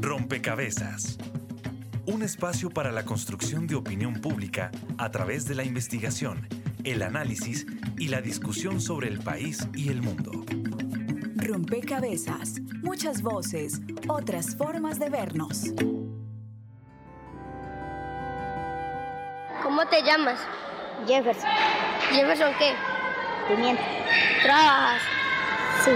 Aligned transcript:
Rompecabezas. 0.00 1.18
Un 2.06 2.22
espacio 2.22 2.70
para 2.70 2.92
la 2.92 3.04
construcción 3.04 3.66
de 3.66 3.74
opinión 3.74 4.14
pública 4.14 4.70
a 4.98 5.10
través 5.10 5.46
de 5.46 5.56
la 5.56 5.64
investigación, 5.64 6.46
el 6.84 7.02
análisis 7.02 7.66
y 7.98 8.08
la 8.08 8.20
discusión 8.20 8.80
sobre 8.80 9.08
el 9.08 9.18
país 9.18 9.68
y 9.74 9.88
el 9.88 10.02
mundo. 10.02 10.44
Rompecabezas. 11.36 12.60
Muchas 12.82 13.22
voces, 13.22 13.80
otras 14.08 14.56
formas 14.56 14.98
de 14.98 15.10
vernos. 15.10 15.64
¿Cómo 19.62 19.84
te 19.86 20.02
llamas? 20.02 20.38
Jefferson. 21.06 21.50
¿Jefferson 22.12 22.52
qué? 22.58 22.74
Pimienta. 23.48 23.82
¿Trabajas? 24.42 25.02
Sí. 25.84 25.90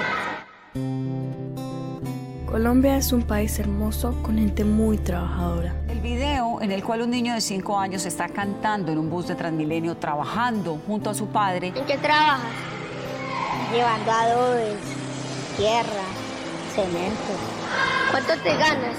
Colombia 2.54 2.96
es 2.96 3.12
un 3.12 3.22
país 3.22 3.58
hermoso 3.58 4.14
con 4.22 4.38
gente 4.38 4.64
muy 4.64 4.96
trabajadora. 4.96 5.74
El 5.88 5.98
video 5.98 6.62
en 6.62 6.70
el 6.70 6.84
cual 6.84 7.02
un 7.02 7.10
niño 7.10 7.34
de 7.34 7.40
5 7.40 7.76
años 7.80 8.06
está 8.06 8.28
cantando 8.28 8.92
en 8.92 8.98
un 8.98 9.10
bus 9.10 9.26
de 9.26 9.34
Transmilenio 9.34 9.96
trabajando 9.96 10.78
junto 10.86 11.10
a 11.10 11.14
su 11.14 11.26
padre. 11.26 11.72
¿En 11.74 11.84
qué 11.84 11.98
trabajas? 11.98 12.52
Llevando 13.72 14.08
adobes, 14.08 14.76
tierra, 15.56 16.04
cemento, 16.76 17.34
¿Cuánto 18.12 18.34
te 18.40 18.50
ganas? 18.50 18.98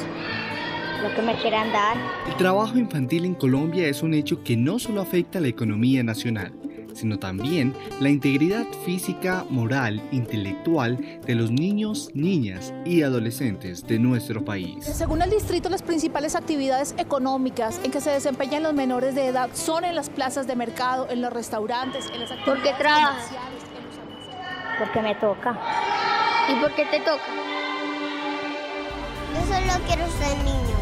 lo 1.01 1.15
que 1.15 1.21
me 1.21 1.35
quieran 1.35 1.71
dar. 1.71 1.95
El 2.27 2.35
trabajo 2.35 2.77
infantil 2.77 3.23
en 3.23 3.35
Colombia 3.35 3.87
es 3.87 4.03
un 4.03 4.13
hecho 4.13 4.43
que 4.43 4.57
no 4.57 4.79
solo 4.79 4.99
afecta 4.99 5.39
a 5.39 5.41
la 5.41 5.47
economía 5.47 6.03
nacional, 6.03 6.51
sino 6.95 7.19
también 7.19 7.73
la 7.99 8.09
integridad 8.09 8.65
física, 8.85 9.45
moral, 9.49 10.01
intelectual 10.11 10.97
de 11.25 11.35
los 11.35 11.51
niños, 11.51 12.09
niñas 12.13 12.73
y 12.85 13.03
adolescentes 13.03 13.85
de 13.85 13.99
nuestro 13.99 14.43
país. 14.43 14.85
Según 14.85 15.21
el 15.21 15.29
distrito, 15.29 15.69
las 15.69 15.83
principales 15.83 16.35
actividades 16.35 16.95
económicas 16.97 17.79
en 17.83 17.91
que 17.91 18.01
se 18.01 18.09
desempeñan 18.11 18.63
los 18.63 18.73
menores 18.73 19.13
de 19.15 19.27
edad 19.27 19.49
son 19.53 19.85
en 19.85 19.95
las 19.95 20.09
plazas 20.09 20.47
de 20.47 20.55
mercado, 20.55 21.07
en 21.09 21.21
los 21.21 21.31
restaurantes, 21.31 22.05
en 22.13 22.21
las 22.21 22.29
¿Por 22.31 22.39
actividades 22.57 22.63
qué 22.77 22.83
trabajas? 22.83 23.23
comerciales, 23.27 23.63
en 23.77 23.85
los 23.85 23.97
almacenes. 23.99 24.79
Porque 24.79 25.01
me 25.01 25.15
toca. 25.15 25.59
¿Y 26.51 26.61
por 26.61 26.75
qué 26.75 26.85
te 26.85 26.99
toca? 26.99 27.23
Yo 29.33 29.41
solo 29.53 29.85
quiero 29.87 30.05
ser 30.11 30.37
niño. 30.43 30.75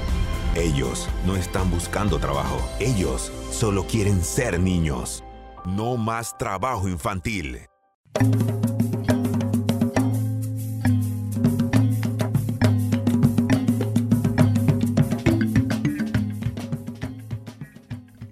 Ellos 0.55 1.09
no 1.25 1.35
están 1.35 1.71
buscando 1.71 2.19
trabajo. 2.19 2.61
Ellos 2.79 3.31
solo 3.51 3.85
quieren 3.87 4.21
ser 4.23 4.59
niños. 4.59 5.22
No 5.65 5.97
más 5.97 6.37
trabajo 6.37 6.89
infantil. 6.89 7.59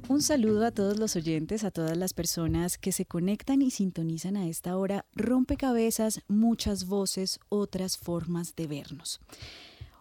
Un 0.07 0.21
saludo 0.21 0.65
a 0.65 0.71
todos 0.71 0.99
los 0.99 1.15
oyentes, 1.15 1.63
a 1.63 1.71
todas 1.71 1.97
las 1.97 2.13
personas 2.13 2.77
que 2.77 2.91
se 2.91 3.05
conectan 3.05 3.61
y 3.61 3.71
sintonizan 3.71 4.37
a 4.37 4.47
esta 4.47 4.77
hora. 4.77 5.05
Rompecabezas, 5.15 6.21
muchas 6.27 6.85
voces, 6.85 7.39
otras 7.49 7.97
formas 7.97 8.55
de 8.55 8.67
vernos. 8.67 9.19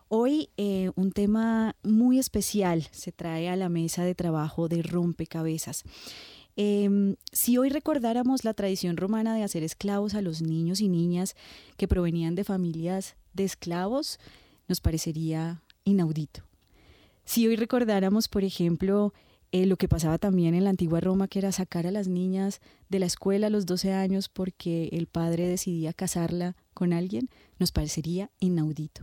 Hoy 0.09 0.51
eh, 0.57 0.91
un 0.97 1.13
tema 1.13 1.77
muy 1.85 2.19
especial 2.19 2.89
se 2.91 3.13
trae 3.13 3.49
a 3.49 3.55
la 3.55 3.69
mesa 3.69 4.05
de 4.05 4.17
trabajo 4.17 4.69
de 4.69 4.83
rompecabezas. 4.83 5.85
Em, 6.57 7.17
si 7.33 7.59
hoy 7.59 7.69
recordáramos 7.69 8.45
la 8.45 8.55
tradición 8.55 8.97
romana 8.97 9.35
de 9.35 9.45
hacer 9.45 9.63
esclavos 9.63 10.15
a 10.15 10.23
los 10.23 10.43
niños 10.43 10.81
y 10.81 10.89
niñas 10.89 11.37
que 11.77 11.89
provenían 11.89 12.35
de 12.35 12.45
familias 12.45 13.17
de 13.33 13.45
esclavos, 13.45 14.19
nos 14.69 14.81
parecería 14.81 15.63
inaudito. 15.85 16.43
Si 17.25 17.47
hoy 17.47 17.57
recordáramos, 17.57 18.29
por 18.29 18.45
ejemplo, 18.45 19.13
eh, 19.53 19.67
lo 19.67 19.77
que 19.77 19.89
pasaba 19.89 20.19
también 20.19 20.55
en 20.55 20.65
la 20.65 20.71
antigua 20.71 21.01
Roma, 21.01 21.27
que 21.27 21.41
era 21.41 21.51
sacar 21.51 21.87
a 21.87 21.91
las 21.91 22.07
niñas 22.07 22.61
de 22.89 23.01
la 23.01 23.07
escuela 23.07 23.49
a 23.49 23.51
los 23.51 23.67
12 23.67 23.93
años 23.93 24.29
porque 24.29 24.89
el 24.93 25.07
padre 25.07 25.49
decidía 25.49 25.93
casarla 25.93 26.57
con 26.73 26.93
alguien, 26.93 27.29
nos 27.59 27.73
parecería 27.73 28.31
inaudito. 28.39 29.03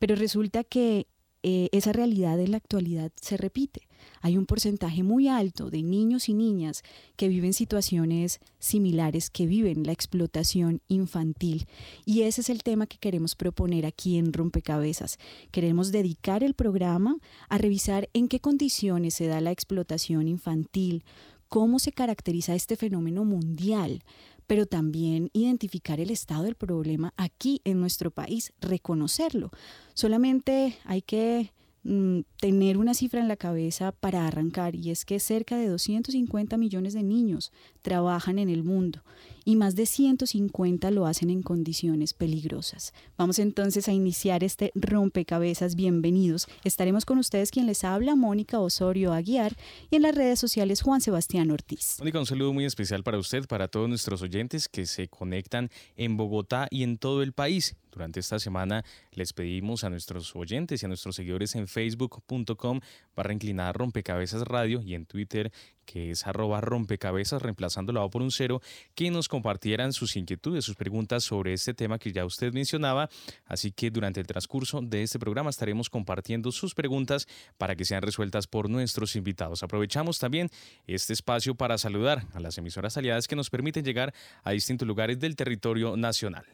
Pero 0.00 0.16
resulta 0.16 0.64
que 0.64 1.06
eh, 1.46 1.68
esa 1.72 1.92
realidad 1.92 2.40
en 2.40 2.52
la 2.52 2.56
actualidad 2.56 3.12
se 3.20 3.36
repite. 3.36 3.82
Hay 4.22 4.38
un 4.38 4.46
porcentaje 4.46 5.02
muy 5.02 5.28
alto 5.28 5.68
de 5.68 5.82
niños 5.82 6.30
y 6.30 6.32
niñas 6.32 6.82
que 7.16 7.28
viven 7.28 7.52
situaciones 7.52 8.40
similares, 8.58 9.28
que 9.28 9.44
viven 9.44 9.82
la 9.84 9.92
explotación 9.92 10.80
infantil. 10.88 11.66
Y 12.06 12.22
ese 12.22 12.40
es 12.40 12.48
el 12.48 12.62
tema 12.62 12.86
que 12.86 12.96
queremos 12.96 13.34
proponer 13.34 13.84
aquí 13.84 14.16
en 14.16 14.32
Rompecabezas. 14.32 15.18
Queremos 15.50 15.92
dedicar 15.92 16.42
el 16.42 16.54
programa 16.54 17.18
a 17.50 17.58
revisar 17.58 18.08
en 18.14 18.28
qué 18.28 18.40
condiciones 18.40 19.12
se 19.12 19.26
da 19.26 19.42
la 19.42 19.50
explotación 19.50 20.28
infantil, 20.28 21.04
cómo 21.50 21.78
se 21.78 21.92
caracteriza 21.92 22.54
este 22.54 22.76
fenómeno 22.76 23.26
mundial, 23.26 24.02
pero 24.46 24.66
también 24.66 25.30
identificar 25.32 26.00
el 26.00 26.10
estado 26.10 26.44
del 26.44 26.54
problema 26.54 27.12
aquí 27.16 27.60
en 27.64 27.80
nuestro 27.80 28.10
país, 28.10 28.52
reconocerlo. 28.60 29.50
Solamente 29.94 30.76
hay 30.84 31.02
que 31.02 31.52
mm, 31.82 32.20
tener 32.40 32.78
una 32.78 32.94
cifra 32.94 33.20
en 33.20 33.28
la 33.28 33.36
cabeza 33.36 33.92
para 33.92 34.26
arrancar 34.26 34.74
y 34.74 34.90
es 34.90 35.04
que 35.04 35.18
cerca 35.20 35.56
de 35.56 35.68
250 35.68 36.56
millones 36.56 36.94
de 36.94 37.02
niños 37.02 37.52
trabajan 37.82 38.38
en 38.38 38.48
el 38.48 38.64
mundo 38.64 39.02
y 39.44 39.56
más 39.56 39.76
de 39.76 39.86
150 39.86 40.90
lo 40.90 41.06
hacen 41.06 41.30
en 41.30 41.42
condiciones 41.42 42.14
peligrosas. 42.14 42.92
Vamos 43.16 43.38
entonces 43.38 43.88
a 43.88 43.92
iniciar 43.92 44.42
este 44.42 44.72
rompecabezas. 44.74 45.74
Bienvenidos. 45.74 46.48
Estaremos 46.64 47.04
con 47.04 47.18
ustedes 47.18 47.50
quien 47.50 47.66
les 47.66 47.84
habla, 47.84 48.16
Mónica 48.16 48.58
Osorio 48.58 49.12
Aguiar, 49.12 49.56
y 49.90 49.96
en 49.96 50.02
las 50.02 50.14
redes 50.14 50.38
sociales 50.38 50.82
Juan 50.82 51.00
Sebastián 51.00 51.50
Ortiz. 51.50 51.96
Mónica, 51.98 52.18
un 52.18 52.26
saludo 52.26 52.52
muy 52.52 52.64
especial 52.64 53.02
para 53.02 53.18
usted, 53.18 53.46
para 53.46 53.68
todos 53.68 53.88
nuestros 53.88 54.22
oyentes 54.22 54.68
que 54.68 54.86
se 54.86 55.08
conectan 55.08 55.70
en 55.96 56.16
Bogotá 56.16 56.68
y 56.70 56.82
en 56.82 56.98
todo 56.98 57.22
el 57.22 57.32
país. 57.32 57.76
Durante 57.92 58.18
esta 58.18 58.40
semana 58.40 58.84
les 59.12 59.32
pedimos 59.32 59.84
a 59.84 59.90
nuestros 59.90 60.34
oyentes 60.34 60.82
y 60.82 60.86
a 60.86 60.88
nuestros 60.88 61.14
seguidores 61.14 61.54
en 61.54 61.68
facebook.com 61.68 62.80
barra 63.14 63.32
inclinada 63.32 63.72
rompecabezas 63.72 64.42
radio 64.42 64.82
y 64.82 64.94
en 64.94 65.06
Twitter 65.06 65.52
que 65.84 66.10
es 66.10 66.26
arroba 66.26 66.60
rompecabezas 66.60 67.42
reemplazando 67.42 67.92
la 67.92 68.02
O 68.02 68.10
por 68.10 68.22
un 68.22 68.30
cero, 68.30 68.60
que 68.94 69.10
nos 69.10 69.28
compartieran 69.34 69.92
sus 69.92 70.14
inquietudes, 70.14 70.64
sus 70.64 70.76
preguntas 70.76 71.24
sobre 71.24 71.52
este 71.54 71.74
tema 71.74 71.98
que 71.98 72.12
ya 72.12 72.24
usted 72.24 72.52
mencionaba. 72.52 73.10
Así 73.46 73.72
que 73.72 73.90
durante 73.90 74.20
el 74.20 74.28
transcurso 74.28 74.80
de 74.80 75.02
este 75.02 75.18
programa 75.18 75.50
estaremos 75.50 75.90
compartiendo 75.90 76.52
sus 76.52 76.72
preguntas 76.72 77.26
para 77.58 77.74
que 77.74 77.84
sean 77.84 78.02
resueltas 78.02 78.46
por 78.46 78.70
nuestros 78.70 79.16
invitados. 79.16 79.64
Aprovechamos 79.64 80.20
también 80.20 80.50
este 80.86 81.12
espacio 81.12 81.56
para 81.56 81.78
saludar 81.78 82.28
a 82.32 82.38
las 82.38 82.58
emisoras 82.58 82.96
aliadas 82.96 83.26
que 83.26 83.34
nos 83.34 83.50
permiten 83.50 83.84
llegar 83.84 84.14
a 84.44 84.52
distintos 84.52 84.86
lugares 84.86 85.18
del 85.18 85.34
territorio 85.34 85.96
nacional. 85.96 86.44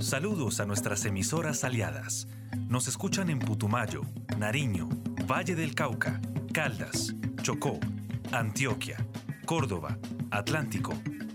Saludos 0.00 0.58
a 0.58 0.66
nuestras 0.66 1.04
emisoras 1.04 1.62
aliadas. 1.62 2.26
Nos 2.68 2.88
escuchan 2.88 3.30
en 3.30 3.38
Putumayo, 3.38 4.02
Nariño, 4.38 4.88
Valle 5.30 5.54
del 5.54 5.76
Cauca, 5.76 6.20
Caldas, 6.52 7.14
Chocó, 7.42 7.78
Antioquia, 8.32 9.06
Córdoba, 9.44 9.98
Atlántico, 10.32 10.94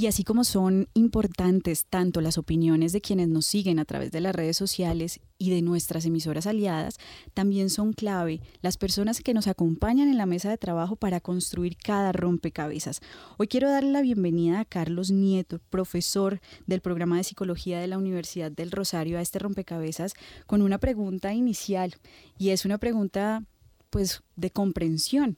Y 0.00 0.06
así 0.06 0.24
como 0.24 0.44
son 0.44 0.88
importantes 0.94 1.84
tanto 1.84 2.22
las 2.22 2.38
opiniones 2.38 2.92
de 2.94 3.02
quienes 3.02 3.28
nos 3.28 3.44
siguen 3.44 3.78
a 3.78 3.84
través 3.84 4.10
de 4.10 4.22
las 4.22 4.34
redes 4.34 4.56
sociales 4.56 5.20
y 5.36 5.50
de 5.50 5.60
nuestras 5.60 6.06
emisoras 6.06 6.46
aliadas, 6.46 6.96
también 7.34 7.68
son 7.68 7.92
clave 7.92 8.40
las 8.62 8.78
personas 8.78 9.20
que 9.20 9.34
nos 9.34 9.46
acompañan 9.46 10.08
en 10.08 10.16
la 10.16 10.24
mesa 10.24 10.48
de 10.48 10.56
trabajo 10.56 10.96
para 10.96 11.20
construir 11.20 11.76
cada 11.76 12.12
rompecabezas. 12.12 13.02
Hoy 13.36 13.46
quiero 13.46 13.68
darle 13.68 13.90
la 13.90 14.00
bienvenida 14.00 14.60
a 14.60 14.64
Carlos 14.64 15.10
Nieto, 15.10 15.58
profesor 15.68 16.40
del 16.66 16.80
programa 16.80 17.18
de 17.18 17.24
psicología 17.24 17.78
de 17.78 17.86
la 17.86 17.98
Universidad 17.98 18.50
del 18.50 18.70
Rosario, 18.70 19.18
a 19.18 19.20
este 19.20 19.38
rompecabezas 19.38 20.14
con 20.46 20.62
una 20.62 20.78
pregunta 20.78 21.34
inicial 21.34 21.94
y 22.38 22.48
es 22.48 22.64
una 22.64 22.78
pregunta 22.78 23.44
pues 23.90 24.22
de 24.36 24.50
comprensión. 24.50 25.36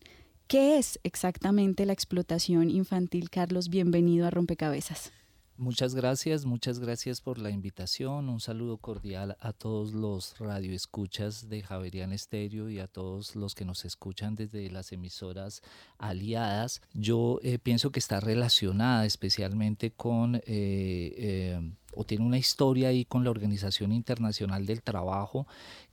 ¿Qué 0.53 0.77
es 0.77 1.01
exactamente 1.03 1.87
la 1.87 1.95
explotación 1.95 2.69
infantil? 2.69 3.31
Carlos, 3.31 3.71
bienvenido 3.71 4.27
a 4.27 4.31
Rompecabezas. 4.31 5.11
Muchas 5.57 5.95
gracias, 5.95 6.45
muchas 6.45 6.79
gracias 6.79 7.23
por 7.23 7.39
la 7.39 7.49
invitación. 7.49 8.29
Un 8.29 8.39
saludo 8.39 8.77
cordial 8.77 9.37
a 9.41 9.55
todos 9.55 9.95
los 9.95 10.39
radioescuchas 10.39 11.49
de 11.49 11.63
Javerian 11.63 12.13
Estéreo 12.13 12.69
y 12.69 12.81
a 12.81 12.87
todos 12.87 13.35
los 13.35 13.55
que 13.55 13.65
nos 13.65 13.87
escuchan 13.87 14.35
desde 14.35 14.69
las 14.71 14.93
emisoras 14.93 15.63
aliadas. 15.97 16.83
Yo 16.93 17.39
eh, 17.43 17.59
pienso 17.59 17.91
que 17.91 18.01
está 18.01 18.21
relacionada 18.21 19.07
especialmente 19.07 19.91
con, 19.93 20.37
eh, 20.37 20.43
eh, 20.47 21.73
o 21.95 22.05
tiene 22.05 22.27
una 22.27 22.39
historia 22.39 22.89
ahí 22.89 23.07
con 23.07 23.25
la 23.25 23.31
Organización 23.31 23.93
Internacional 23.93 24.67
del 24.67 24.83
Trabajo, 24.83 25.47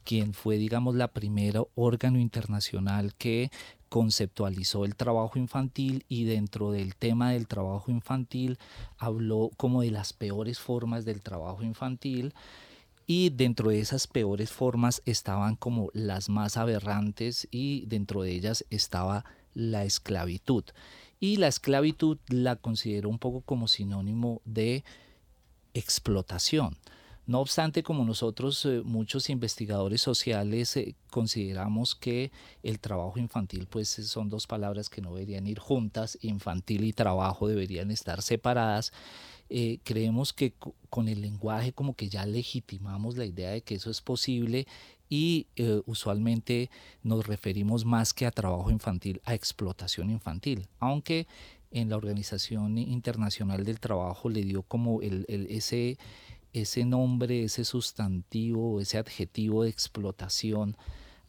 quien 0.09 0.33
fue, 0.33 0.57
digamos, 0.57 0.95
la 0.95 1.09
primera 1.09 1.61
órgano 1.75 2.17
internacional 2.17 3.13
que 3.13 3.51
conceptualizó 3.89 4.83
el 4.83 4.95
trabajo 4.95 5.37
infantil 5.37 6.03
y 6.09 6.23
dentro 6.23 6.71
del 6.71 6.95
tema 6.95 7.33
del 7.33 7.45
trabajo 7.45 7.91
infantil 7.91 8.57
habló 8.97 9.51
como 9.55 9.83
de 9.83 9.91
las 9.91 10.13
peores 10.13 10.57
formas 10.57 11.05
del 11.05 11.21
trabajo 11.21 11.61
infantil 11.61 12.33
y 13.05 13.29
dentro 13.29 13.69
de 13.69 13.81
esas 13.81 14.07
peores 14.07 14.49
formas 14.49 15.03
estaban 15.05 15.55
como 15.55 15.91
las 15.93 16.27
más 16.27 16.57
aberrantes 16.57 17.47
y 17.51 17.85
dentro 17.85 18.23
de 18.23 18.31
ellas 18.31 18.65
estaba 18.71 19.25
la 19.53 19.83
esclavitud. 19.83 20.63
Y 21.19 21.37
la 21.37 21.49
esclavitud 21.49 22.17
la 22.29 22.55
considero 22.55 23.09
un 23.09 23.19
poco 23.19 23.41
como 23.41 23.67
sinónimo 23.67 24.41
de 24.43 24.83
explotación. 25.75 26.77
No 27.29 27.41
obstante, 27.41 27.83
como 27.83 28.05
nosotros, 28.05 28.65
eh, 28.65 28.81
muchos 28.83 29.29
investigadores 29.29 30.01
sociales, 30.01 30.75
eh, 30.77 30.95
consideramos 31.11 31.93
que 31.93 32.31
el 32.63 32.79
trabajo 32.79 33.19
infantil, 33.19 33.67
pues 33.69 33.87
son 33.87 34.29
dos 34.29 34.47
palabras 34.47 34.89
que 34.89 34.99
no 34.99 35.13
deberían 35.13 35.45
ir 35.45 35.59
juntas, 35.59 36.17
infantil 36.23 36.85
y 36.85 36.91
trabajo 36.91 37.47
deberían 37.47 37.91
estar 37.91 38.23
separadas. 38.23 38.91
Eh, 39.47 39.77
creemos 39.83 40.33
que 40.33 40.55
con 40.89 41.07
el 41.07 41.21
lenguaje 41.21 41.71
como 41.71 41.93
que 41.93 42.09
ya 42.09 42.25
legitimamos 42.25 43.15
la 43.15 43.25
idea 43.25 43.51
de 43.51 43.61
que 43.61 43.75
eso 43.75 43.91
es 43.91 44.01
posible 44.01 44.65
y 45.07 45.47
usualmente 45.85 46.71
nos 47.03 47.27
referimos 47.27 47.85
más 47.85 48.13
que 48.13 48.25
a 48.25 48.31
trabajo 48.31 48.71
infantil, 48.71 49.21
a 49.23 49.35
explotación 49.35 50.09
infantil, 50.09 50.67
aunque 50.79 51.27
en 51.71 51.89
la 51.89 51.97
Organización 51.97 52.77
Internacional 52.77 53.63
del 53.63 53.79
Trabajo 53.79 54.29
le 54.29 54.43
dio 54.43 54.63
como 54.63 55.01
el, 55.01 55.25
ese 55.49 55.97
ese 56.53 56.85
nombre, 56.85 57.43
ese 57.43 57.65
sustantivo, 57.65 58.81
ese 58.81 58.97
adjetivo 58.97 59.63
de 59.63 59.69
explotación, 59.69 60.77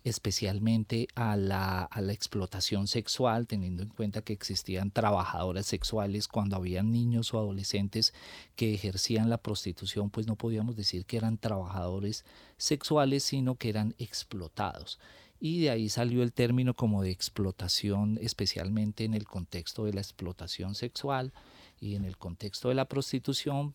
especialmente 0.02 1.08
a 1.14 1.37
la, 1.37 1.82
a 1.82 2.00
la, 2.00 2.12
explotación 2.12 2.87
sexual, 2.88 3.46
teniendo 3.46 3.82
en 3.82 3.90
cuenta 3.90 4.22
que 4.22 4.32
existían 4.32 4.90
trabajadoras 4.90 5.67
sexuales 5.67 6.26
cuando 6.26 6.56
habían 6.56 6.90
niños 6.90 7.34
o 7.34 7.38
adolescentes 7.38 8.14
que 8.56 8.72
ejercían 8.72 9.28
la 9.28 9.38
prostitución, 9.38 10.08
pues 10.08 10.26
no 10.26 10.37
podíamos 10.37 10.76
decir 10.76 11.05
que 11.05 11.19
eran 11.19 11.37
trabajadores 11.37 12.25
sexuales, 12.56 13.25
sino 13.25 13.56
que 13.56 13.69
eran 13.69 13.94
explotados. 13.99 14.99
Y 15.43 15.62
de 15.62 15.70
ahí 15.70 15.88
salió 15.88 16.23
el 16.23 16.32
término 16.32 16.75
como 16.75 17.02
de 17.02 17.11
explotación, 17.11 18.19
especialmente 18.20 19.05
en 19.05 19.14
el 19.14 19.25
contexto 19.25 19.87
de 19.87 19.94
la 19.94 20.02
explotación 20.02 20.75
sexual 20.75 21.32
y 21.81 21.94
en 21.94 22.05
el 22.05 22.19
contexto 22.19 22.69
de 22.69 22.75
la 22.75 22.84
prostitución, 22.84 23.75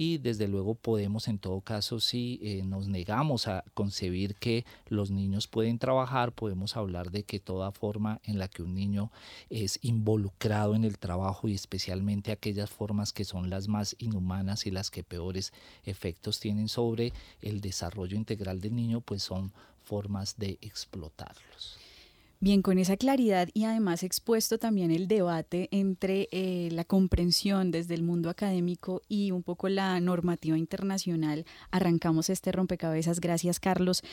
y 0.00 0.18
desde 0.18 0.46
luego 0.46 0.76
podemos 0.76 1.26
en 1.26 1.40
todo 1.40 1.60
caso 1.60 1.98
si 1.98 2.38
eh, 2.40 2.62
nos 2.62 2.86
negamos 2.86 3.48
a 3.48 3.64
concebir 3.74 4.36
que 4.36 4.64
los 4.86 5.10
niños 5.10 5.48
pueden 5.48 5.80
trabajar, 5.80 6.30
podemos 6.30 6.76
hablar 6.76 7.10
de 7.10 7.24
que 7.24 7.40
toda 7.40 7.72
forma 7.72 8.20
en 8.22 8.38
la 8.38 8.46
que 8.46 8.62
un 8.62 8.76
niño 8.76 9.10
es 9.50 9.80
involucrado 9.82 10.76
en 10.76 10.84
el 10.84 10.98
trabajo 10.98 11.48
y 11.48 11.54
especialmente 11.54 12.30
aquellas 12.30 12.70
formas 12.70 13.12
que 13.12 13.24
son 13.24 13.50
las 13.50 13.66
más 13.66 13.96
inhumanas 13.98 14.66
y 14.66 14.70
las 14.70 14.92
que 14.92 15.02
peores 15.02 15.52
efectos 15.84 16.38
tienen 16.38 16.68
sobre 16.68 17.12
el 17.42 17.60
desarrollo 17.60 18.16
integral 18.16 18.60
del 18.60 18.76
niño, 18.76 19.00
pues 19.00 19.24
son 19.24 19.52
formas 19.82 20.38
de 20.38 20.58
explotarlos. 20.60 21.87
Bien, 22.40 22.62
con 22.62 22.78
esa 22.78 22.96
claridad 22.96 23.48
y 23.52 23.64
además 23.64 24.04
expuesto 24.04 24.58
también 24.58 24.92
el 24.92 25.08
debate 25.08 25.68
entre 25.72 26.28
eh, 26.30 26.68
la 26.70 26.84
comprensión 26.84 27.72
desde 27.72 27.96
el 27.96 28.04
mundo 28.04 28.30
académico 28.30 29.02
y 29.08 29.32
un 29.32 29.42
poco 29.42 29.68
la 29.68 29.98
normativa 29.98 30.56
internacional, 30.56 31.46
arrancamos 31.72 32.30
este 32.30 32.52
rompecabezas. 32.52 33.18
Gracias, 33.18 33.58
Carlos. 33.58 34.04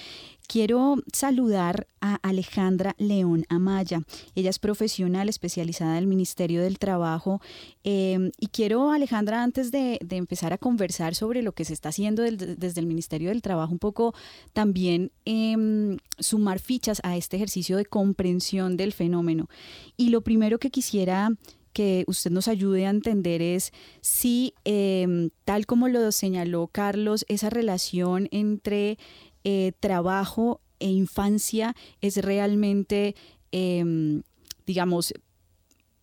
Quiero 0.47 0.95
saludar 1.13 1.85
a 2.01 2.15
Alejandra 2.15 2.95
León 2.97 3.45
Amaya. 3.47 4.01
Ella 4.33 4.49
es 4.49 4.57
profesional 4.57 5.29
especializada 5.29 5.93
del 5.93 6.07
Ministerio 6.07 6.63
del 6.63 6.79
Trabajo 6.79 7.41
em, 7.83 8.31
y 8.39 8.47
quiero, 8.47 8.91
Alejandra, 8.91 9.43
antes 9.43 9.69
de, 9.69 9.99
empezar 10.09 10.51
a 10.51 10.57
conversar 10.57 11.13
sobre 11.13 11.43
lo 11.43 11.51
que 11.51 11.65
se 11.65 11.73
está 11.73 11.89
haciendo 11.89 12.23
desde 12.23 12.79
el 12.79 12.87
Ministerio 12.87 13.29
del 13.29 13.43
Trabajo, 13.43 13.71
un 13.71 13.79
poco 13.79 14.15
también 14.53 15.11
em, 15.25 15.97
sumar 16.17 16.57
fichas 16.57 17.01
a 17.03 17.17
este 17.17 17.35
ejercicio 17.35 17.77
de 17.77 17.85
comprensión 17.85 18.14
comprensión 18.15 18.77
del 18.77 18.93
fenómeno. 18.93 19.49
Y 19.97 20.09
lo 20.09 20.21
primero 20.21 20.57
que 20.57 20.69
quisiera 20.69 21.31
que 21.73 22.05
usted 22.07 22.31
nos 22.31 22.47
ayude 22.47 22.85
a 22.85 22.89
entender 22.89 23.41
es 23.41 23.73
si, 23.99 24.53
em, 24.63 25.29
tal 25.43 25.65
como 25.65 25.89
lo 25.89 26.09
señaló 26.13 26.67
Carlos, 26.67 27.25
esa 27.27 27.49
relación 27.49 28.29
entre 28.31 28.97
eh, 29.43 29.73
trabajo 29.81 30.61
e 30.79 30.89
infancia 30.89 31.75
es 31.99 32.17
realmente, 32.17 33.15
em, 33.51 34.23
digamos, 34.65 35.13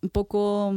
un 0.03 0.11
poco 0.11 0.75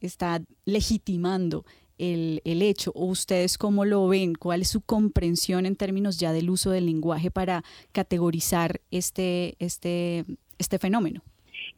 está 0.00 0.42
legitimando 0.66 1.64
el, 1.98 2.42
el, 2.44 2.60
hecho 2.60 2.92
o 2.94 3.06
ustedes 3.06 3.56
cómo 3.56 3.86
lo 3.86 4.06
ven, 4.06 4.34
cuál 4.34 4.60
es 4.60 4.68
su 4.68 4.82
comprensión 4.82 5.64
en 5.64 5.76
términos 5.76 6.18
ya 6.18 6.32
del 6.32 6.50
uso 6.50 6.70
del 6.70 6.86
lenguaje 6.86 7.30
para 7.30 7.64
categorizar 7.92 8.82
este, 8.90 9.56
este 9.58 10.26
este 10.58 10.78
fenómeno. 10.78 11.22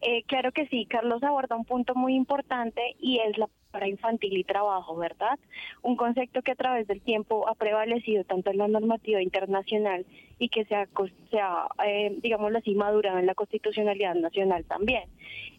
Eh, 0.00 0.22
claro 0.24 0.52
que 0.52 0.66
sí, 0.68 0.86
Carlos 0.86 1.22
aborda 1.22 1.56
un 1.56 1.64
punto 1.64 1.94
muy 1.94 2.14
importante 2.14 2.80
y 3.00 3.18
es 3.18 3.36
la 3.36 3.48
para 3.70 3.88
infantil 3.88 4.36
y 4.36 4.44
trabajo, 4.44 4.96
¿verdad? 4.96 5.38
Un 5.82 5.96
concepto 5.96 6.42
que 6.42 6.52
a 6.52 6.56
través 6.56 6.86
del 6.86 7.02
tiempo 7.02 7.48
ha 7.48 7.54
prevalecido 7.54 8.24
tanto 8.24 8.50
en 8.50 8.58
la 8.58 8.68
normativa 8.68 9.22
internacional 9.22 10.06
y 10.38 10.48
que 10.48 10.64
se 10.64 10.74
ha, 10.74 10.88
se 11.30 11.40
ha 11.40 11.68
eh, 11.84 12.16
digámoslo 12.22 12.58
así, 12.58 12.74
madurado 12.74 13.18
en 13.18 13.26
la 13.26 13.34
constitucionalidad 13.34 14.14
nacional 14.14 14.64
también. 14.64 15.04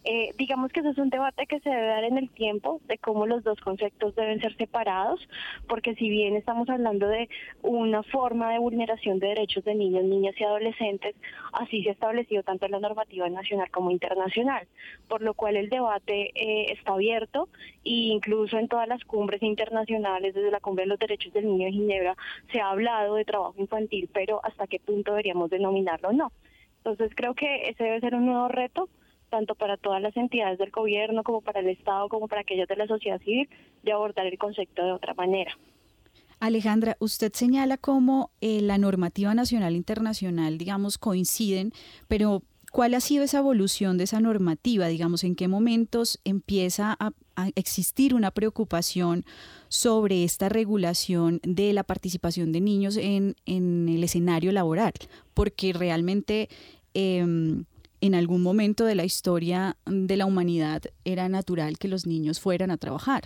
Eh, 0.06 0.34
digamos 0.38 0.72
que 0.72 0.80
eso 0.80 0.90
es 0.90 0.98
un 0.98 1.10
debate 1.10 1.46
que 1.46 1.60
se 1.60 1.70
debe 1.70 1.88
dar 1.88 2.04
en 2.06 2.18
el 2.18 2.30
tiempo 2.30 2.80
de 2.88 2.98
cómo 2.98 3.26
los 3.26 3.44
dos 3.44 3.60
conceptos 3.60 4.16
deben 4.16 4.40
ser 4.40 4.56
separados, 4.56 5.20
porque 5.68 5.94
si 5.96 6.10
bien 6.10 6.38
estamos 6.38 6.70
hablando 6.70 7.08
de 7.08 7.28
una 7.64 8.04
forma 8.04 8.52
de 8.54 8.60
vulneración 8.60 9.20
de 9.20 9.28
derechos 9.28 9.66
de 9.66 9.76
niños, 9.76 10.06
niñas 10.06 10.36
y 10.40 10.44
adolescentes, 10.46 11.16
así 11.52 11.84
se 11.84 11.90
ha 11.90 11.94
establecido 11.94 12.44
tanto 12.44 12.66
en 12.66 12.72
la 12.72 12.80
normativa 12.80 13.28
nacional 13.30 13.70
como 13.72 13.92
internacional, 13.92 14.68
por 15.10 15.22
lo 15.22 15.34
cual 15.34 15.58
el 15.58 15.70
debate 15.70 16.32
eh, 16.34 16.72
está 16.72 16.94
abierto 16.94 17.50
y 17.84 18.12
incluso 18.12 18.58
en 18.58 18.70
todas 18.70 18.88
las 18.88 19.04
cumbres 19.04 19.44
internacionales, 19.44 20.34
desde 20.34 20.52
la 20.52 20.62
Cumbre 20.62 20.86
de 20.86 20.90
los 20.90 21.00
Derechos 21.00 21.34
del 21.34 21.46
Niño 21.46 21.66
de 21.66 21.74
Ginebra, 21.74 22.16
se 22.52 22.62
ha 22.62 22.70
hablado 22.70 23.16
de 23.16 23.26
trabajo 23.26 23.56
infantil, 23.58 24.10
pero 24.14 24.40
hasta 24.46 24.66
qué 24.70 24.80
punto 24.80 25.12
deberíamos 25.12 25.50
denominarlo 25.50 26.10
o 26.10 26.14
no. 26.14 26.32
Entonces 26.78 27.12
creo 27.16 27.34
que 27.34 27.70
ese 27.70 27.84
debe 27.84 28.00
ser 28.00 28.16
un 28.16 28.26
nuevo 28.26 28.48
reto, 28.48 28.90
tanto 29.30 29.56
para 29.56 29.78
todas 29.78 30.02
las 30.02 30.16
entidades 30.16 30.58
del 30.58 30.72
gobierno 30.72 31.24
como 31.24 31.42
para 31.42 31.60
el 31.60 31.68
Estado, 31.68 32.08
como 32.10 32.28
para 32.28 32.42
aquellos 32.42 32.68
de 32.68 32.76
la 32.76 32.88
sociedad 32.88 33.20
civil, 33.22 33.50
de 33.84 33.92
abordar 33.92 34.26
el 34.26 34.38
concepto 34.38 34.84
de 34.84 34.92
otra 34.92 35.14
manera. 35.14 35.52
Alejandra, 36.40 36.96
usted 37.00 37.34
señala 37.34 37.78
cómo 37.78 38.32
eh, 38.40 38.62
la 38.62 38.78
normativa 38.78 39.34
nacional 39.34 39.74
e 39.74 39.78
internacional, 39.78 40.58
digamos, 40.58 40.98
coinciden, 40.98 41.74
pero 42.08 42.44
¿cuál 42.72 42.94
ha 42.94 43.00
sido 43.00 43.24
esa 43.24 43.40
evolución 43.40 43.98
de 43.98 44.06
esa 44.06 44.20
normativa? 44.20 44.88
Digamos, 44.88 45.24
¿en 45.24 45.36
qué 45.36 45.48
momentos 45.48 46.20
empieza 46.24 46.96
a, 47.00 47.12
existir 47.56 48.14
una 48.14 48.32
preocupación 48.32 49.24
sobre 49.70 50.26
esta 50.26 50.50
regulación 50.50 51.40
de 51.44 51.72
la 51.72 51.84
participación 51.84 52.52
de 52.52 52.60
niños 52.60 52.98
en, 52.98 53.36
el 53.46 54.04
escenario 54.04 54.52
laboral, 54.52 54.92
porque 55.34 55.72
realmente 55.72 56.50
em, 56.94 57.64
en 58.02 58.16
algún 58.16 58.42
momento 58.42 58.84
de 58.84 58.96
la 58.96 59.06
historia 59.06 59.78
de 59.86 60.18
la 60.18 60.26
humanidad 60.26 60.82
era 61.06 61.30
natural 61.30 61.78
que 61.78 61.88
los 61.88 62.06
niños 62.06 62.42
fueran 62.42 62.72
a 62.72 62.78
trabajar. 62.78 63.24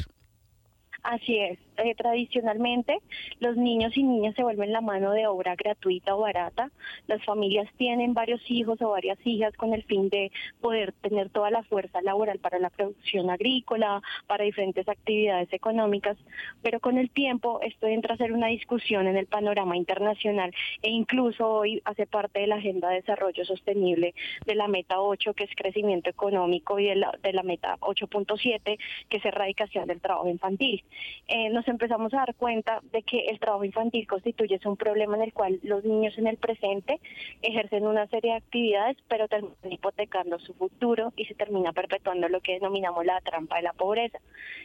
Así 1.04 1.38
es. 1.38 1.60
Eh, 1.78 1.96
tradicionalmente 1.96 3.00
los 3.40 3.58
niños 3.58 3.98
y 3.98 4.04
niñas 4.04 4.36
se 4.36 4.44
vuelven 4.44 4.72
la 4.72 4.82
mano 4.82 5.12
de 5.12 5.26
obra 5.28 5.56
gratuita 5.56 6.16
o 6.16 6.20
barata. 6.20 6.70
Las 7.08 7.24
familias 7.26 7.68
tienen 7.78 8.14
varios 8.14 8.42
hijos 8.50 8.82
o 8.82 8.90
varias 8.90 9.18
hijas 9.26 9.56
con 9.56 9.74
el 9.74 9.84
fin 9.84 10.10
de 10.10 10.32
poder 10.62 10.94
tener 11.02 11.30
toda 11.30 11.50
la 11.50 11.64
fuerza 11.64 12.02
laboral 12.02 12.40
para 12.40 12.60
la 12.60 12.70
producción 12.70 13.30
agrícola, 13.30 14.02
para 14.28 14.44
diferentes 14.44 14.88
actividades 14.88 15.52
económicas, 15.52 16.18
pero 16.62 16.80
con 16.80 16.98
el 16.98 17.10
tiempo 17.10 17.60
esto 17.62 17.88
entra 17.88 18.14
a 18.14 18.18
ser 18.18 18.34
una 18.34 18.48
discusión 18.48 19.08
en 19.08 19.18
el 19.18 19.26
panorama 19.26 19.76
internacional 19.76 20.54
e 20.82 20.90
incluso 20.90 21.48
hoy 21.50 21.82
hace 21.86 22.06
parte 22.06 22.40
de 22.40 22.48
la 22.48 22.56
Agenda 22.56 22.90
de 22.90 22.96
Desarrollo 22.96 23.46
Sostenible 23.46 24.14
de 24.46 24.56
la 24.56 24.68
Meta 24.68 25.00
8, 25.00 25.34
que 25.34 25.46
es 25.46 25.56
crecimiento 25.56 26.10
económico, 26.10 26.80
y 26.80 26.86
de 26.86 26.96
la, 26.96 27.18
de 27.22 27.34
la 27.34 27.44
Meta 27.44 27.78
8.7, 27.80 28.78
que 29.10 29.18
es 29.18 29.26
erradicación 29.26 29.88
del 29.88 30.02
trabajo 30.02 30.30
infantil. 30.30 30.84
Eh, 31.28 31.50
empezamos 31.68 32.14
a 32.14 32.18
dar 32.18 32.36
cuenta 32.36 32.82
de 32.92 33.04
que 33.04 33.26
el 33.28 33.40
trabajo 33.40 33.64
infantil 33.64 34.08
constituye 34.08 34.60
un 34.66 34.78
problema 34.78 35.16
en 35.18 35.24
el 35.24 35.34
cual 35.34 35.60
los 35.64 35.84
niños 35.84 36.18
en 36.18 36.28
el 36.28 36.38
presente 36.38 37.00
ejercen 37.42 37.86
una 37.86 38.08
serie 38.08 38.32
de 38.32 38.38
actividades, 38.38 38.98
pero 39.08 39.28
terminan 39.28 39.72
hipotecando 39.72 40.40
su 40.40 40.54
futuro 40.54 41.12
y 41.16 41.26
se 41.26 41.36
termina 41.36 41.74
perpetuando 41.74 42.30
lo 42.30 42.42
que 42.42 42.54
denominamos 42.54 43.06
la 43.06 43.20
trampa 43.22 43.58
de 43.58 43.64
la 43.64 43.74
pobreza. 43.74 44.20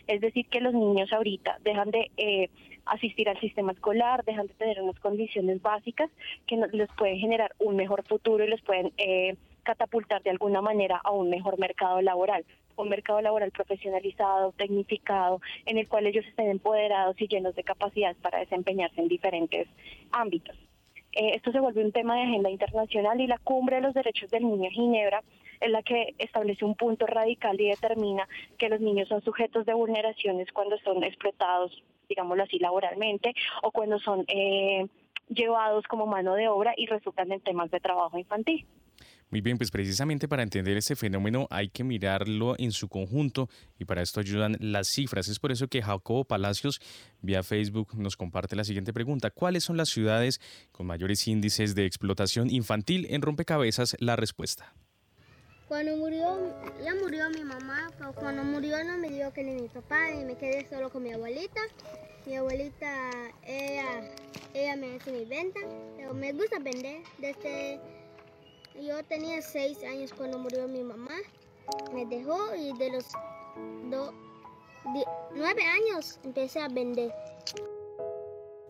Es 0.07 0.21
decir, 0.21 0.47
que 0.47 0.61
los 0.61 0.75
niños 0.75 1.13
ahorita 1.13 1.59
dejan 1.63 1.91
de 1.91 2.11
eh, 2.17 2.51
asistir 2.87 3.29
al 3.29 3.41
sistema 3.41 3.73
escolar, 3.73 4.25
dejan 4.25 4.47
de 4.47 4.55
tener 4.55 4.81
unas 4.81 4.99
condiciones 5.01 5.61
básicas 5.63 6.11
que 6.47 6.57
les 6.73 6.89
pueden 6.93 7.19
generar 7.19 7.53
un 7.59 7.77
mejor 7.77 8.05
futuro 8.05 8.45
y 8.45 8.49
les 8.49 8.63
pueden 8.63 8.93
eh, 8.99 9.37
catapultar 9.69 10.23
de 10.23 10.31
alguna 10.31 10.63
manera 10.63 10.99
a 11.05 11.11
un 11.11 11.29
mejor 11.29 11.59
mercado 11.59 12.01
laboral 12.01 12.45
un 12.83 12.89
mercado 12.89 13.21
laboral 13.21 13.51
profesionalizado, 13.51 14.53
tecnificado, 14.53 15.41
en 15.67 15.79
el 15.79 15.89
cual 15.89 16.07
ellos 16.07 16.25
estén 16.27 16.49
empoderados 16.49 17.21
y 17.21 17.27
llenos 17.27 17.57
de 17.57 17.65
capacidades 17.65 18.17
para 18.19 18.39
desempeñarse 18.39 19.01
en 19.01 19.09
diferentes 19.09 19.67
ámbitos. 20.13 20.57
Eh, 21.13 21.35
esto 21.35 21.51
se 21.51 21.59
vuelve 21.59 21.85
un 21.85 21.91
tema 21.91 22.15
de 22.15 22.23
agenda 22.23 22.51
internacional 22.51 23.21
y 23.21 23.27
la 23.27 23.39
cumbre 23.39 23.77
de 23.77 23.83
los 23.83 23.95
derechos 23.95 24.31
del 24.31 24.45
niño 24.45 24.71
Ginebra 24.71 25.23
es 25.61 25.71
la 25.71 25.83
que 25.83 26.15
establece 26.19 26.65
un 26.65 26.77
punto 26.77 27.05
radical 27.07 27.61
y 27.61 27.69
determina 27.69 28.29
que 28.59 28.69
los 28.69 28.81
niños 28.81 29.09
son 29.09 29.23
sujetos 29.23 29.67
de 29.67 29.75
vulneraciones 29.75 30.53
cuando 30.53 30.79
son 30.79 31.03
explotados, 31.03 31.83
digámoslo 32.09 32.45
así, 32.45 32.61
laboralmente 32.61 33.35
o 33.63 33.73
cuando 33.73 33.99
son 33.99 34.25
eh, 34.29 34.87
llevados 35.29 35.85
como 35.89 36.07
mano 36.07 36.35
de 36.35 36.47
obra 36.47 36.75
y 36.77 36.87
resultan 36.87 37.33
en 37.33 37.41
temas 37.41 37.71
de 37.73 37.81
trabajo 37.81 38.17
infantil. 38.19 38.65
Muy 39.31 39.43
bien, 39.43 39.59
pues 39.59 39.71
precisamente 39.71 40.27
para 40.27 40.43
entender 40.43 40.79
este 40.79 40.97
fenómeno 40.97 41.47
hay 41.51 41.69
que 41.69 41.85
mirarlo 41.85 42.55
en 42.59 42.73
su 42.73 42.89
conjunto 42.89 43.51
y 43.79 43.85
para 43.85 44.01
esto 44.01 44.21
ayudan 44.21 44.57
las 44.59 44.89
cifras. 44.89 45.29
Es 45.29 45.39
por 45.39 45.53
eso 45.53 45.69
que 45.69 45.83
Jacobo 45.83 46.25
Palacios 46.25 46.81
vía 47.21 47.43
Facebook 47.43 47.95
nos 47.95 48.17
comparte 48.17 48.57
la 48.57 48.65
siguiente 48.65 48.95
pregunta. 48.95 49.31
¿Cuáles 49.31 49.65
son 49.65 49.77
las 49.77 49.91
ciudades 49.91 50.41
con 50.73 50.87
mayores 50.87 51.29
índices 51.29 51.75
de 51.75 51.85
explotación 51.85 52.49
infantil 52.51 53.07
en 53.11 53.21
rompecabezas? 53.21 53.97
La 54.01 54.17
respuesta. 54.17 54.73
Cuando 55.69 55.95
murió, 55.99 56.55
ya 56.83 56.95
murió 56.95 57.29
mi 57.29 57.45
mamá, 57.45 57.91
pero 57.99 58.15
cuando 58.15 58.43
murió 58.43 58.83
no 58.85 58.97
me 58.97 59.11
dio 59.11 59.31
que 59.35 59.45
ni 59.45 59.61
mi 59.61 59.69
papá 59.69 60.11
y 60.11 60.25
me 60.25 60.39
quedé 60.39 60.67
solo 60.71 60.89
con 60.89 61.03
mi 61.03 61.13
abuelita. 61.13 61.61
Mi 62.25 62.37
abuelita, 62.37 63.11
ella, 63.47 64.11
ella 64.55 64.77
me 64.77 64.97
hace 64.97 65.13
mi 65.13 65.27
venta, 65.27 65.61
pero 65.99 66.15
me 66.15 66.33
gusta 66.33 66.59
vender 66.59 67.03
desde 67.19 67.79
yo 68.81 69.03
tenía 69.05 69.43
seis 69.43 69.79
años 69.85 70.13
cuando 70.17 70.39
murió 70.39 70.69
mi 70.69 70.83
mamá. 70.83 71.15
Me 71.93 72.07
dejó 72.07 72.55
y 72.55 72.77
de 72.79 72.91
los 72.91 73.05
nueve 75.35 75.63
años 75.67 76.19
empecé 76.25 76.61
a 76.61 76.69
vender. 76.69 77.13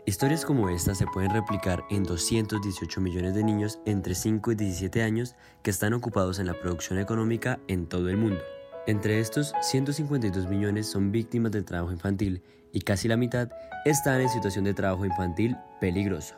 Historias 0.06 0.44
como 0.44 0.70
esta 0.70 0.94
se 0.94 1.06
pueden 1.06 1.30
replicar 1.32 1.84
en 1.90 2.02
218 2.02 3.00
millones 3.00 3.34
de 3.34 3.44
niños 3.44 3.78
entre 3.84 4.14
5 4.14 4.52
y 4.52 4.54
17 4.54 5.02
años 5.02 5.34
que 5.62 5.70
están 5.70 5.92
ocupados 5.92 6.38
en 6.38 6.46
la 6.46 6.54
producción 6.54 6.98
económica 6.98 7.60
en 7.68 7.86
todo 7.86 8.08
el 8.08 8.16
mundo. 8.16 8.40
Entre 8.86 9.20
estos, 9.20 9.52
152 9.60 10.48
millones 10.48 10.86
son 10.86 11.12
víctimas 11.12 11.52
del 11.52 11.66
trabajo 11.66 11.92
infantil 11.92 12.42
y 12.72 12.80
casi 12.80 13.06
la 13.06 13.18
mitad 13.18 13.50
están 13.84 14.22
en 14.22 14.30
situación 14.30 14.64
de 14.64 14.72
trabajo 14.72 15.04
infantil 15.04 15.58
peligroso. 15.78 16.36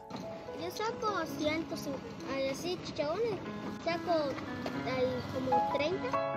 Yo 0.60 0.68
saco 0.72 1.24
150, 1.38 2.00
así 2.50 2.76
chichabones 2.84 3.38
saco 4.06 4.32
como 5.34 5.72
30. 5.74 6.30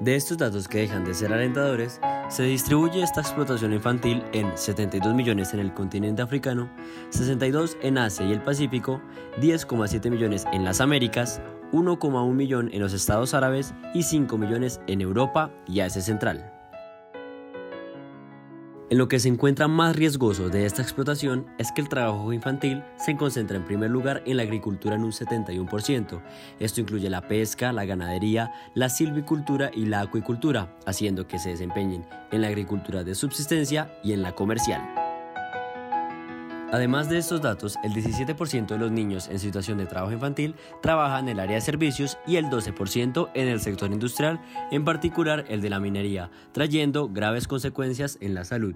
De 0.00 0.16
estos 0.16 0.36
datos 0.36 0.68
que 0.68 0.78
dejan 0.78 1.04
de 1.04 1.14
ser 1.14 1.32
alentadores, 1.32 2.00
se 2.28 2.42
distribuye 2.42 3.02
esta 3.02 3.22
explotación 3.22 3.72
infantil 3.72 4.22
en 4.32 4.56
72 4.56 5.14
millones 5.14 5.54
en 5.54 5.60
el 5.60 5.72
continente 5.72 6.20
africano, 6.20 6.68
62 7.10 7.78
en 7.80 7.96
Asia 7.98 8.26
y 8.26 8.32
el 8.32 8.42
Pacífico, 8.42 9.00
10,7 9.40 10.10
millones 10.10 10.46
en 10.52 10.64
las 10.64 10.80
Américas, 10.80 11.40
1,1 11.72 12.32
millón 12.32 12.70
en 12.72 12.80
los 12.80 12.92
Estados 12.92 13.32
Árabes 13.34 13.72
y 13.94 14.02
5 14.02 14.36
millones 14.36 14.80
en 14.86 15.00
Europa 15.00 15.50
y 15.66 15.80
Asia 15.80 16.02
Central. 16.02 16.53
En 18.90 18.98
lo 18.98 19.08
que 19.08 19.18
se 19.18 19.28
encuentra 19.28 19.66
más 19.66 19.96
riesgoso 19.96 20.50
de 20.50 20.66
esta 20.66 20.82
explotación 20.82 21.46
es 21.58 21.72
que 21.72 21.80
el 21.80 21.88
trabajo 21.88 22.32
infantil 22.34 22.82
se 22.98 23.16
concentra 23.16 23.56
en 23.56 23.64
primer 23.64 23.90
lugar 23.90 24.22
en 24.26 24.36
la 24.36 24.42
agricultura 24.42 24.96
en 24.96 25.04
un 25.04 25.12
71%. 25.12 26.20
Esto 26.60 26.80
incluye 26.82 27.08
la 27.08 27.26
pesca, 27.26 27.72
la 27.72 27.86
ganadería, 27.86 28.52
la 28.74 28.90
silvicultura 28.90 29.70
y 29.72 29.86
la 29.86 30.00
acuicultura, 30.00 30.76
haciendo 30.84 31.26
que 31.26 31.38
se 31.38 31.50
desempeñen 31.50 32.04
en 32.30 32.42
la 32.42 32.48
agricultura 32.48 33.04
de 33.04 33.14
subsistencia 33.14 33.98
y 34.04 34.12
en 34.12 34.22
la 34.22 34.32
comercial. 34.32 35.03
Además 36.74 37.08
de 37.08 37.18
estos 37.18 37.40
datos, 37.40 37.78
el 37.84 37.92
17% 37.92 38.66
de 38.66 38.78
los 38.78 38.90
niños 38.90 39.28
en 39.28 39.38
situación 39.38 39.78
de 39.78 39.86
trabajo 39.86 40.12
infantil 40.12 40.56
trabajan 40.82 41.28
en 41.28 41.34
el 41.34 41.38
área 41.38 41.54
de 41.54 41.60
servicios 41.60 42.18
y 42.26 42.34
el 42.34 42.46
12% 42.46 43.30
en 43.32 43.46
el 43.46 43.60
sector 43.60 43.92
industrial, 43.92 44.40
en 44.72 44.84
particular 44.84 45.44
el 45.46 45.60
de 45.60 45.70
la 45.70 45.78
minería, 45.78 46.32
trayendo 46.50 47.08
graves 47.08 47.46
consecuencias 47.46 48.18
en 48.20 48.34
la 48.34 48.44
salud. 48.44 48.74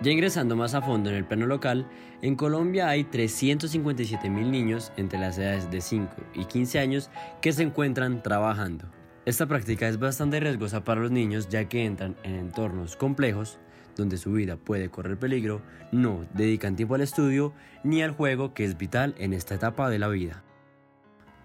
Ya 0.00 0.10
ingresando 0.10 0.56
más 0.56 0.72
a 0.72 0.80
fondo 0.80 1.10
en 1.10 1.16
el 1.16 1.26
plano 1.26 1.44
local, 1.44 1.86
en 2.22 2.34
Colombia 2.34 2.88
hay 2.88 3.04
357 3.04 4.30
mil 4.30 4.50
niños 4.50 4.90
entre 4.96 5.18
las 5.18 5.36
edades 5.36 5.70
de 5.70 5.82
5 5.82 6.16
y 6.32 6.46
15 6.46 6.78
años 6.78 7.10
que 7.42 7.52
se 7.52 7.62
encuentran 7.62 8.22
trabajando. 8.22 8.86
Esta 9.26 9.44
práctica 9.44 9.86
es 9.86 9.98
bastante 9.98 10.40
riesgosa 10.40 10.82
para 10.82 11.02
los 11.02 11.10
niños 11.10 11.50
ya 11.50 11.68
que 11.68 11.84
entran 11.84 12.16
en 12.22 12.36
entornos 12.36 12.96
complejos 12.96 13.58
donde 13.96 14.18
su 14.18 14.32
vida 14.32 14.56
puede 14.56 14.90
correr 14.90 15.18
peligro, 15.18 15.62
no 15.90 16.24
dedican 16.34 16.76
tiempo 16.76 16.94
al 16.94 17.00
estudio 17.00 17.52
ni 17.82 18.02
al 18.02 18.12
juego 18.12 18.54
que 18.54 18.64
es 18.64 18.76
vital 18.78 19.14
en 19.18 19.32
esta 19.32 19.54
etapa 19.54 19.90
de 19.90 19.98
la 19.98 20.08
vida. 20.08 20.42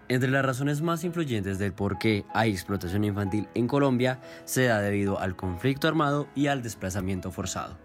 Entre 0.08 0.30
las 0.30 0.44
razones 0.44 0.82
más 0.82 1.04
influyentes 1.04 1.58
del 1.58 1.72
por 1.72 1.98
qué 1.98 2.24
hay 2.34 2.50
explotación 2.50 3.04
infantil 3.04 3.48
en 3.54 3.66
Colombia 3.66 4.20
se 4.44 4.64
da 4.64 4.80
debido 4.80 5.18
al 5.18 5.36
conflicto 5.36 5.88
armado 5.88 6.28
y 6.34 6.48
al 6.48 6.62
desplazamiento 6.62 7.30
forzado. 7.30 7.78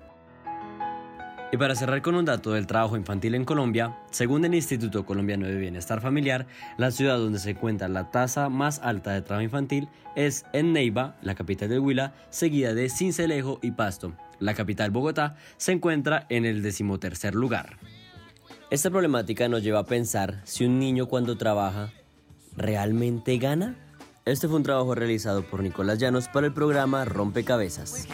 Y 1.50 1.56
para 1.56 1.76
cerrar 1.76 2.02
con 2.02 2.16
un 2.16 2.26
dato 2.26 2.52
del 2.52 2.68
trabajo 2.68 2.98
infantil 2.98 3.34
en 3.34 3.46
Colombia, 3.46 3.96
según 4.12 4.44
el 4.44 4.54
Instituto 4.54 5.06
Colombiano 5.06 5.48
de 5.48 5.56
Bienestar 5.56 6.02
Familiar, 6.02 6.46
la 6.78 6.92
ciudad 6.92 7.18
donde 7.18 7.40
se 7.40 7.52
encuentra 7.52 7.88
la 7.88 8.12
tasa 8.12 8.50
más 8.50 8.80
alta 8.80 9.14
de 9.14 9.22
trabajo 9.22 9.46
infantil 9.46 9.88
es 10.18 10.46
en 10.52 10.74
Neiva, 10.74 11.16
la 11.22 11.36
capital 11.36 11.70
del 11.70 11.80
Huila, 11.80 12.14
seguida 12.30 12.74
de 12.74 12.90
Cincelejo 12.90 13.60
y 13.62 13.72
Pasto, 13.72 14.12
la 14.40 14.54
capital 14.54 14.92
Bogotá, 14.92 15.38
se 15.58 15.72
encuentra 15.72 16.26
en 16.30 16.46
el 16.46 16.62
decimotercer 16.62 17.36
lugar. 17.36 17.78
Esta 18.70 18.90
problemática 18.90 19.48
nos 19.48 19.64
lleva 19.64 19.80
a 19.80 19.86
pensar 19.86 20.42
si 20.44 20.66
un 20.66 20.80
niño 20.80 21.08
cuando 21.08 21.38
trabaja 21.38 21.94
realmente 22.56 23.38
gana. 23.38 23.76
Este 24.26 24.48
fue 24.48 24.58
un 24.58 24.64
trabajo 24.64 24.94
realizado 24.94 25.44
por 25.44 25.64
Nicolás 25.64 26.00
Llanos 26.00 26.28
para 26.28 26.48
el 26.48 26.54
programa 26.54 27.06
Rompecabezas. 27.06 28.08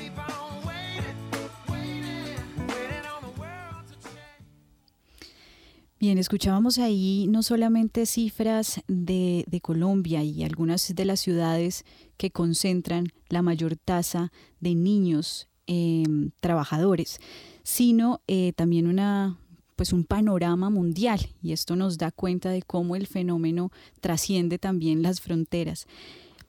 Bien, 6.03 6.17
escuchábamos 6.17 6.79
ahí 6.79 7.27
no 7.29 7.43
solamente 7.43 8.05
cifras 8.05 8.81
de, 8.89 9.45
Colombia 9.61 10.21
y 10.21 10.43
algunas 10.43 10.93
de 10.93 11.05
las 11.05 11.21
ciudades 11.21 11.85
que 12.17 12.29
concentran 12.29 13.05
la 13.29 13.41
mayor 13.41 13.77
tasa 13.77 14.33
de 14.59 14.75
niños 14.75 15.47
Em, 15.65 16.31
trabajadores, 16.41 17.21
sino 17.63 18.19
eh, 18.27 18.51
también 18.53 18.85
una, 18.85 19.37
pues 19.77 19.93
un 19.93 20.03
panorama 20.03 20.69
mundial 20.69 21.21
y 21.41 21.53
esto 21.53 21.77
nos 21.77 21.97
da 21.97 22.11
cuenta 22.11 22.49
de 22.49 22.61
cómo 22.63 22.97
el 22.97 23.07
fenómeno 23.07 23.71
trasciende 24.01 24.59
también 24.59 25.01
las 25.01 25.21
fronteras. 25.21 25.87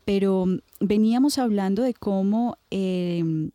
Pero 0.05 0.47
veníamos 0.81 1.39
hablando 1.39 1.85
de 1.85 1.95
cómo 1.95 2.59
em, 2.71 3.53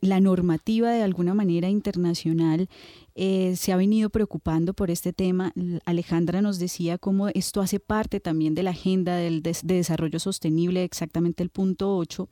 la 0.00 0.18
normativa 0.18 0.90
de 0.90 1.02
alguna 1.02 1.34
manera 1.34 1.68
internacional 1.68 2.68
eh, 3.14 3.54
se 3.56 3.72
ha 3.72 3.76
venido 3.76 4.10
preocupando 4.10 4.74
por 4.74 4.90
este 4.90 5.12
tema. 5.12 5.52
Alejandra 5.84 6.42
nos 6.42 6.58
decía 6.58 6.98
cómo 6.98 7.28
esto 7.28 7.60
hace 7.60 7.80
parte 7.80 8.20
también 8.20 8.54
de 8.54 8.62
la 8.62 8.70
agenda 8.70 9.16
del 9.16 9.42
de 9.42 9.54
desarrollo 9.62 10.18
sostenible, 10.18 10.84
exactamente 10.84 11.42
el 11.42 11.50
punto 11.50 11.96
8, 11.96 12.28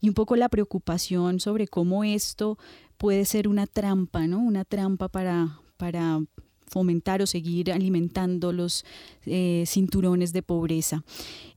y 0.00 0.08
un 0.08 0.14
poco 0.14 0.36
la 0.36 0.48
preocupación 0.48 1.40
sobre 1.40 1.68
cómo 1.68 2.04
esto 2.04 2.58
puede 2.98 3.24
ser 3.24 3.48
una 3.48 3.66
trampa, 3.66 4.26
¿no? 4.26 4.40
Una 4.40 4.64
trampa 4.64 5.08
para, 5.08 5.58
para 5.78 6.20
fomentar 6.66 7.22
o 7.22 7.26
seguir 7.26 7.72
alimentando 7.72 8.52
los 8.52 8.84
eh, 9.26 9.64
cinturones 9.66 10.32
de 10.32 10.42
pobreza. 10.42 11.02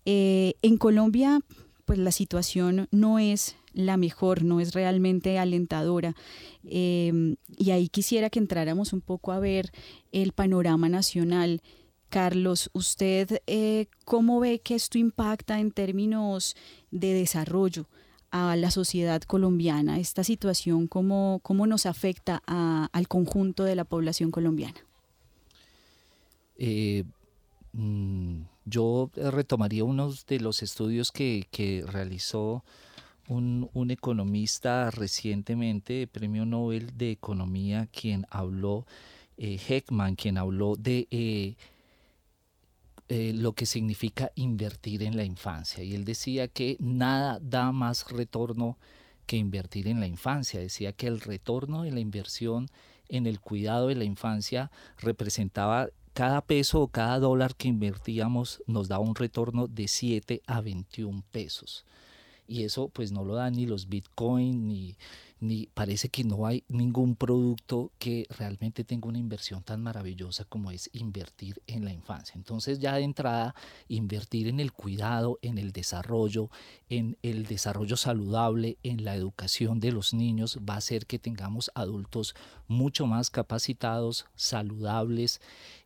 Eh, 0.05 0.55
en 0.61 0.77
Colombia, 0.77 1.41
pues 1.85 1.99
la 1.99 2.11
situación 2.11 2.87
no 2.91 3.19
es 3.19 3.55
la 3.73 3.97
mejor, 3.97 4.43
no 4.43 4.59
es 4.59 4.73
realmente 4.73 5.37
alentadora. 5.37 6.15
Em, 6.63 7.35
y 7.57 7.71
ahí 7.71 7.89
quisiera 7.89 8.29
que 8.29 8.39
entráramos 8.39 8.93
un 8.93 9.01
poco 9.01 9.31
a 9.31 9.39
ver 9.39 9.71
el 10.11 10.31
panorama 10.31 10.89
nacional. 10.89 11.61
Carlos, 12.09 12.69
¿usted 12.73 13.41
eh, 13.47 13.87
cómo 14.05 14.39
ve 14.39 14.59
que 14.59 14.75
esto 14.75 14.97
impacta 14.97 15.59
en 15.59 15.71
términos 15.71 16.55
de 16.91 17.13
desarrollo 17.13 17.87
a 18.29 18.55
la 18.55 18.71
sociedad 18.71 19.21
colombiana? 19.23 19.99
¿Esta 19.99 20.23
situación 20.23 20.87
cómo, 20.87 21.39
cómo 21.43 21.67
nos 21.67 21.85
afecta 21.85 22.41
al 22.45 23.07
conjunto 23.07 23.63
de 23.63 23.75
la 23.75 23.83
población 23.83 24.31
colombiana? 24.31 24.79
Eh, 26.57 27.03
mm, 27.73 28.41
yo 28.65 29.09
retomaría 29.15 29.83
uno 29.83 30.13
de 30.27 30.39
los 30.39 30.63
estudios 30.63 31.11
que, 31.11 31.83
realizó 31.87 32.63
un, 33.27 33.91
economista 33.91 34.91
recientemente, 34.91 36.07
premio 36.07 36.45
Nobel 36.45 36.97
de 36.97 37.11
Economía, 37.11 37.87
quien 37.91 38.25
habló, 38.29 38.85
eh, 39.37 39.59
Heckman, 39.67 40.15
quien 40.15 40.37
habló 40.37 40.75
de 40.75 41.07
eh, 41.11 41.55
eh, 43.09 43.33
lo 43.33 43.53
que 43.53 43.65
significa 43.65 44.31
invertir 44.35 45.03
en 45.03 45.17
la 45.17 45.23
infancia. 45.23 45.83
Y 45.83 45.93
él 45.93 46.05
decía 46.05 46.47
que 46.47 46.77
nada 46.79 47.39
da 47.41 47.71
más 47.71 48.11
retorno 48.11 48.77
que 49.25 49.37
invertir 49.37 49.87
en 49.87 49.99
la 49.99 50.07
infancia. 50.07 50.59
Decía 50.59 50.93
que 50.93 51.07
el 51.07 51.21
retorno 51.21 51.83
de 51.83 51.91
la 51.91 51.99
inversión 51.99 52.69
en 53.09 53.27
el 53.27 53.39
cuidado 53.39 53.87
de 53.87 53.95
la 53.95 54.03
infancia 54.03 54.71
representaba 54.97 55.89
cada 56.13 56.41
peso 56.41 56.81
o 56.81 56.87
cada 56.87 57.19
dólar 57.19 57.55
que 57.55 57.67
invertíamos 57.67 58.61
nos 58.67 58.87
daba 58.87 59.03
un 59.03 59.15
retorno 59.15 59.67
de 59.67 59.87
7 59.87 60.41
a 60.45 60.61
21 60.61 61.23
pesos. 61.31 61.85
Y 62.53 62.65
eso 62.65 62.87
pues 62.89 63.11
no 63.11 63.23
lo 63.23 63.33
dan 63.33 63.53
ni 63.53 63.65
los 63.65 63.89
bitcoin 63.89 64.67
ni, 64.67 64.95
ni 65.39 65.65
parece 65.73 66.09
que 66.09 66.23
no 66.23 66.45
hay 66.45 66.63
ningún 66.67 67.15
producto 67.15 67.91
que 67.97 68.27
realmente 68.29 68.83
tenga 68.83 69.07
una 69.07 69.17
inversión 69.17 69.63
tan 69.63 69.81
maravillosa 69.81 70.45
como 70.45 70.69
es 70.69 70.87
invertir 70.93 71.63
en 71.65 71.83
la 71.83 71.91
infancia. 71.91 72.35
Entonces 72.35 72.77
ya 72.77 72.93
de 72.93 73.01
entrada, 73.01 73.55
invertir 73.87 74.47
en 74.47 74.59
el 74.59 74.71
cuidado, 74.71 75.39
en 75.41 75.57
el 75.57 75.71
desarrollo, 75.71 76.51
en 76.89 77.17
el 77.23 77.47
desarrollo 77.47 77.97
saludable, 77.97 78.77
en 78.83 79.03
la 79.03 79.15
educación 79.15 79.79
de 79.79 79.91
los 79.91 80.13
niños, 80.13 80.59
va 80.59 80.75
a 80.75 80.77
hacer 80.77 81.07
que 81.07 81.17
tengamos 81.17 81.71
adultos 81.73 82.35
mucho 82.67 83.07
más 83.07 83.31
capacitados, 83.31 84.27
saludables, 84.35 85.41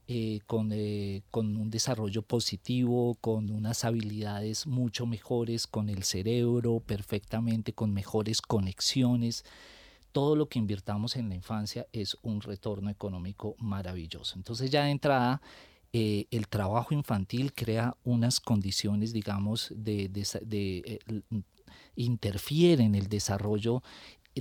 eh, 0.10 0.40
con, 0.48 0.72
eh, 0.72 1.24
con, 1.32 1.58
un 1.58 1.70
desarrollo 1.70 2.22
positivo, 2.22 3.18
con 3.20 3.50
unas 3.50 3.84
habilidades 3.84 4.66
mucho 4.66 5.06
mejores, 5.06 5.68
con 5.68 5.90
el 5.90 6.04
cerebro 6.04 6.80
perfectamente, 6.80 7.74
con 7.74 7.94
mejores 7.94 8.42
conexiones. 8.42 9.44
Todo 10.14 10.38
lo 10.38 10.48
que 10.48 10.60
invirtamos 10.60 11.18
en 11.18 11.28
la 11.28 11.36
infancia 11.36 11.88
es 11.92 12.18
un 12.22 12.40
retorno 12.40 12.90
económico 12.90 13.56
maravilloso. 13.60 14.38
Entonces 14.38 14.72
ya 14.72 14.86
de 14.86 14.92
entrada, 14.92 15.42
eh, 15.92 16.28
el 16.32 16.48
trabajo 16.48 16.94
infantil 16.94 17.54
crea 17.54 17.98
unas 18.06 18.40
condiciones, 18.40 19.12
digamos, 19.12 19.74
de, 19.76 20.08
de, 20.08 21.02
interfiere 21.98 22.84
en 22.84 22.96
el 22.96 23.10
desarrollo 23.10 23.84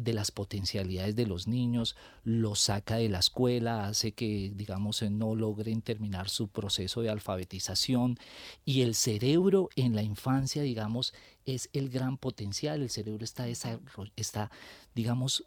de 0.01 0.13
las 0.13 0.31
potencialidades 0.31 1.17
de 1.17 1.27
los 1.27 1.47
niños, 1.47 1.97
los 2.25 2.61
saca 2.61 2.97
de 2.97 3.09
la 3.09 3.19
escuela, 3.19 3.87
hace 3.87 4.13
que, 4.13 4.53
digamos, 4.55 5.03
no 5.03 5.35
logren 5.35 5.83
terminar 5.83 6.29
su 6.29 6.49
proceso 6.49 7.03
de 7.03 7.11
alfabetización. 7.11 8.19
Y 8.65 8.83
el 8.83 8.95
cerebro 8.95 9.69
en 9.77 9.95
la 9.95 10.03
infancia, 10.03 10.63
digamos, 10.63 11.15
es 11.45 11.71
el 11.73 11.89
gran 11.89 12.19
potencial. 12.19 12.83
El 12.83 12.91
cerebro 12.91 13.25
está, 13.25 13.47
está 13.49 14.51
digamos, 14.95 15.45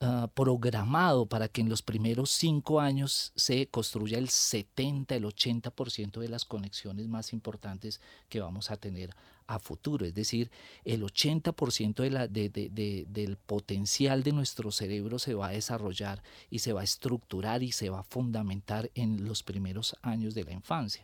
ah, 0.00 0.28
programado 0.34 1.26
para 1.26 1.48
que 1.48 1.60
en 1.60 1.68
los 1.68 1.82
primeros 1.82 2.30
cinco 2.30 2.80
años 2.80 3.32
se 3.36 3.68
construya 3.68 4.18
el 4.18 4.28
70, 4.28 5.14
el 5.14 5.24
80% 5.24 6.20
de 6.20 6.28
las 6.28 6.44
conexiones 6.44 7.08
más 7.08 7.32
importantes 7.32 8.00
que 8.28 8.40
vamos 8.40 8.70
a 8.70 8.76
tener 8.76 9.10
a 9.46 9.58
futuro, 9.58 10.06
es 10.06 10.14
decir, 10.14 10.50
el 10.84 11.02
80% 11.02 12.02
de 12.02 12.10
la, 12.10 12.26
del 12.28 13.36
potencial 13.36 14.22
de 14.22 14.32
nuestro 14.32 14.72
cerebro 14.72 15.18
se 15.18 15.34
va 15.34 15.48
a 15.48 15.52
desarrollar 15.52 16.22
y 16.50 16.60
se 16.60 16.72
va 16.72 16.80
a 16.80 16.84
estructurar 16.84 17.62
y 17.62 17.72
se 17.72 17.90
va 17.90 18.00
a 18.00 18.04
fundamentar 18.04 18.90
en 18.94 19.24
los 19.24 19.42
primeros 19.42 19.96
años 20.02 20.34
de 20.34 20.44
la 20.44 20.52
infancia. 20.52 21.02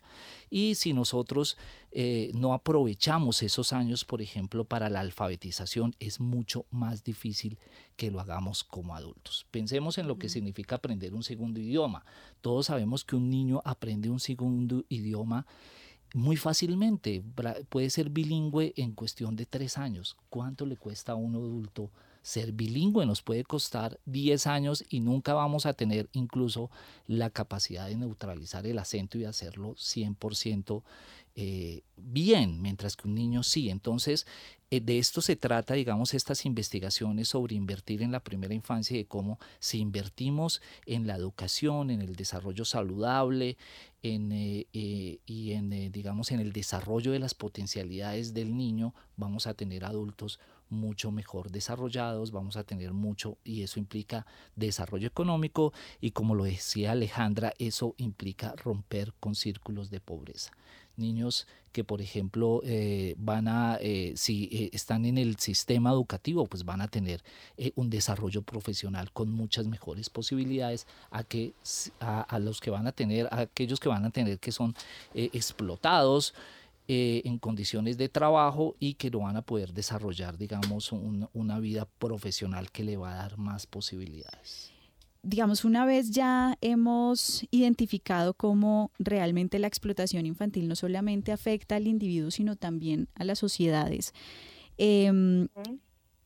Y 0.50 0.74
si 0.74 0.92
nosotros 0.92 1.56
eh, 1.92 2.30
no 2.34 2.54
aprovechamos 2.54 3.42
esos 3.42 3.72
años, 3.72 4.04
por 4.04 4.22
ejemplo, 4.22 4.64
para 4.64 4.88
la 4.88 5.00
alfabetización, 5.00 5.94
es 6.00 6.20
mucho 6.20 6.66
más 6.70 7.04
difícil 7.04 7.58
que 7.96 8.10
lo 8.10 8.20
hagamos 8.20 8.64
como 8.64 8.96
adultos. 8.96 9.46
Pensemos 9.50 9.98
en 9.98 10.08
lo 10.08 10.18
que 10.18 10.28
significa 10.28 10.76
aprender 10.76 11.14
un 11.14 11.22
segundo 11.22 11.60
idioma. 11.60 12.04
Todos 12.40 12.66
sabemos 12.66 13.04
que 13.04 13.16
un 13.16 13.30
niño 13.30 13.62
aprende 13.64 14.10
un 14.10 14.20
segundo 14.20 14.84
idioma 14.88 15.46
muy 16.14 16.36
fácilmente. 16.36 17.22
Puede 17.68 17.90
ser 17.90 18.10
bilingüe 18.10 18.72
en 18.76 18.92
cuestión 18.92 19.36
de 19.36 19.46
tres 19.46 19.78
años. 19.78 20.16
¿Cuánto 20.30 20.66
le 20.66 20.76
cuesta 20.76 21.12
a 21.12 21.16
un 21.16 21.34
adulto 21.34 21.90
ser 22.22 22.52
bilingüe? 22.52 23.06
Nos 23.06 23.22
puede 23.22 23.44
costar 23.44 23.98
10 24.06 24.46
años 24.46 24.84
y 24.88 25.00
nunca 25.00 25.34
vamos 25.34 25.66
a 25.66 25.74
tener 25.74 26.08
incluso 26.12 26.70
la 27.06 27.30
capacidad 27.30 27.88
de 27.88 27.96
neutralizar 27.96 28.66
el 28.66 28.78
acento 28.78 29.18
y 29.18 29.24
hacerlo 29.24 29.74
100% 29.74 30.82
eh, 31.34 31.82
bien, 31.96 32.60
mientras 32.60 32.96
que 32.96 33.08
un 33.08 33.14
niño 33.14 33.42
sí. 33.42 33.70
Entonces, 33.70 34.26
eh, 34.70 34.80
de 34.80 34.98
esto 34.98 35.22
se 35.22 35.34
trata, 35.36 35.74
digamos, 35.74 36.12
estas 36.12 36.44
investigaciones 36.44 37.28
sobre 37.28 37.54
invertir 37.56 38.02
en 38.02 38.12
la 38.12 38.20
primera 38.20 38.52
infancia 38.52 38.94
y 38.94 38.98
de 38.98 39.06
cómo 39.06 39.38
si 39.58 39.78
invertimos 39.78 40.60
en 40.84 41.06
la 41.06 41.16
educación, 41.16 41.90
en 41.90 42.02
el 42.02 42.16
desarrollo 42.16 42.64
saludable, 42.64 43.56
en, 44.02 44.30
eh, 44.32 44.66
y 44.72 45.52
en, 45.52 45.90
digamos, 45.90 46.32
en 46.32 46.40
el 46.40 46.52
desarrollo 46.52 47.12
de 47.12 47.18
las 47.18 47.34
potencialidades 47.34 48.34
del 48.34 48.56
niño, 48.56 48.94
vamos 49.16 49.46
a 49.46 49.54
tener 49.54 49.84
adultos 49.84 50.38
mucho 50.72 51.12
mejor 51.12 51.50
desarrollados, 51.50 52.32
vamos 52.32 52.56
a 52.56 52.64
tener 52.64 52.92
mucho, 52.92 53.38
y 53.44 53.62
eso 53.62 53.78
implica 53.78 54.26
desarrollo 54.56 55.06
económico, 55.06 55.72
y 56.00 56.10
como 56.10 56.34
lo 56.34 56.44
decía 56.44 56.92
Alejandra, 56.92 57.54
eso 57.58 57.94
implica 57.98 58.54
romper 58.56 59.12
con 59.20 59.34
círculos 59.34 59.90
de 59.90 60.00
pobreza 60.00 60.52
niños 60.96 61.46
que 61.72 61.84
por 61.84 62.02
ejemplo 62.02 62.60
eh, 62.64 63.14
van 63.16 63.48
a, 63.48 63.78
eh, 63.80 64.12
si 64.14 64.44
eh, 64.52 64.70
están 64.72 65.06
en 65.06 65.16
el 65.16 65.38
sistema 65.38 65.90
educativo, 65.90 66.46
pues 66.46 66.64
van 66.64 66.82
a 66.82 66.88
tener 66.88 67.22
un 67.76 67.88
desarrollo 67.88 68.42
profesional 68.42 69.10
con 69.12 69.30
muchas 69.30 69.66
mejores 69.66 70.10
posibilidades 70.10 70.86
a, 71.10 71.24
que, 71.24 71.54
a, 72.00 72.38
los 72.38 72.60
que 72.60 72.70
van 72.70 72.86
a 72.86 72.92
tener, 72.92 73.26
a 73.30 73.40
aquellos 73.40 73.80
que 73.80 73.88
van 73.88 74.04
a 74.04 74.10
tener 74.10 74.38
que 74.38 74.52
son 74.52 74.74
explotados. 75.14 76.34
En 76.88 77.38
condiciones 77.38 77.96
de 77.96 78.08
trabajo 78.08 78.76
y 78.78 78.94
que 78.94 79.10
no 79.10 79.20
van 79.20 79.36
a 79.36 79.42
poder 79.42 79.72
desarrollar, 79.72 80.36
digamos, 80.36 80.92
una 80.92 81.58
vida 81.58 81.88
profesional 81.98 82.70
que 82.70 82.84
le 82.84 82.96
va 82.96 83.12
a 83.12 83.16
dar 83.16 83.38
más 83.38 83.66
posibilidades 83.66 84.72
digamos, 85.22 85.64
una 85.64 85.86
vez 85.86 86.10
ya 86.10 86.58
hemos 86.60 87.46
identificado 87.50 88.34
cómo 88.34 88.90
realmente 88.98 89.58
la 89.58 89.68
explotación 89.68 90.26
infantil 90.26 90.68
no 90.68 90.76
solamente 90.76 91.32
afecta 91.32 91.76
al 91.76 91.86
individuo, 91.86 92.30
sino 92.30 92.56
también 92.56 93.08
a 93.14 93.24
las 93.24 93.38
sociedades. 93.38 94.12
Em, 94.78 95.48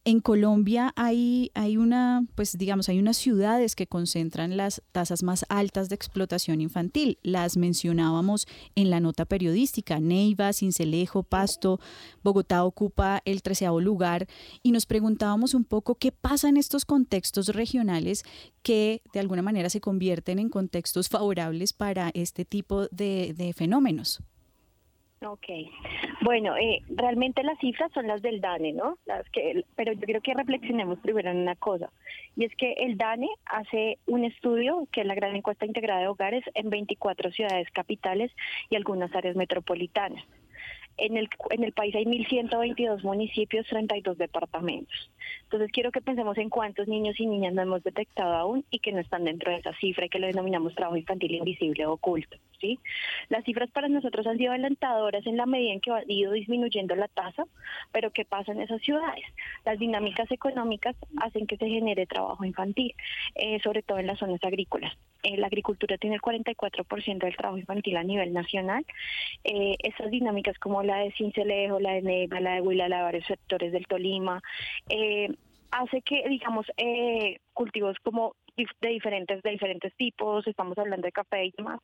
en 0.06 0.20
Colombia 0.20 0.92
hay, 0.94 1.50
una, 1.76 2.24
pues 2.36 2.56
digamos, 2.56 2.88
hay 2.88 3.00
unas 3.00 3.16
ciudades 3.16 3.74
que 3.74 3.88
concentran 3.88 4.56
las 4.56 4.80
tasas 4.92 5.24
más 5.24 5.44
altas 5.48 5.88
de 5.88 5.96
explotación 5.96 6.60
infantil. 6.60 7.18
Las 7.24 7.56
mencionábamos 7.56 8.46
en 8.76 8.88
la 8.88 9.00
nota 9.00 9.24
periodística. 9.24 9.98
Neiva, 9.98 10.52
Cincelejo, 10.52 11.24
Pasto, 11.24 11.80
Bogotá 12.22 12.62
ocupa 12.62 13.20
el 13.24 13.42
treceavo 13.42 13.80
lugar 13.80 14.28
y 14.62 14.70
nos 14.70 14.86
preguntábamos 14.86 15.54
un 15.54 15.64
poco 15.64 15.96
qué 15.96 16.12
pasa 16.12 16.48
en 16.48 16.56
estos 16.56 16.84
contextos 16.84 17.48
regionales 17.48 18.22
que 18.62 19.02
de 19.12 19.18
alguna 19.18 19.42
manera 19.42 19.70
se 19.70 19.80
convierten 19.80 20.38
en 20.38 20.50
contextos 20.50 21.08
favorables 21.08 21.72
para 21.72 22.12
este 22.14 22.44
tipo 22.44 22.86
de 22.86 23.52
fenómenos. 23.56 24.22
Ok, 25.26 25.46
bueno, 26.22 26.56
eh, 26.56 26.82
realmente 26.88 27.42
las 27.42 27.58
cifras 27.58 27.90
son 27.92 28.06
las 28.06 28.22
del 28.22 28.40
DANE, 28.40 28.72
¿no? 28.72 28.96
Las 29.06 29.28
que, 29.30 29.64
pero 29.74 29.92
yo 29.92 30.00
quiero 30.00 30.20
que 30.20 30.34
reflexionemos 30.34 30.98
primero 31.00 31.30
en 31.30 31.38
una 31.38 31.56
cosa, 31.56 31.90
y 32.36 32.44
es 32.44 32.54
que 32.56 32.72
el 32.74 32.96
DANE 32.96 33.28
hace 33.44 33.98
un 34.06 34.24
estudio, 34.24 34.86
que 34.92 35.00
es 35.00 35.06
la 35.06 35.14
gran 35.14 35.34
encuesta 35.34 35.66
integrada 35.66 36.00
de 36.00 36.08
hogares, 36.08 36.44
en 36.54 36.70
24 36.70 37.32
ciudades 37.32 37.68
capitales 37.72 38.30
y 38.70 38.76
algunas 38.76 39.14
áreas 39.14 39.36
metropolitanas. 39.36 40.24
En 40.98 41.16
el, 41.16 41.28
en 41.50 41.64
el 41.64 41.72
país 41.72 41.94
hay 41.94 42.04
1.122 42.04 43.02
municipios, 43.02 43.66
32 43.66 44.16
departamentos. 44.18 45.10
Entonces 45.44 45.70
quiero 45.70 45.92
que 45.92 46.00
pensemos 46.00 46.38
en 46.38 46.50
cuántos 46.50 46.88
niños 46.88 47.18
y 47.20 47.26
niñas 47.26 47.54
no 47.54 47.62
hemos 47.62 47.82
detectado 47.82 48.34
aún 48.34 48.64
y 48.70 48.78
que 48.78 48.92
no 48.92 49.00
están 49.00 49.24
dentro 49.24 49.52
de 49.52 49.58
esa 49.58 49.72
cifra 49.74 50.06
y 50.06 50.08
que 50.08 50.18
lo 50.18 50.26
denominamos 50.26 50.74
trabajo 50.74 50.96
infantil 50.96 51.34
invisible 51.34 51.86
o 51.86 51.92
oculto. 51.92 52.36
¿sí? 52.60 52.78
Las 53.28 53.44
cifras 53.44 53.70
para 53.70 53.88
nosotros 53.88 54.26
han 54.26 54.38
sido 54.38 54.52
alentadoras 54.52 55.26
en 55.26 55.36
la 55.36 55.46
medida 55.46 55.72
en 55.72 55.80
que 55.80 55.90
ha 55.92 56.02
ido 56.06 56.32
disminuyendo 56.32 56.96
la 56.96 57.08
tasa, 57.08 57.44
pero 57.92 58.10
¿qué 58.10 58.24
pasa 58.24 58.52
en 58.52 58.60
esas 58.60 58.80
ciudades? 58.82 59.24
Las 59.64 59.78
dinámicas 59.78 60.30
económicas 60.30 60.96
hacen 61.18 61.46
que 61.46 61.56
se 61.56 61.68
genere 61.68 62.06
trabajo 62.06 62.44
infantil, 62.44 62.94
eh, 63.34 63.60
sobre 63.60 63.82
todo 63.82 63.98
en 63.98 64.06
las 64.06 64.18
zonas 64.18 64.42
agrícolas. 64.42 64.96
Eh, 65.26 65.36
la 65.36 65.48
agricultura 65.48 65.98
tiene 65.98 66.16
el 66.16 66.22
44% 66.22 67.18
del 67.18 67.36
trabajo 67.36 67.58
infantil 67.58 67.96
a 67.96 68.04
nivel 68.04 68.32
nacional. 68.32 68.86
Eh, 69.42 69.76
esas 69.82 70.10
dinámicas 70.10 70.56
como 70.58 70.82
la 70.84 70.98
de 70.98 71.12
Cincelejo, 71.12 71.80
la 71.80 71.94
de 71.94 72.02
Neiva, 72.02 72.40
la 72.40 72.54
de 72.54 72.60
Huila, 72.60 72.88
la 72.88 72.98
de 72.98 73.02
varios 73.02 73.26
sectores 73.26 73.72
del 73.72 73.86
Tolima, 73.86 74.40
eh, 74.88 75.28
hace 75.72 76.00
que, 76.02 76.28
digamos, 76.28 76.66
eh, 76.76 77.40
cultivos 77.52 77.96
como 78.04 78.36
de 78.56 78.88
diferentes 78.88 79.42
de 79.42 79.50
diferentes 79.50 79.94
tipos, 79.96 80.46
estamos 80.46 80.76
hablando 80.78 81.06
de 81.06 81.12
café 81.12 81.46
y 81.46 81.54
demás, 81.56 81.80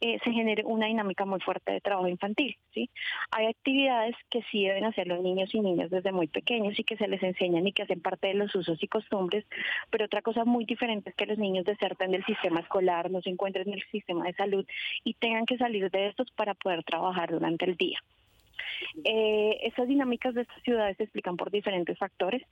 eh, 0.00 0.18
se 0.22 0.32
genere 0.32 0.64
una 0.64 0.86
dinámica 0.86 1.24
muy 1.24 1.40
fuerte 1.40 1.72
de 1.72 1.80
trabajo 1.80 2.08
infantil. 2.08 2.56
¿sí? 2.72 2.90
Hay 3.30 3.46
actividades 3.46 4.14
que 4.28 4.42
sí 4.50 4.66
deben 4.66 4.84
hacer 4.84 5.06
los 5.06 5.22
niños 5.22 5.54
y 5.54 5.60
niñas 5.60 5.90
desde 5.90 6.12
muy 6.12 6.28
pequeños 6.28 6.78
y 6.78 6.84
que 6.84 6.96
se 6.96 7.08
les 7.08 7.22
enseñan 7.22 7.66
y 7.66 7.72
que 7.72 7.82
hacen 7.82 8.00
parte 8.00 8.28
de 8.28 8.34
los 8.34 8.54
usos 8.54 8.82
y 8.82 8.88
costumbres, 8.88 9.44
pero 9.90 10.04
otra 10.04 10.22
cosa 10.22 10.44
muy 10.44 10.64
diferente 10.64 11.10
es 11.10 11.16
que 11.16 11.26
los 11.26 11.38
niños 11.38 11.64
deserten 11.64 12.10
del 12.10 12.24
sistema 12.24 12.60
escolar, 12.60 13.10
no 13.10 13.22
se 13.22 13.30
encuentren 13.30 13.68
en 13.68 13.74
el 13.74 13.84
sistema 13.90 14.24
de 14.24 14.34
salud 14.34 14.66
y 15.04 15.14
tengan 15.14 15.46
que 15.46 15.56
salir 15.56 15.90
de 15.90 16.08
estos 16.08 16.30
para 16.30 16.54
poder 16.54 16.84
trabajar 16.84 17.30
durante 17.30 17.64
el 17.64 17.76
día. 17.76 18.00
Eh, 19.04 19.58
esas 19.62 19.88
dinámicas 19.88 20.34
de 20.34 20.42
estas 20.42 20.62
ciudades 20.62 20.96
se 20.96 21.04
explican 21.04 21.36
por 21.36 21.50
diferentes 21.50 21.98
factores. 21.98 22.42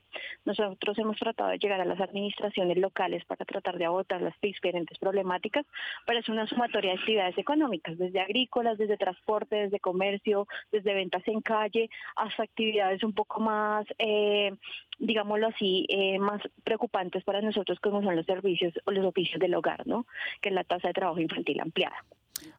Nosotros 0.44 0.98
hemos 0.98 1.16
tratado 1.16 1.50
de 1.50 1.58
llegar 1.58 1.80
a 1.80 1.84
las 1.84 2.00
administraciones 2.00 2.76
locales 2.78 3.24
para 3.24 3.44
tratar 3.44 3.78
de 3.78 3.84
agotar 3.84 4.22
las 4.22 4.34
diferentes 4.40 4.98
problemáticas, 4.98 5.66
pero 6.06 6.20
es 6.20 6.28
una 6.28 6.46
sumatoria 6.46 6.92
de 6.92 6.98
actividades 6.98 7.38
económicas, 7.38 7.98
desde 7.98 8.20
agrícolas, 8.20 8.78
desde 8.78 8.96
transporte, 8.96 9.56
desde 9.56 9.80
comercio, 9.80 10.46
desde 10.72 10.94
ventas 10.94 11.26
en 11.26 11.40
calle, 11.40 11.90
hasta 12.16 12.42
actividades 12.42 13.02
un 13.02 13.12
poco 13.12 13.40
más, 13.40 13.86
eh, 13.98 14.52
digámoslo 14.98 15.48
así, 15.48 15.86
eh, 15.88 16.18
más 16.18 16.40
preocupantes 16.64 17.24
para 17.24 17.40
nosotros 17.40 17.78
como 17.80 18.02
son 18.02 18.16
los 18.16 18.26
servicios 18.26 18.74
o 18.84 18.90
los 18.90 19.04
oficios 19.04 19.40
del 19.40 19.54
hogar, 19.54 19.86
¿no? 19.86 20.06
que 20.40 20.48
es 20.48 20.54
la 20.54 20.64
tasa 20.64 20.88
de 20.88 20.94
trabajo 20.94 21.20
infantil 21.20 21.60
ampliada. 21.60 22.04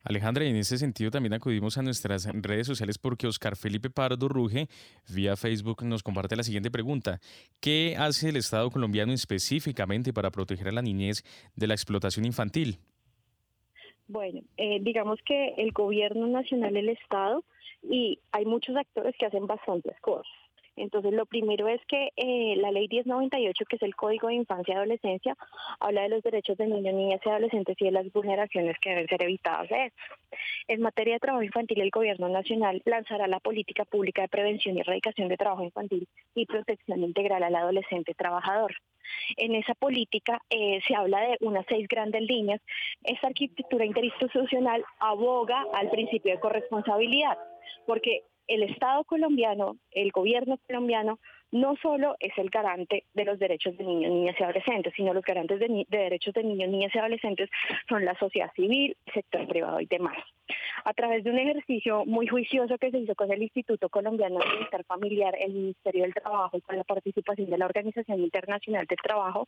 Alejandra, 0.04 0.46
y 0.46 0.50
en 0.50 0.56
ese 0.56 0.78
sentido 0.78 1.12
también 1.12 1.34
acudimos 1.34 1.78
a 1.78 1.82
nuestras 1.82 2.26
redes 2.34 2.68
sociales 2.68 2.98
porque 2.98 3.28
Oscar 3.28 3.56
Felipe 3.56 3.90
Pardo 3.90 4.28
Ruge, 4.28 4.68
vía 5.14 5.36
Facebook, 5.36 5.84
nos 5.84 6.04
comparte 6.04 6.36
la 6.36 6.44
siguiente 6.44 6.72
pregunta. 6.72 7.20
¿Qué 7.60 7.96
hace 7.98 8.30
el 8.30 8.38
Estado 8.38 8.70
colombiano 8.70 9.14
específicamente 9.14 10.14
para 10.14 10.32
proteger 10.32 10.70
a 10.70 10.72
la 10.72 10.82
niñez 10.82 11.24
de 11.56 11.68
la 11.68 11.74
explotación 11.74 12.26
infantil? 12.26 12.80
Bueno, 14.08 14.42
eh, 14.58 14.80
digamos 14.82 15.20
que 15.24 15.54
el 15.58 15.72
gobierno 15.72 16.28
nacional, 16.28 16.76
el 16.76 16.90
Estado, 16.90 17.44
y 17.84 18.20
hay 18.32 18.46
muchos 18.46 18.76
actores 18.76 19.16
que 19.18 19.26
hacen 19.26 19.46
bastantes 19.46 20.00
cosas. 20.02 20.26
Entonces, 20.80 21.12
lo 21.14 21.26
primero 21.26 21.68
es 21.68 21.82
que 21.88 22.10
eh, 22.16 22.56
la 22.58 22.72
ley 22.72 22.88
1098, 22.88 23.66
que 23.66 23.76
es 23.76 23.82
el 23.82 23.96
Código 23.96 24.30
de 24.30 24.36
Infancia 24.36 24.74
y 24.74 24.78
Adolescencia, 24.78 25.36
habla 25.80 26.04
de 26.04 26.10
los 26.10 26.24
derechos 26.24 26.58
de 26.58 26.68
niños, 26.68 26.94
niñas 26.94 27.20
y 27.26 27.30
adolescentes 27.30 27.76
y 27.80 27.86
de 27.86 27.92
las 27.92 28.12
vulneraciones 28.14 28.78
que 28.80 28.92
deben 28.92 29.08
ser 29.08 29.22
evitadas 29.24 29.68
de 29.68 29.86
esto. 29.88 30.02
En 30.68 30.82
materia 30.82 31.16
de 31.16 31.20
trabajo 31.20 31.44
infantil, 31.44 31.82
el 31.82 31.90
Gobierno 31.90 32.30
Nacional 32.30 32.82
lanzará 32.86 33.28
la 33.28 33.42
política 33.42 33.84
pública 33.84 34.22
de 34.22 34.30
prevención 34.30 34.78
y 34.78 34.80
erradicación 34.80 35.28
de 35.28 35.38
trabajo 35.38 35.64
infantil 35.64 36.08
y 36.34 36.46
protección 36.46 37.04
integral 37.04 37.44
al 37.44 37.56
adolescente 37.56 38.14
trabajador. 38.14 38.74
En 39.38 39.56
esa 39.56 39.74
política 39.74 40.42
eh, 40.50 40.80
se 40.88 40.96
habla 40.96 41.20
de 41.22 41.38
unas 41.42 41.66
seis 41.68 41.88
grandes 41.88 42.22
líneas. 42.22 42.62
Esta 43.04 43.28
arquitectura 43.28 43.84
interinstitucional 43.84 44.86
aboga 45.00 45.66
al 45.74 45.90
principio 45.90 46.32
de 46.32 46.40
corresponsabilidad, 46.40 47.38
porque 47.86 48.24
el 48.50 48.64
Estado 48.64 49.04
colombiano, 49.04 49.78
el 49.92 50.12
gobierno 50.12 50.58
colombiano, 50.68 51.20
no 51.52 51.76
solo 51.82 52.16
es 52.20 52.36
el 52.38 52.50
garante 52.50 53.06
de 53.14 53.26
los 53.26 53.40
derechos 53.40 53.78
de 53.78 53.84
niños, 53.84 54.12
niñas 54.12 54.36
y 54.40 54.44
adolescentes, 54.44 54.94
sino 54.96 55.14
los 55.14 55.24
garantes 55.24 55.60
de, 55.60 55.86
derechos 55.90 56.34
de 56.34 56.44
niños, 56.44 56.70
niñas 56.70 56.92
y 56.94 57.00
adolescentes 57.00 57.50
son 57.88 58.06
la 58.06 58.18
sociedad 58.18 58.52
civil, 58.56 58.96
el 59.06 59.14
sector 59.14 59.48
privado 59.48 59.80
y 59.80 59.86
demás. 59.86 60.18
A 60.84 60.94
través 60.94 61.24
de 61.24 61.32
un 61.32 61.40
ejercicio 61.40 62.06
muy 62.06 62.28
juicioso 62.28 62.78
que 62.78 62.92
se 62.92 63.00
hizo 63.00 63.16
con 63.16 63.32
el 63.32 63.42
Instituto 63.42 63.90
Colombiano 63.90 64.40
de 64.40 64.50
Bienestar 64.50 64.84
Familiar, 64.86 65.36
el 65.40 65.54
Ministerio 65.54 66.04
del 66.04 66.14
Trabajo 66.14 66.58
y 66.58 66.62
con 66.62 66.78
la 66.78 66.84
participación 66.84 67.50
de 67.50 67.58
la 67.58 67.66
Organización 67.66 68.20
Internacional 68.20 68.86
del 68.86 68.98
Trabajo, 68.98 69.48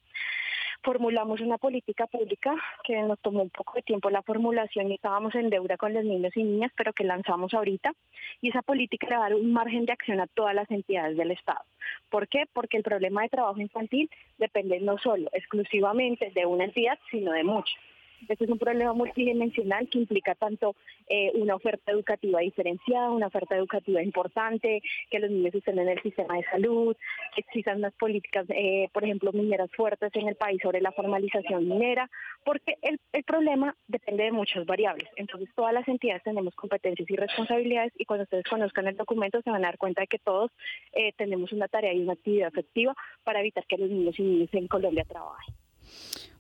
formulamos 0.83 1.41
una 1.41 1.57
política 1.57 2.07
pública 2.07 2.55
que 2.83 3.01
nos 3.01 3.19
tomó 3.19 3.43
un 3.43 3.49
poco 3.49 3.73
de 3.75 3.81
tiempo 3.81 4.09
la 4.09 4.21
formulación 4.21 4.89
y 4.91 4.95
estábamos 4.95 5.35
en 5.35 5.49
deuda 5.49 5.77
con 5.77 5.93
los 5.93 6.03
niños 6.03 6.35
y 6.35 6.43
niñas, 6.43 6.71
pero 6.75 6.93
que 6.93 7.03
lanzamos 7.03 7.53
ahorita. 7.53 7.93
Y 8.41 8.49
esa 8.49 8.61
política 8.61 9.07
le 9.07 9.17
va 9.17 9.25
a 9.25 9.29
dar 9.29 9.35
un 9.35 9.51
margen 9.51 9.85
de 9.85 9.93
acción 9.93 10.19
a 10.19 10.27
todas 10.27 10.55
las 10.55 10.69
entidades 10.71 11.17
del 11.17 11.31
Estado. 11.31 11.61
¿Por 12.09 12.27
qué? 12.27 12.45
Porque 12.51 12.77
el 12.77 12.83
problema 12.83 13.21
de 13.21 13.29
trabajo 13.29 13.59
infantil 13.59 14.09
depende 14.37 14.79
no 14.79 14.97
solo 14.97 15.29
exclusivamente 15.33 16.31
de 16.33 16.45
una 16.45 16.65
entidad, 16.65 16.97
sino 17.09 17.31
de 17.31 17.43
muchas. 17.43 17.79
Este 18.27 18.45
es 18.45 18.49
un 18.49 18.59
problema 18.59 18.93
multidimensional 18.93 19.87
que 19.89 19.99
implica 19.99 20.35
tanto 20.35 20.75
eh, 21.07 21.31
una 21.35 21.55
oferta 21.55 21.91
educativa 21.91 22.39
diferenciada, 22.39 23.11
una 23.11 23.27
oferta 23.27 23.55
educativa 23.55 24.01
importante, 24.01 24.81
que 25.09 25.19
los 25.19 25.29
niños 25.29 25.55
estén 25.55 25.79
en 25.79 25.89
el 25.89 26.01
sistema 26.01 26.35
de 26.35 26.43
salud, 26.43 26.95
que 27.35 27.41
existan 27.41 27.77
unas 27.77 27.93
políticas, 27.93 28.45
eh, 28.49 28.89
por 28.93 29.03
ejemplo, 29.03 29.31
mineras 29.31 29.69
fuertes 29.75 30.11
en 30.15 30.27
el 30.27 30.35
país 30.35 30.61
sobre 30.61 30.81
la 30.81 30.91
formalización 30.91 31.67
minera, 31.67 32.09
porque 32.43 32.77
el, 32.81 32.99
problema 33.23 33.75
depende 33.87 34.23
de 34.23 34.31
muchas 34.31 34.65
variables. 34.65 35.07
Entonces, 35.15 35.47
todas 35.55 35.73
las 35.73 35.87
entidades 35.87 36.23
tenemos 36.23 36.53
competencias 36.55 37.09
y 37.09 37.15
responsabilidades 37.15 37.93
y 37.97 38.05
cuando 38.05 38.23
ustedes 38.23 38.43
conozcan 38.49 38.87
el 38.87 38.97
documento 38.97 39.41
se 39.41 39.49
van 39.49 39.63
a 39.63 39.67
dar 39.67 39.77
cuenta 39.77 40.01
de 40.01 40.07
que 40.07 40.19
todos 40.19 40.51
eh, 40.93 41.13
tenemos 41.17 41.51
una 41.53 41.67
tarea 41.67 41.93
y 41.93 42.01
una 42.01 42.13
actividad 42.13 42.49
efectiva 42.49 42.95
para 43.23 43.39
evitar 43.39 43.65
que 43.67 43.77
los 43.77 43.89
niños 43.89 44.19
y 44.19 44.23
niñas 44.23 44.53
en 44.53 44.67
Colombia 44.67 45.05
trabajen. 45.05 45.55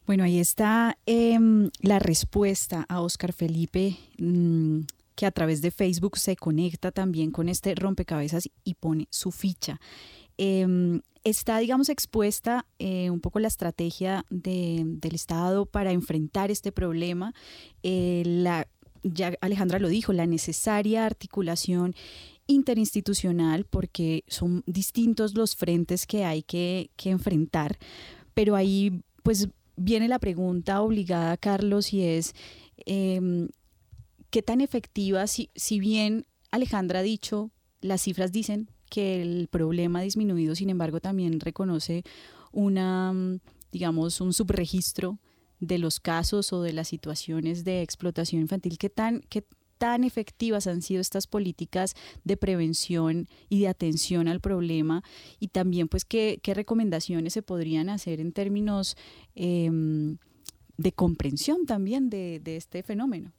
Bueno, 0.07 0.23
ahí 0.23 0.39
está 0.39 0.97
em, 1.05 1.69
la 1.79 1.99
respuesta 1.99 2.85
a 2.89 3.01
Oscar 3.01 3.33
Felipe, 3.33 3.97
mm, 4.17 4.79
que 5.15 5.25
a 5.25 5.31
través 5.31 5.61
de 5.61 5.71
Facebook 5.71 6.17
se 6.17 6.35
conecta 6.35 6.91
también 6.91 7.31
con 7.31 7.49
este 7.49 7.75
rompecabezas 7.75 8.49
y 8.63 8.73
pone 8.73 9.07
su 9.11 9.31
ficha. 9.31 9.79
Em, 10.37 11.01
está, 11.23 11.59
digamos, 11.59 11.89
expuesta 11.89 12.65
eh, 12.79 13.11
un 13.11 13.19
poco 13.19 13.39
la 13.39 13.47
estrategia 13.47 14.25
del 14.29 15.13
Estado 15.13 15.67
para 15.67 15.91
enfrentar 15.91 16.49
este 16.49 16.71
problema. 16.71 17.33
Eh, 17.83 18.23
la, 18.25 18.67
ya 19.03 19.33
Alejandra 19.41 19.77
lo 19.77 19.89
dijo, 19.89 20.13
la 20.13 20.25
necesaria 20.25 21.05
articulación 21.05 21.93
interinstitucional, 22.47 23.65
porque 23.65 24.23
son 24.27 24.63
distintos 24.65 25.35
los 25.35 25.55
frentes 25.55 26.07
que 26.07 26.25
hay 26.25 26.41
que, 26.41 26.89
que 26.95 27.11
enfrentar, 27.11 27.77
pero 28.33 28.55
ahí 28.55 29.03
pues 29.23 29.47
viene 29.81 30.07
la 30.07 30.19
pregunta 30.19 30.81
obligada, 30.81 31.37
Carlos, 31.37 31.93
y 31.93 32.03
es, 32.03 32.33
em, 32.85 33.49
¿qué 34.29 34.41
tan 34.41 34.61
efectiva, 34.61 35.27
si, 35.27 35.49
si 35.55 35.79
bien 35.79 36.25
Alejandra 36.51 36.99
ha 36.99 37.03
dicho, 37.03 37.51
las 37.81 38.01
cifras 38.01 38.31
dicen 38.31 38.69
que 38.89 39.21
el 39.21 39.47
problema 39.47 39.99
ha 39.99 40.03
disminuido, 40.03 40.55
sin 40.55 40.69
embargo 40.69 40.99
también 40.99 41.39
reconoce 41.39 42.03
una, 42.51 43.13
digamos, 43.71 44.21
un 44.21 44.33
subregistro 44.33 45.19
de 45.59 45.77
los 45.77 45.99
casos 45.99 46.51
o 46.53 46.61
de 46.61 46.73
las 46.73 46.89
situaciones 46.89 47.63
de 47.63 47.81
explotación 47.81 48.41
infantil, 48.41 48.77
¿qué 48.77 48.89
tan, 48.89 49.21
qué 49.29 49.45
tan 49.81 50.03
efectivas 50.03 50.67
han 50.67 50.83
sido 50.83 51.01
estas 51.01 51.25
políticas 51.25 51.95
de 52.23 52.37
prevención 52.37 53.27
y 53.49 53.61
de 53.61 53.67
atención 53.67 54.27
al 54.27 54.39
problema 54.39 55.03
y 55.39 55.47
también 55.47 55.87
pues 55.87 56.05
qué, 56.05 56.39
recomendaciones 56.45 57.33
se 57.33 57.41
podrían 57.41 57.89
hacer 57.89 58.19
en 58.19 58.31
términos 58.31 58.95
em, 59.33 60.19
de 60.77 60.91
comprensión 60.91 61.65
también 61.65 62.11
de, 62.11 62.39
este 62.45 62.83
fenómeno. 62.83 63.31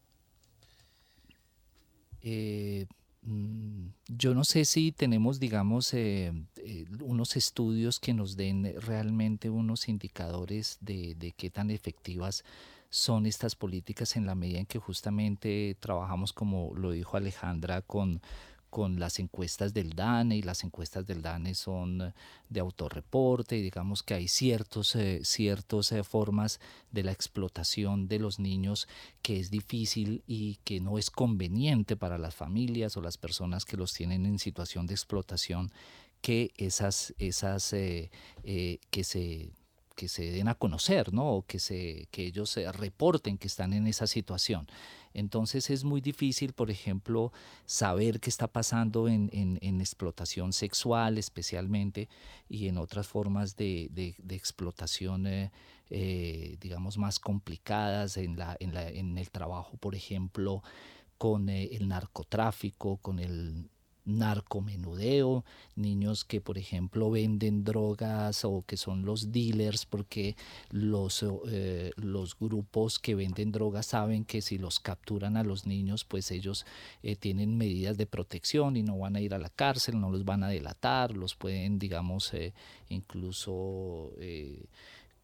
Eh, 2.22 2.86
mm, 3.22 3.86
yo 4.08 4.34
no 4.34 4.42
sé 4.42 4.64
si 4.64 4.90
tenemos, 4.90 5.38
digamos, 5.38 5.94
eh, 5.94 6.32
eh, 6.56 6.86
unos 7.02 7.36
estudios 7.36 8.00
que 8.00 8.14
nos 8.14 8.36
den 8.36 8.74
realmente 8.80 9.48
unos 9.48 9.88
indicadores 9.88 10.78
de, 10.80 11.14
de 11.14 11.30
qué 11.30 11.50
tan 11.50 11.70
efectivas 11.70 12.42
son 12.92 13.24
estas 13.24 13.56
políticas 13.56 14.16
en 14.16 14.26
la 14.26 14.34
medida 14.34 14.58
en 14.58 14.66
que 14.66 14.78
justamente 14.78 15.74
trabajamos, 15.80 16.34
como 16.34 16.74
lo 16.74 16.90
dijo 16.90 17.16
Alejandra, 17.16 17.80
con, 17.80 18.20
con 18.68 19.00
las 19.00 19.18
encuestas 19.18 19.72
del 19.72 19.94
DANE 19.94 20.36
y 20.36 20.42
las 20.42 20.62
encuestas 20.62 21.06
del 21.06 21.22
DANE 21.22 21.54
son 21.54 22.12
de 22.50 22.60
autorreporte 22.60 23.56
y 23.56 23.62
digamos 23.62 24.02
que 24.02 24.12
hay 24.12 24.28
ciertos, 24.28 24.94
eh, 24.94 25.20
ciertos 25.24 25.90
eh, 25.90 26.04
formas 26.04 26.60
de 26.90 27.02
la 27.02 27.12
explotación 27.12 28.08
de 28.08 28.18
los 28.18 28.38
niños 28.38 28.88
que 29.22 29.40
es 29.40 29.50
difícil 29.50 30.22
y 30.26 30.56
que 30.56 30.80
no 30.80 30.98
es 30.98 31.10
conveniente 31.10 31.96
para 31.96 32.18
las 32.18 32.34
familias 32.34 32.98
o 32.98 33.00
las 33.00 33.16
personas 33.16 33.64
que 33.64 33.78
los 33.78 33.94
tienen 33.94 34.26
en 34.26 34.38
situación 34.38 34.86
de 34.86 34.92
explotación 34.92 35.72
que 36.20 36.52
esas, 36.58 37.14
esas 37.18 37.72
eh, 37.72 38.10
que 38.90 39.02
se 39.02 39.50
que 39.94 40.08
se 40.08 40.30
den 40.30 40.48
a 40.48 40.54
conocer, 40.54 41.12
¿no? 41.12 41.30
O 41.30 41.42
que, 41.46 41.58
se, 41.58 42.08
que 42.10 42.26
ellos 42.26 42.50
se 42.50 42.70
reporten 42.72 43.38
que 43.38 43.48
están 43.48 43.72
en 43.72 43.86
esa 43.86 44.06
situación. 44.06 44.66
Entonces 45.14 45.70
es 45.70 45.84
muy 45.84 46.00
difícil, 46.00 46.52
por 46.52 46.70
ejemplo, 46.70 47.32
saber 47.66 48.20
qué 48.20 48.30
está 48.30 48.48
pasando 48.48 49.08
en, 49.08 49.30
en, 49.32 49.80
explotación 49.80 50.52
sexual 50.52 51.18
especialmente 51.18 52.08
y 52.48 52.68
en 52.68 52.78
otras 52.78 53.06
formas 53.06 53.56
de, 53.56 53.88
de, 53.90 54.34
explotación 54.34 55.26
eh, 55.26 55.50
eh, 55.90 56.56
digamos, 56.60 56.96
más 56.96 57.18
complicadas 57.18 58.16
en, 58.16 58.38
la, 58.38 58.56
en, 58.60 58.72
la, 58.72 58.88
en 58.88 59.18
el 59.18 59.30
trabajo, 59.30 59.76
por 59.76 59.94
ejemplo, 59.94 60.62
con 61.18 61.50
eh, 61.50 61.68
el 61.72 61.88
narcotráfico, 61.88 62.96
con 62.96 63.18
el 63.18 63.68
narcomenudeo, 64.04 65.44
niños 65.76 66.24
que 66.24 66.40
por 66.40 66.58
ejemplo 66.58 67.10
venden 67.10 67.64
drogas 67.64 68.44
o 68.44 68.64
que 68.66 68.76
son 68.76 69.04
los 69.04 69.32
dealers 69.32 69.86
porque 69.86 70.36
los, 70.70 71.24
eh, 71.48 71.92
los 71.96 72.38
grupos 72.38 72.98
que 72.98 73.14
venden 73.14 73.52
drogas 73.52 73.86
saben 73.86 74.24
que 74.24 74.42
si 74.42 74.58
los 74.58 74.80
capturan 74.80 75.36
a 75.36 75.44
los 75.44 75.66
niños 75.66 76.04
pues 76.04 76.30
ellos 76.30 76.66
eh, 77.02 77.16
tienen 77.16 77.56
medidas 77.56 77.96
de 77.96 78.06
protección 78.06 78.76
y 78.76 78.82
no 78.82 78.98
van 78.98 79.16
a 79.16 79.20
ir 79.20 79.34
a 79.34 79.38
la 79.38 79.50
cárcel, 79.50 80.00
no 80.00 80.10
los 80.10 80.24
van 80.24 80.42
a 80.42 80.48
delatar, 80.48 81.16
los 81.16 81.34
pueden 81.34 81.78
digamos 81.78 82.34
eh, 82.34 82.52
incluso 82.88 84.12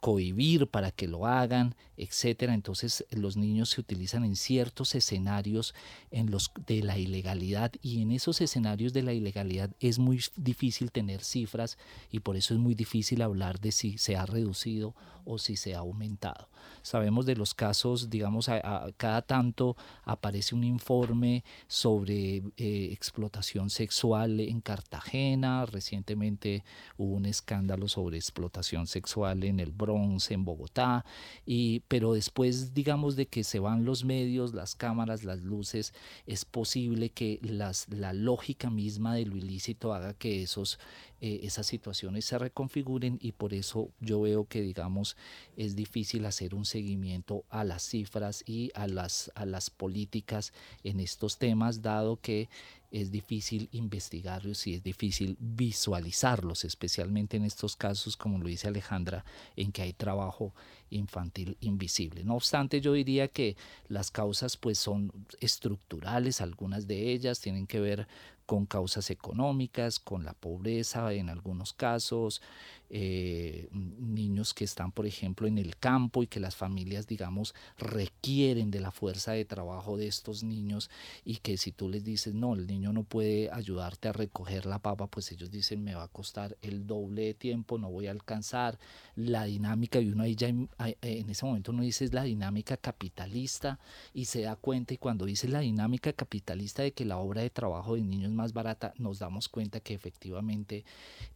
cohibir 0.01 0.69
para 0.69 0.91
que 0.91 1.09
lo 1.09 1.27
hagan, 1.27 1.75
etcétera. 1.97 2.55
Entonces 2.55 3.05
los 3.11 3.37
niños 3.37 3.71
se 3.71 3.81
utilizan 3.81 4.25
en 4.25 4.37
ciertos 4.37 4.95
escenarios 4.95 5.75
en 6.11 6.31
los 6.31 6.51
de 6.67 6.83
la 6.83 6.99
ilegalidad 6.99 7.73
y 7.83 8.03
en 8.03 8.13
esos 8.13 8.41
escenarios 8.41 8.93
de 8.93 9.03
la 9.03 9.13
ilegalidad 9.13 9.71
es 9.81 9.99
muy 9.99 10.21
difícil 10.37 10.93
tener 10.93 11.25
cifras 11.25 11.79
y 12.11 12.21
por 12.21 12.37
eso 12.37 12.55
es 12.55 12.61
muy 12.61 12.75
difícil 12.75 13.23
hablar 13.23 13.61
de 13.61 13.73
si 13.73 13.99
se 13.99 14.17
ha 14.17 14.27
reducido 14.27 14.95
o 15.25 15.39
si 15.39 15.57
se 15.57 15.75
ha 15.75 15.79
aumentado. 15.79 16.49
Sabemos 16.83 17.27
de 17.27 17.37
los 17.37 17.53
casos, 17.53 18.09
digamos, 18.09 18.49
a, 18.49 18.87
cada 18.97 19.21
tanto 19.21 19.77
aparece 20.05 20.55
un 20.55 20.65
informe 20.65 21.45
sobre 21.67 22.43
eh, 22.57 22.89
explotación 22.93 23.69
sexual 23.69 24.41
en 24.41 24.61
Cartagena, 24.63 25.67
recientemente 25.67 26.65
hubo 26.97 27.15
un 27.15 27.27
escándalo 27.27 27.89
sobre 27.89 28.17
explotación 28.17 28.87
sexual 28.87 29.45
en 29.45 29.61
el 29.61 29.71
En 29.89 30.45
Bogotá, 30.45 31.05
y, 31.47 31.81
pero 31.89 32.13
después, 32.13 32.75
digamos, 32.75 33.17
de 33.17 33.27
que 33.27 33.45
se 33.45 33.59
van 33.59 33.85
los 33.85 34.05
medios, 34.05 34.55
las 34.55 34.75
cámaras, 34.75 35.25
las 35.25 35.43
luces, 35.43 35.95
es 36.27 36.45
posible 36.45 37.11
que 37.11 37.39
las, 37.43 37.89
la 37.89 38.13
lógica 38.13 38.71
misma 38.71 39.15
de 39.15 39.27
lo 39.27 39.37
ilícito 39.37 39.95
haga 39.95 40.15
que 40.15 40.43
esos 40.43 40.79
eh, 41.21 41.41
esas 41.43 41.67
situaciones 41.67 42.27
se 42.27 42.39
reconfiguren 42.39 43.19
y 43.21 43.33
por 43.33 43.53
eso 43.53 43.91
yo 43.99 44.21
veo 44.21 44.45
que 44.45 44.61
digamos 44.61 45.17
es 45.57 45.75
difícil 45.75 46.25
hacer 46.27 46.55
un 46.55 46.65
seguimiento 46.65 47.45
a 47.51 47.65
las 47.65 47.83
cifras 47.83 48.45
y 48.47 48.71
a 48.77 48.87
las, 48.87 49.33
a 49.35 49.45
las 49.45 49.69
políticas 49.69 50.53
en 50.85 51.01
estos 51.01 51.39
temas 51.39 51.83
dado 51.83 52.21
que 52.21 52.49
es 52.91 53.11
difícil 53.11 53.69
investigarlos 53.73 54.67
y 54.67 54.75
es 54.75 54.83
difícil 54.83 55.37
visualizarlos, 55.39 56.65
especialmente 56.65 57.37
en 57.37 57.45
estos 57.45 57.77
casos, 57.77 58.17
como 58.17 58.39
lo 58.39 58.49
dice 58.49 58.69
Alejandra, 58.69 59.25
en 59.57 59.73
que 59.73 59.83
hay 59.83 59.93
trabajo 59.93 60.55
infantil 60.91 61.57
invisible. 61.61 62.25
No 62.25 62.35
obstante, 62.35 62.81
yo 62.81 62.95
diría 62.95 63.29
que 63.29 63.57
las 63.89 64.11
causas 64.11 64.57
pues 64.57 64.79
son 64.79 65.13
estructurales, 65.41 66.41
algunas 66.41 66.87
de 66.87 67.13
ellas 67.13 67.41
tienen 67.41 67.67
que 67.67 67.81
ver 67.81 68.09
con 68.47 68.65
causas 68.65 69.11
económicas, 69.11 69.99
con 69.99 70.25
la 70.25 70.33
pobreza 70.33 71.13
en 71.13 71.29
algunos 71.29 71.75
casos, 71.75 72.41
eh, 72.91 73.69
niños 73.73 74.55
que 74.55 74.65
están, 74.65 74.93
por 74.93 75.07
ejemplo, 75.07 75.47
en 75.47 75.59
el 75.59 75.77
campo 75.77 76.23
y 76.23 76.27
que 76.27 76.41
las 76.41 76.57
familias, 76.57 77.07
digamos, 77.07 77.55
requieren 77.77 78.71
de 78.71 78.81
la 78.81 78.91
fuerza 78.91 79.33
de 79.33 79.45
trabajo 79.45 79.97
de 79.97 80.07
estos 80.07 80.43
niños 80.43 80.91
y 81.25 81.37
que 81.37 81.59
si 81.59 81.73
tú 81.73 81.89
les 81.89 82.05
dices, 82.05 82.35
no, 82.35 82.55
el 82.55 82.67
niño 82.67 82.93
no 82.93 83.03
puede 83.03 83.51
ayudarte 83.53 84.09
a 84.09 84.13
recoger 84.13 84.67
la 84.67 84.79
papa, 84.79 85.07
pues 85.07 85.31
ellos 85.33 85.51
dicen, 85.51 85.85
me 85.85 85.95
va 85.95 86.05
a 86.05 86.09
costar 86.09 86.57
el 86.63 86.87
doble 86.87 87.23
de 87.23 87.35
tiempo, 87.35 87.79
no 87.79 87.91
voy 87.91 88.07
a 88.07 88.11
alcanzar 88.11 88.79
la 89.17 89.45
dinámica 89.45 90.01
y 90.01 90.09
uno 90.09 90.23
ahí 90.23 90.35
ya 90.35 90.49
en, 90.49 90.69
ese 91.03 91.45
momento 91.45 91.73
uno 91.73 91.83
dice 91.83 92.05
es 92.05 92.13
la 92.13 92.23
dinámica 92.23 92.77
capitalista 92.77 93.79
y 94.15 94.27
se 94.27 94.43
da 94.43 94.57
cuenta 94.57 94.95
y 94.95 94.99
cuando 94.99 95.27
dice 95.27 95.49
la 95.49 95.61
dinámica 95.61 96.13
capitalista 96.13 96.83
de 96.83 96.93
que 96.93 97.05
la 97.05 97.19
obra 97.19 97.43
de 97.43 97.51
trabajo 97.51 97.95
de 97.95 98.03
niños 98.03 98.31
es 98.31 98.37
más 98.37 98.53
barata, 98.53 98.95
nos 98.99 99.19
damos 99.19 99.49
cuenta 99.49 99.81
que 99.81 99.95
efectivamente 99.95 100.85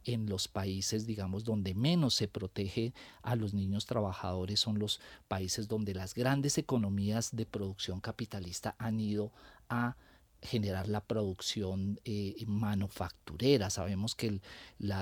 en 0.05 0.27
los 0.27 0.47
países, 0.47 1.05
digamos, 1.05 1.42
donde 1.43 1.73
menos 1.73 2.15
se 2.15 2.27
protege 2.27 2.93
a 3.21 3.35
los 3.35 3.53
niños 3.53 3.85
trabajadores 3.85 4.59
son 4.59 4.79
los 4.79 4.99
países 5.27 5.67
donde 5.67 5.93
las 5.93 6.13
grandes 6.13 6.57
economías 6.57 7.35
de 7.35 7.45
producción 7.45 7.99
capitalista 7.99 8.75
han 8.77 8.99
ido 8.99 9.31
a 9.69 9.95
generar 10.43 10.87
la 10.87 11.01
producción 11.01 11.99
eh, 12.05 12.35
manufacturera. 12.47 13.69
Sabemos 13.69 14.15
que 14.15 14.39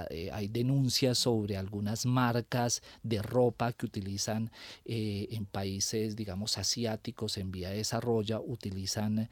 eh, 0.10 0.30
hay 0.32 0.48
denuncias 0.48 1.18
sobre 1.18 1.58
algunas 1.58 2.06
marcas 2.06 2.82
de 3.04 3.22
ropa 3.22 3.74
que 3.74 3.86
utilizan 3.86 4.52
eh, 4.86 5.28
en 5.32 5.46
países, 5.46 6.16
digamos, 6.16 6.58
asiáticos 6.58 7.38
en 7.38 7.52
vía 7.52 7.70
de 7.70 7.78
desarrollo, 7.78 8.42
utilizan 8.46 9.30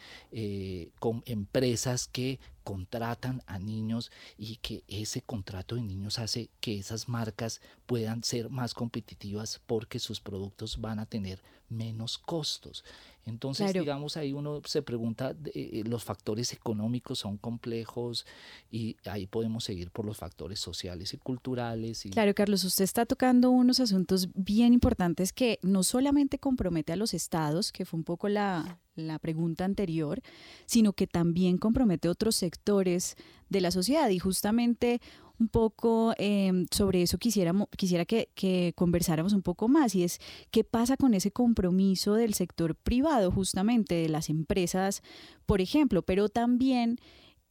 con 1.00 1.24
empresas 1.26 2.08
que 2.08 2.40
contratan 2.64 3.42
a 3.48 3.58
niños 3.58 4.12
y 4.38 4.58
que 4.58 4.84
ese 4.88 5.22
contrato 5.22 5.76
de 5.76 5.82
niños 5.82 6.20
hace 6.20 6.50
que 6.60 6.78
esas 6.78 7.10
marcas 7.10 7.62
puedan 7.88 8.24
ser 8.24 8.50
más 8.50 8.74
competitivas 8.74 9.60
porque 9.66 9.98
sus 9.98 10.20
productos 10.20 10.80
van 10.80 11.00
a 11.00 11.08
tener 11.08 11.42
menos 11.70 12.18
costos. 12.18 12.84
Entonces, 13.30 13.72
digamos, 13.74 14.18
ahí 14.18 14.34
uno 14.34 14.62
se 14.66 14.82
pregunta, 14.82 15.36
eh, 15.54 15.84
los 15.86 16.04
factores 16.04 16.52
económicos 16.54 17.20
son 17.20 17.38
complejos 17.38 18.26
y 18.70 18.98
ahí 19.06 19.28
podemos 19.28 19.64
seguir 19.64 19.92
por 19.92 20.06
los 20.06 20.18
factores 20.18 20.60
sociales 20.60 21.14
y 21.14 21.18
culturales. 21.18 22.06
Y... 22.06 22.10
Claro, 22.10 22.34
Carlos, 22.36 22.64
usted 22.64 22.84
está 22.84 23.06
tocando 23.06 23.50
unos 23.50 23.80
asuntos 23.80 24.30
bien 24.34 24.74
importantes 24.74 25.32
que 25.32 25.60
no 25.62 25.84
solamente 25.84 26.40
compromete 26.40 26.94
a 26.94 26.96
los 26.96 27.14
estados, 27.14 27.72
que 27.72 27.86
fue 27.86 27.98
un 27.98 28.04
poco 28.04 28.28
la, 28.28 28.80
la 28.96 29.20
pregunta 29.20 29.66
anterior, 29.66 30.22
sino 30.66 30.94
que 30.94 31.08
también 31.08 31.58
compromete 31.58 32.10
otros 32.10 32.36
sectores 32.36 33.16
de 33.50 33.62
la 33.62 33.72
sociedad 33.72 34.10
y 34.10 34.20
justamente 34.20 35.02
un 35.40 35.48
poco 35.48 36.14
em, 36.18 36.66
sobre 36.72 37.02
eso 37.02 37.18
quisiera, 37.18 37.54
quisiera 37.78 38.06
que, 38.06 38.74
conversáramos 38.76 39.34
un 39.34 39.42
poco 39.42 39.68
más 39.68 39.96
y 39.96 40.04
es 40.04 40.20
qué 40.52 40.64
pasa 40.64 40.98
con 40.98 41.14
ese 41.14 41.32
compromiso 41.32 42.14
del 42.16 42.34
sector 42.34 42.76
privado 42.76 43.32
justamente, 43.32 43.96
de 43.96 44.10
las 44.10 44.30
empresas, 44.30 45.02
por 45.46 45.62
ejemplo, 45.62 46.02
pero 46.02 46.30
también 46.30 47.00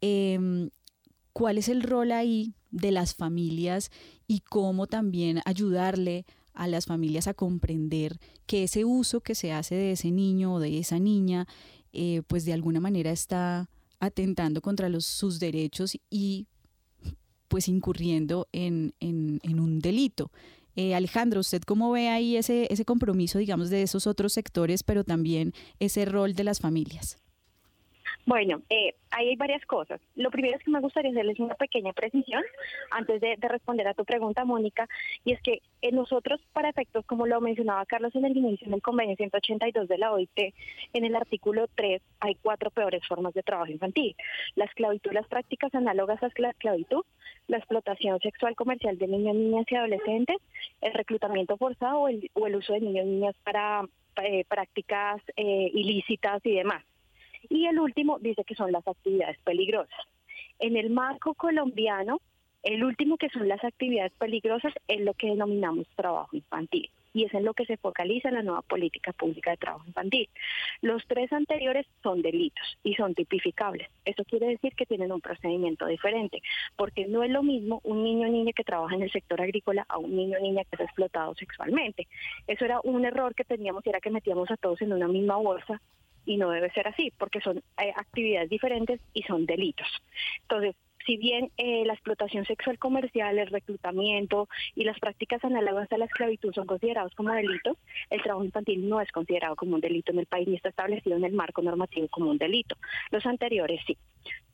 em, 0.01 0.70
cuál 1.33 1.59
es 1.59 1.68
el 1.68 1.83
rol 1.83 2.12
ahí 2.12 2.55
de 2.70 2.92
las 2.92 3.14
familias 3.14 3.90
y 4.27 4.40
cómo 4.40 4.87
también 4.87 5.40
ayudarle 5.46 6.27
a 6.53 6.66
las 6.66 6.87
familias 6.87 7.29
a 7.29 7.35
comprender 7.35 8.18
que 8.46 8.64
ese 8.64 8.85
uso 8.85 9.20
que 9.20 9.35
se 9.35 9.53
hace 9.53 9.77
de 9.77 9.92
ese 9.92 10.11
niño 10.11 10.55
o 10.55 10.61
de 10.61 10.79
esa 10.79 10.98
niña, 10.98 11.46
eh, 11.92 12.22
pues 12.27 12.44
de 12.44 12.53
alguna 12.53 12.81
manera 12.81 13.12
está 13.12 13.70
atentando 14.01 14.61
contra 14.61 14.88
sus 15.01 15.38
derechos 15.38 15.96
y 16.11 16.46
pues 17.48 17.68
incurriendo 17.68 18.48
en, 18.52 18.94
en, 19.00 19.61
un 19.61 19.80
delito. 19.80 20.30
Eh, 20.76 20.94
Alejandro, 20.94 21.40
¿usted 21.40 21.62
cómo 21.62 21.90
ve 21.90 22.08
ahí 22.08 22.37
ese, 22.37 22.68
ese 22.70 22.84
compromiso, 22.84 23.38
digamos, 23.38 23.70
de 23.70 23.82
esos 23.82 24.06
otros 24.06 24.32
sectores, 24.32 24.82
pero 24.82 25.02
también 25.02 25.52
ese 25.80 26.04
rol 26.04 26.34
de 26.34 26.44
las 26.44 26.61
familias? 26.61 27.18
Bueno, 28.28 28.60
eh, 28.68 28.94
ahí 29.10 29.30
hay 29.30 29.36
varias 29.36 29.64
cosas. 29.64 30.02
Lo 30.14 30.30
primero 30.30 30.54
es 30.54 30.62
que 30.62 30.70
me 30.70 30.80
gustaría 30.80 31.12
hacerles 31.12 31.40
una 31.40 31.54
pequeña 31.54 31.94
precisión 31.94 32.42
antes 32.90 33.22
de, 33.22 33.36
responder 33.40 33.88
a 33.88 33.94
tu 33.94 34.04
pregunta, 34.04 34.44
Mónica, 34.44 34.86
y 35.24 35.32
es 35.32 35.40
que 35.40 35.62
eh, 35.80 35.92
nosotros, 35.92 36.38
para 36.52 36.68
efectos, 36.68 37.06
como 37.06 37.26
lo 37.26 37.40
mencionaba 37.40 37.86
Carlos 37.86 38.14
en 38.14 38.26
el 38.26 38.36
inicio 38.36 38.70
del 38.70 38.82
convenio 38.82 39.16
182 39.16 39.88
de 39.88 39.96
la 39.96 40.12
OIT, 40.12 40.54
en 40.92 41.04
el 41.06 41.16
artículo 41.16 41.68
3 41.74 42.02
hay 42.20 42.34
cuatro 42.34 42.70
peores 42.70 43.00
formas 43.08 43.32
de 43.32 43.42
trabajo 43.42 43.72
infantil. 43.72 44.14
La 44.56 44.66
esclavitud, 44.66 45.12
las 45.12 45.26
prácticas 45.26 45.74
análogas 45.74 46.22
a 46.22 46.28
la 46.36 46.50
esclavitud, 46.50 47.06
la 47.46 47.56
explotación 47.56 48.20
sexual 48.20 48.54
comercial 48.56 48.98
de 48.98 49.06
niños, 49.06 49.36
niñas 49.36 49.64
y 49.70 49.74
adolescentes, 49.74 50.36
el 50.82 50.92
reclutamiento 50.92 51.56
forzado 51.56 52.00
o 52.00 52.08
el, 52.08 52.56
uso 52.56 52.74
de 52.74 52.80
niños 52.80 53.06
y 53.06 53.08
niñas 53.08 53.36
para 53.42 53.86
eh, 54.22 54.44
prácticas 54.44 55.22
ilícitas 55.34 56.44
y 56.44 56.56
demás. 56.56 56.84
Y 57.48 57.66
el 57.66 57.78
último 57.78 58.18
dice 58.18 58.44
que 58.44 58.54
son 58.54 58.72
las 58.72 58.87
actividades 58.87 59.38
peligrosas. 59.44 59.98
En 60.58 60.76
el 60.76 60.90
marco 60.90 61.34
colombiano, 61.34 62.20
el 62.62 62.84
último 62.84 63.16
que 63.16 63.30
son 63.30 63.48
las 63.48 63.62
actividades 63.62 64.12
peligrosas 64.18 64.74
es 64.88 65.00
lo 65.00 65.14
que 65.14 65.28
denominamos 65.28 65.87
trabajo 65.96 66.37
infantil 66.37 66.90
y 67.12 67.24
es 67.24 67.34
en 67.34 67.44
lo 67.44 67.54
que 67.54 67.66
se 67.66 67.76
focaliza 67.76 68.30
la 68.30 68.42
nueva 68.42 68.62
política 68.62 69.12
pública 69.12 69.50
de 69.50 69.56
trabajo 69.56 69.87
infantil. 69.87 70.28
Los 70.82 71.06
tres 71.06 71.32
anteriores 71.32 71.87
son 72.02 72.22
delitos 72.22 72.78
y 72.82 72.94
son 72.94 73.14
tipificables. 73.14 73.88
Eso 74.04 74.24
quiere 74.24 74.48
decir 74.48 74.74
que 74.74 74.87
tienen 74.87 75.12
un 75.12 75.20
procedimiento 75.20 75.87
diferente, 75.87 76.42
porque 76.76 77.06
no 77.06 77.22
es 77.22 77.30
lo 77.30 77.42
mismo 77.42 77.80
un 77.84 78.04
niño 78.04 78.28
o 78.28 78.30
niña 78.30 78.52
que 78.52 78.64
trabaja 78.64 78.94
en 78.94 79.02
el 79.02 79.11
sector 79.11 79.40
agrícola 79.40 79.84
a 79.88 79.98
un 79.98 80.14
niño 80.14 80.38
o 80.38 80.42
niña 80.42 80.64
que 80.64 80.76
es 80.76 80.80
explotado 80.80 81.34
sexualmente. 81.34 82.06
Eso 82.46 82.64
era 82.64 82.80
un 82.84 83.04
error 83.04 83.34
que 83.34 83.44
teníamos 83.44 83.84
y 83.87 83.90
era 83.90 84.00
que 84.00 84.11
metíamos 84.11 84.50
a 84.50 84.56
todos 84.56 84.80
en 84.82 84.92
una 84.92 85.08
misma 85.08 85.37
bolsa 85.37 85.80
y 86.28 86.36
no 86.36 86.50
debe 86.50 86.70
ser 86.70 86.86
así 86.86 87.10
porque 87.16 87.40
son 87.40 87.58
eh, 87.58 87.92
actividades 87.96 88.50
diferentes 88.50 89.00
y 89.14 89.22
son 89.22 89.46
delitos. 89.46 89.86
Entonces, 90.42 90.76
si 91.06 91.16
bien 91.16 91.50
eh, 91.56 91.84
la 91.86 91.94
explotación 91.94 92.44
sexual 92.44 92.78
comercial, 92.78 93.38
el 93.38 93.46
reclutamiento 93.46 94.46
y 94.74 94.84
las 94.84 94.98
prácticas 95.00 95.42
análogas 95.42 95.90
a 95.90 95.96
la 95.96 96.04
esclavitud 96.04 96.52
son 96.52 96.66
considerados 96.66 97.14
como 97.14 97.32
delitos, 97.32 97.78
el 98.10 98.22
trabajo 98.22 98.44
infantil 98.44 98.86
no 98.86 99.00
es 99.00 99.10
considerado 99.10 99.56
como 99.56 99.76
un 99.76 99.80
delito 99.80 100.12
en 100.12 100.18
el 100.18 100.26
país 100.26 100.46
ni 100.46 100.56
está 100.56 100.68
establecido 100.68 101.16
en 101.16 101.24
el 101.24 101.32
marco 101.32 101.62
normativo 101.62 102.08
como 102.08 102.30
un 102.30 102.36
delito. 102.36 102.76
Los 103.10 103.24
anteriores 103.24 103.80
sí. 103.86 103.96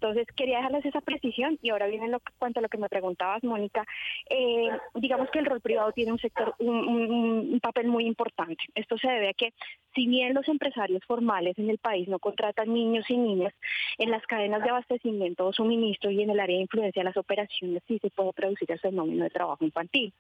Entonces, 0.05 0.27
quería 0.37 0.59
dejarles 0.59 0.85
esa 0.85 1.01
precisión 1.01 1.59
y 1.63 1.71
ahora 1.71 1.87
viene 1.87 2.09
lo, 2.09 2.21
cuanto 2.39 2.59
a 2.59 2.63
lo 2.63 2.69
que 2.69 2.77
me 2.77 2.91
preguntabas, 2.91 3.43
Mónica. 3.43 3.87
Eh, 4.29 4.69
digamos 4.95 5.31
que 5.31 5.39
el 5.39 5.47
rol 5.47 5.63
privado 5.63 5.93
tiene 5.93 6.13
un 6.13 6.19
sector, 6.19 6.55
un, 6.59 7.59
papel 7.63 7.89
muy 7.89 8.05
importante. 8.07 8.63
Esto 8.75 8.99
se 8.99 9.09
debe 9.09 9.31
a 9.31 9.33
que, 9.33 9.55
si 9.95 10.07
bien 10.07 10.35
los 10.35 10.47
empresarios 10.49 11.03
formales 11.07 11.59
en 11.59 11.71
el 11.71 11.79
país 11.79 12.07
no 12.07 12.19
contratan 12.19 12.75
niños 12.75 13.09
y 13.09 13.17
niñas, 13.17 13.55
en 13.97 14.11
las 14.11 14.23
cadenas 14.27 14.63
de 14.63 14.69
abastecimiento 14.69 15.47
o 15.47 15.53
suministro 15.55 16.11
y 16.11 16.21
en 16.21 16.29
el 16.29 16.41
área 16.41 16.57
de 16.57 16.63
influencia 16.63 17.01
de 17.01 17.09
las 17.09 17.17
operaciones 17.17 17.83
sí 17.89 17.99
se 18.01 18.11
puede 18.11 18.35
producir 18.35 18.71
el 18.71 18.81
fenómeno 18.81 19.25
de 19.25 19.31
trabajo 19.31 19.65
infantil. 19.65 20.13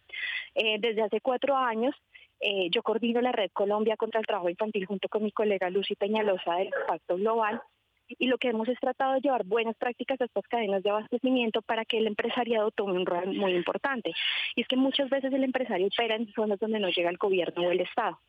Eh, 0.54 0.78
desde 0.80 1.02
hace 1.02 1.20
cuatro 1.20 1.58
años, 1.58 1.94
eh, 2.40 2.70
yo 2.70 2.82
coordino 2.82 3.20
la 3.20 3.32
Red 3.32 3.50
Colombia 3.52 3.98
contra 3.98 4.20
el 4.20 4.26
Trabajo 4.26 4.48
Infantil 4.48 4.86
junto 4.86 5.08
con 5.08 5.22
mi 5.22 5.30
colega 5.30 5.68
Lucy 5.68 5.94
Peñalosa 5.94 6.54
del 6.54 6.70
Pacto 6.86 7.16
Global 7.16 7.60
y 8.08 8.26
lo 8.26 8.38
que 8.38 8.48
hemos 8.48 8.68
es 8.68 8.78
tratado 8.80 9.14
de 9.14 9.20
llevar 9.20 9.44
buenas 9.44 9.76
prácticas 9.76 10.20
a 10.20 10.24
estas 10.24 10.46
cadenas 10.48 10.82
de 10.82 10.90
abastecimiento 10.90 11.62
para 11.62 11.84
que 11.84 11.98
el 11.98 12.06
empresariado 12.06 12.70
tome 12.70 12.92
un 12.92 13.06
rol 13.06 13.34
muy 13.34 13.54
importante. 13.54 14.12
Y 14.54 14.62
es 14.62 14.68
que 14.68 14.76
muchas 14.76 15.08
veces 15.10 15.32
el 15.32 15.44
empresario 15.44 15.86
opera 15.86 16.16
en 16.16 16.32
zonas 16.32 16.58
donde 16.58 16.80
no 16.80 16.88
llega 16.88 17.10
el 17.10 17.16
gobierno 17.16 17.66
o 17.66 17.70
el 17.70 17.80
Estado. 17.80 18.20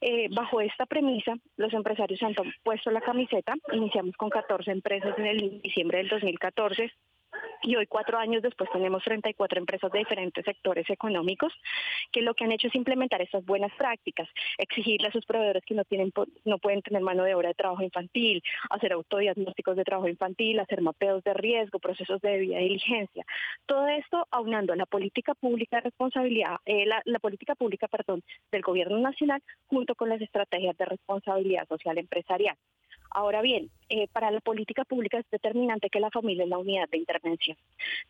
Eh, 0.00 0.28
bajo 0.30 0.60
esta 0.60 0.86
premisa, 0.86 1.34
los 1.56 1.72
empresarios 1.74 2.22
han 2.22 2.34
puesto 2.62 2.90
la 2.90 3.00
camiseta. 3.00 3.54
Iniciamos 3.72 4.16
con 4.16 4.30
14 4.30 4.70
empresas 4.70 5.18
en 5.18 5.26
el 5.26 5.60
diciembre 5.62 5.98
del 5.98 6.08
2014 6.08 6.90
y 7.62 7.76
hoy, 7.76 7.86
cuatro 7.86 8.18
años 8.18 8.42
después, 8.42 8.70
tenemos 8.72 9.02
34 9.04 9.58
empresas 9.58 9.92
de 9.92 9.98
diferentes 9.98 10.44
sectores 10.44 10.88
económicos 10.88 11.52
que 12.12 12.22
lo 12.22 12.34
que 12.34 12.44
han 12.44 12.52
hecho 12.52 12.68
es 12.68 12.74
implementar 12.74 13.20
estas 13.20 13.44
buenas 13.44 13.72
prácticas, 13.76 14.28
exigirle 14.58 15.08
a 15.08 15.12
sus 15.12 15.26
proveedores 15.26 15.62
que 15.64 15.74
no, 15.74 15.84
tienen, 15.84 16.12
no 16.44 16.58
pueden 16.58 16.82
tener 16.82 17.02
mano 17.02 17.24
de 17.24 17.34
obra 17.34 17.48
de 17.48 17.54
trabajo 17.54 17.82
infantil, 17.82 18.42
hacer 18.70 18.92
autodiagnósticos 18.92 19.76
de 19.76 19.84
trabajo 19.84 20.08
infantil, 20.08 20.58
hacer 20.60 20.80
mapeos 20.80 21.22
de 21.24 21.34
riesgo, 21.34 21.78
procesos 21.78 22.20
de 22.22 22.30
debida 22.30 22.58
diligencia. 22.58 23.24
Todo 23.66 23.86
esto 23.88 24.26
aunando 24.30 24.74
la 24.74 24.86
política 24.86 25.34
pública 25.34 25.76
de 25.76 25.82
responsabilidad, 25.82 26.56
eh, 26.64 26.86
la, 26.86 27.02
la 27.04 27.18
política 27.18 27.54
pública, 27.54 27.88
perdón, 27.88 28.22
del 28.50 28.62
gobierno 28.62 28.98
nacional 28.98 29.42
junto 29.66 29.94
con 29.94 30.08
las 30.08 30.20
estrategias 30.20 30.76
de 30.78 30.86
responsabilidad 30.86 31.68
social 31.68 31.98
empresarial. 31.98 32.56
Ahora 33.10 33.42
bien, 33.42 33.70
eh, 33.88 34.06
para 34.12 34.30
la 34.30 34.40
política 34.40 34.84
pública 34.84 35.18
es 35.18 35.28
determinante 35.30 35.90
que 35.90 36.00
la 36.00 36.10
familia 36.10 36.44
es 36.44 36.50
la 36.50 36.58
unidad 36.58 36.88
de 36.88 36.98
intervención. 36.98 37.56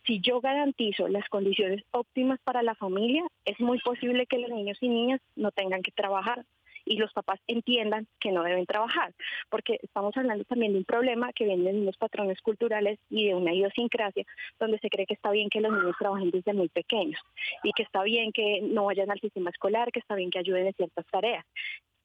Si 0.06 0.20
yo 0.20 0.40
garantizo 0.40 1.08
las 1.08 1.28
condiciones 1.28 1.82
óptimas 1.90 2.38
para 2.44 2.62
la 2.62 2.74
familia, 2.74 3.24
es 3.44 3.58
muy 3.60 3.78
posible 3.80 4.26
que 4.26 4.38
los 4.38 4.50
niños 4.50 4.78
y 4.82 4.88
niñas 4.88 5.20
no 5.36 5.52
tengan 5.52 5.82
que 5.82 5.92
trabajar 5.92 6.44
y 6.84 6.96
los 6.96 7.12
papás 7.12 7.40
entiendan 7.46 8.06
que 8.18 8.32
no 8.32 8.42
deben 8.42 8.66
trabajar, 8.66 9.12
porque 9.48 9.78
estamos 9.82 10.16
hablando 10.16 10.44
también 10.44 10.72
de 10.72 10.78
un 10.78 10.84
problema 10.84 11.32
que 11.32 11.44
viene 11.44 11.72
de 11.72 11.78
unos 11.78 11.96
patrones 11.96 12.40
culturales 12.40 12.98
y 13.08 13.28
de 13.28 13.34
una 13.34 13.54
idiosincrasia 13.54 14.24
donde 14.58 14.78
se 14.78 14.88
cree 14.88 15.06
que 15.06 15.14
está 15.14 15.30
bien 15.30 15.50
que 15.50 15.60
los 15.60 15.72
niños 15.72 15.96
trabajen 15.98 16.30
desde 16.30 16.52
muy 16.52 16.68
pequeños 16.68 17.20
y 17.62 17.72
que 17.72 17.82
está 17.82 18.02
bien 18.02 18.32
que 18.32 18.60
no 18.62 18.86
vayan 18.86 19.10
al 19.10 19.20
sistema 19.20 19.50
escolar, 19.50 19.92
que 19.92 20.00
está 20.00 20.14
bien 20.14 20.30
que 20.30 20.38
ayuden 20.38 20.66
en 20.66 20.74
ciertas 20.74 21.06
tareas 21.06 21.44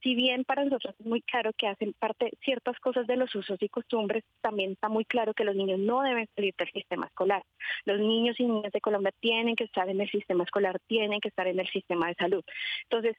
si 0.06 0.14
bien 0.14 0.44
para 0.44 0.64
nosotros 0.64 0.94
es 1.00 1.06
muy 1.08 1.24
claro 1.24 1.52
que 1.58 1.68
hacen 1.68 1.94
parte 1.94 2.32
ciertas 2.44 2.80
cosas 2.80 3.08
de 3.08 3.16
los 3.16 3.34
usos 3.34 3.60
y 3.60 3.70
costumbres, 3.70 4.24
también 4.40 4.74
está 4.74 4.88
muy 4.88 5.04
claro 5.04 5.34
que 5.34 5.44
los 5.44 5.56
niños 5.56 5.80
no 5.80 6.04
deben 6.04 6.30
salir 6.36 6.54
del 6.60 6.70
sistema 6.72 7.08
escolar. 7.08 7.44
Los 7.86 8.00
niños 8.00 8.40
y 8.40 8.46
niñas 8.46 8.72
de 8.72 8.82
Colombia 8.82 9.12
tienen 9.20 9.56
que 9.56 9.64
estar 9.64 9.90
en 9.90 10.00
el 10.00 10.08
sistema 10.12 10.44
escolar, 10.44 10.80
tienen 10.86 11.20
que 11.22 11.30
estar 11.30 11.48
en 11.48 11.60
el 11.60 11.68
sistema 11.70 12.08
de 12.08 12.14
salud. 12.20 12.44
Entonces, 12.84 13.18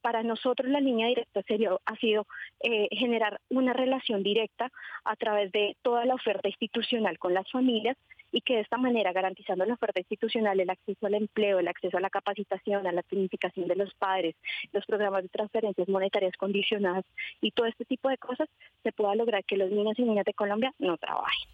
para 0.00 0.24
nosotros 0.24 0.68
la 0.68 0.80
línea 0.80 1.06
directa 1.06 1.42
ha 1.84 1.96
sido 1.96 2.26
eh, 2.60 2.88
generar 2.90 3.40
una 3.48 3.72
relación 3.72 4.24
directa 4.24 4.72
a 5.04 5.14
través 5.14 5.52
de 5.52 5.76
toda 5.82 6.04
la 6.06 6.14
oferta 6.14 6.48
institucional 6.48 7.20
con 7.20 7.34
las 7.34 7.48
familias 7.52 7.96
y 8.36 8.42
que 8.42 8.56
de 8.56 8.60
esta 8.60 8.76
manera, 8.76 9.14
garantizando 9.14 9.64
la 9.64 9.72
oferta 9.72 9.98
institucional, 9.98 10.60
el 10.60 10.68
acceso 10.68 11.06
al 11.06 11.14
empleo, 11.14 11.58
el 11.58 11.68
acceso 11.68 11.96
a 11.96 12.00
la 12.00 12.10
capacitación, 12.10 12.86
a 12.86 12.92
la 12.92 13.02
tecnificación 13.02 13.66
de 13.66 13.76
los 13.76 13.94
padres, 13.94 14.34
los 14.74 14.84
programas 14.84 15.22
de 15.22 15.30
transferencias 15.30 15.88
monetarias 15.88 16.34
condicionadas 16.36 17.06
y 17.40 17.52
todo 17.52 17.64
este 17.64 17.86
tipo 17.86 18.10
de 18.10 18.18
cosas, 18.18 18.46
se 18.82 18.92
pueda 18.92 19.14
lograr 19.14 19.42
que 19.46 19.56
los 19.56 19.70
niños 19.70 19.98
y 19.98 20.02
niñas 20.02 20.26
de 20.26 20.34
Colombia 20.34 20.74
no 20.78 20.98
trabajen. 20.98 21.48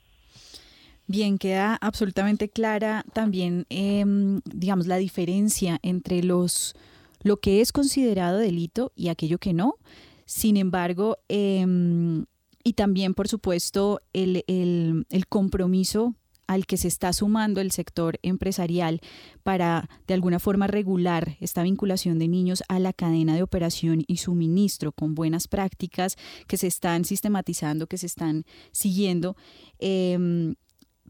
Bien, 1.06 1.38
queda 1.38 1.78
absolutamente 1.80 2.48
clara 2.48 3.04
también, 3.12 3.64
em, 3.70 4.40
digamos, 4.44 4.88
la 4.88 4.96
diferencia 4.96 5.78
entre 5.84 6.24
los 6.24 6.74
lo 7.22 7.36
que 7.36 7.60
es 7.60 7.70
considerado 7.70 8.38
delito 8.38 8.90
y 8.96 9.06
aquello 9.06 9.38
que 9.38 9.52
no. 9.52 9.76
Sin 10.24 10.56
embargo, 10.56 11.18
em, 11.28 12.24
y 12.64 12.72
también, 12.72 13.14
por 13.14 13.28
supuesto, 13.28 14.00
el, 14.12 14.42
el 14.48 15.26
compromiso 15.28 16.16
al 16.46 16.66
que 16.66 16.76
se 16.76 16.88
está 16.88 17.12
sumando 17.12 17.60
el 17.60 17.70
sector 17.70 18.18
empresarial 18.22 19.00
para 19.42 19.88
de 20.06 20.14
alguna 20.14 20.38
forma 20.38 20.66
regular 20.66 21.36
esta 21.40 21.62
vinculación 21.62 22.18
de 22.18 22.28
niños 22.28 22.62
a 22.68 22.78
la 22.78 22.92
cadena 22.92 23.34
de 23.34 23.42
operación 23.42 24.04
y 24.06 24.18
suministro 24.18 24.92
con 24.92 25.14
buenas 25.14 25.48
prácticas 25.48 26.16
que 26.46 26.56
se 26.56 26.66
están 26.66 27.04
sistematizando, 27.04 27.86
que 27.86 27.98
se 27.98 28.06
están 28.06 28.44
siguiendo. 28.72 29.36
Em, 29.78 30.54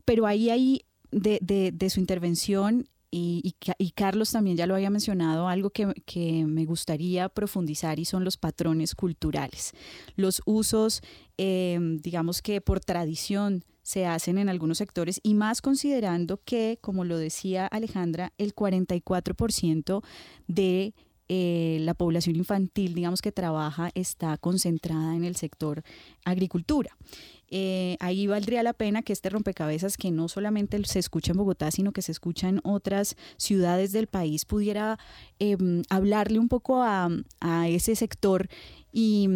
pero 0.05 0.27
ahí 0.27 0.51
hay 0.51 0.83
de, 1.11 1.71
de, 1.73 1.91
su 1.91 2.01
intervención 2.01 2.89
y, 3.15 3.55
Carlos 3.95 4.31
también 4.31 4.57
ya 4.57 4.67
lo 4.67 4.75
había 4.75 4.89
mencionado, 4.89 5.47
algo 5.47 5.69
que, 5.69 5.93
que, 6.07 6.47
me 6.47 6.65
gustaría 6.65 7.29
profundizar 7.29 7.99
y 7.99 8.07
son 8.07 8.25
los 8.25 8.39
patrones 8.39 8.95
culturales, 8.95 9.73
los 10.17 10.41
usos, 10.47 11.03
em, 11.37 11.99
digamos 11.99 12.41
que 12.41 12.63
por 12.63 12.81
tradición 12.81 13.65
se 13.83 14.07
hacen 14.07 14.39
en 14.39 14.49
algunos 14.49 14.79
sectores 14.79 15.21
y 15.23 15.35
más 15.35 15.61
considerando 15.61 16.41
que, 16.43 16.79
como 16.81 17.05
lo 17.05 17.19
decía 17.19 17.67
Alejandra, 17.67 18.33
el 18.39 18.55
44% 18.55 20.03
de 20.47 20.95
eh, 21.29 21.79
la 21.81 21.95
población 21.95 22.37
infantil, 22.37 22.95
digamos 22.95 23.23
que 23.23 23.33
trabaja, 23.33 23.91
está 23.95 24.37
concentrada 24.39 25.15
en 25.15 25.25
el 25.25 25.37
sector 25.37 25.83
agricultura. 26.25 26.97
Eh, 27.55 27.99
ahí 28.01 28.27
valdría 28.27 28.63
la 28.63 28.73
pena 28.73 29.03
que 29.03 29.13
este 29.13 29.29
rompecabezas, 29.29 29.99
que 29.99 30.11
no 30.11 30.29
solamente 30.29 30.83
se 30.85 30.99
escucha 30.99 31.33
en 31.33 31.39
Bogotá, 31.39 31.71
sino 31.71 31.93
que 31.93 32.01
se 32.01 32.11
escucha 32.11 32.49
en 32.49 32.61
otras 32.65 33.15
ciudades 33.37 33.93
del 33.93 34.07
país, 34.07 34.47
pudiera 34.47 34.99
em, 35.39 35.83
hablarle 35.91 36.39
un 36.39 36.49
poco 36.49 36.83
a, 36.83 37.11
a 37.41 37.69
ese 37.69 37.95
sector 37.95 38.49
y, 38.93 39.29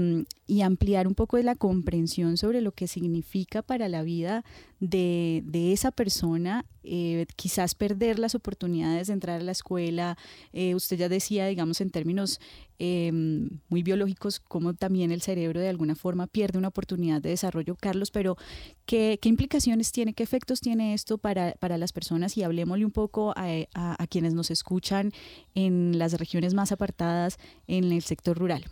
y, 0.46 0.60
ampliar 0.60 1.06
un 1.08 1.14
poco 1.14 1.38
de 1.38 1.42
la 1.42 1.54
comprensión 1.54 2.36
sobre 2.36 2.60
lo 2.60 2.72
que 2.72 2.86
significa 2.86 3.62
para 3.62 3.88
la 3.88 4.02
vida 4.02 4.44
de, 4.80 5.72
esa 5.72 5.90
persona, 5.90 6.66
eh, 6.84 7.26
quizás 7.36 7.74
perder 7.74 8.18
las 8.18 8.34
oportunidades 8.34 9.06
de 9.06 9.14
entrar 9.14 9.40
a 9.40 9.44
la 9.44 9.52
escuela. 9.52 10.18
Eh, 10.52 10.74
usted 10.74 10.98
ya 10.98 11.08
decía, 11.08 11.46
digamos, 11.46 11.80
en 11.80 11.90
términos 11.90 12.38
em, 12.78 13.48
muy 13.70 13.82
biológicos, 13.82 14.40
cómo 14.40 14.74
también 14.74 15.10
el 15.10 15.22
cerebro 15.22 15.60
de 15.60 15.70
alguna 15.70 15.94
forma 15.94 16.26
pierde 16.26 16.58
una 16.58 16.68
oportunidad 16.68 17.22
de 17.22 17.30
desarrollo, 17.30 17.74
Carlos, 17.76 18.10
pero 18.10 18.36
¿qué, 18.84 19.18
implicaciones 19.24 19.90
tiene, 19.92 20.12
qué 20.12 20.22
efectos 20.22 20.60
tiene 20.60 20.92
esto 20.92 21.16
para, 21.16 21.52
para 21.52 21.78
las 21.78 21.92
personas? 21.92 22.36
Y 22.36 22.42
hablemosle 22.42 22.84
un 22.84 22.92
poco 22.92 23.32
a, 23.36 23.46
a, 23.74 24.02
a 24.02 24.06
quienes 24.06 24.34
nos 24.34 24.50
escuchan 24.50 25.12
en 25.54 25.98
las 25.98 26.12
regiones 26.12 26.52
más 26.52 26.72
apartadas, 26.72 27.38
en 27.66 27.90
el 27.92 28.02
sector 28.02 28.36
rural. 28.38 28.64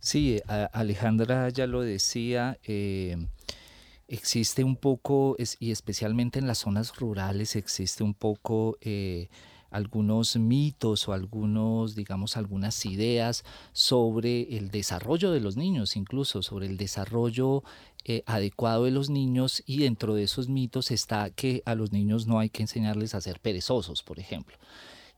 Sí, 0.00 0.40
Alejandra 0.72 1.48
ya 1.48 1.66
lo 1.66 1.80
decía, 1.80 2.58
eh, 2.64 3.16
existe 4.06 4.62
un 4.62 4.76
poco, 4.76 5.36
y 5.58 5.72
especialmente 5.72 6.38
en 6.38 6.46
las 6.46 6.58
zonas 6.58 6.96
rurales, 6.96 7.56
existe 7.56 8.04
un 8.04 8.14
poco 8.14 8.78
eh, 8.80 9.28
algunos 9.70 10.36
mitos 10.36 11.08
o 11.08 11.12
algunos, 11.12 11.96
digamos, 11.96 12.36
algunas 12.36 12.86
ideas 12.86 13.44
sobre 13.72 14.56
el 14.56 14.70
desarrollo 14.70 15.32
de 15.32 15.40
los 15.40 15.56
niños, 15.56 15.96
incluso 15.96 16.42
sobre 16.42 16.66
el 16.66 16.76
desarrollo 16.76 17.64
eh, 18.04 18.22
adecuado 18.26 18.84
de 18.84 18.92
los 18.92 19.10
niños 19.10 19.64
y 19.66 19.78
dentro 19.78 20.14
de 20.14 20.22
esos 20.22 20.48
mitos 20.48 20.92
está 20.92 21.28
que 21.30 21.62
a 21.66 21.74
los 21.74 21.92
niños 21.92 22.26
no 22.26 22.38
hay 22.38 22.50
que 22.50 22.62
enseñarles 22.62 23.14
a 23.14 23.20
ser 23.20 23.40
perezosos, 23.40 24.04
por 24.04 24.20
ejemplo 24.20 24.56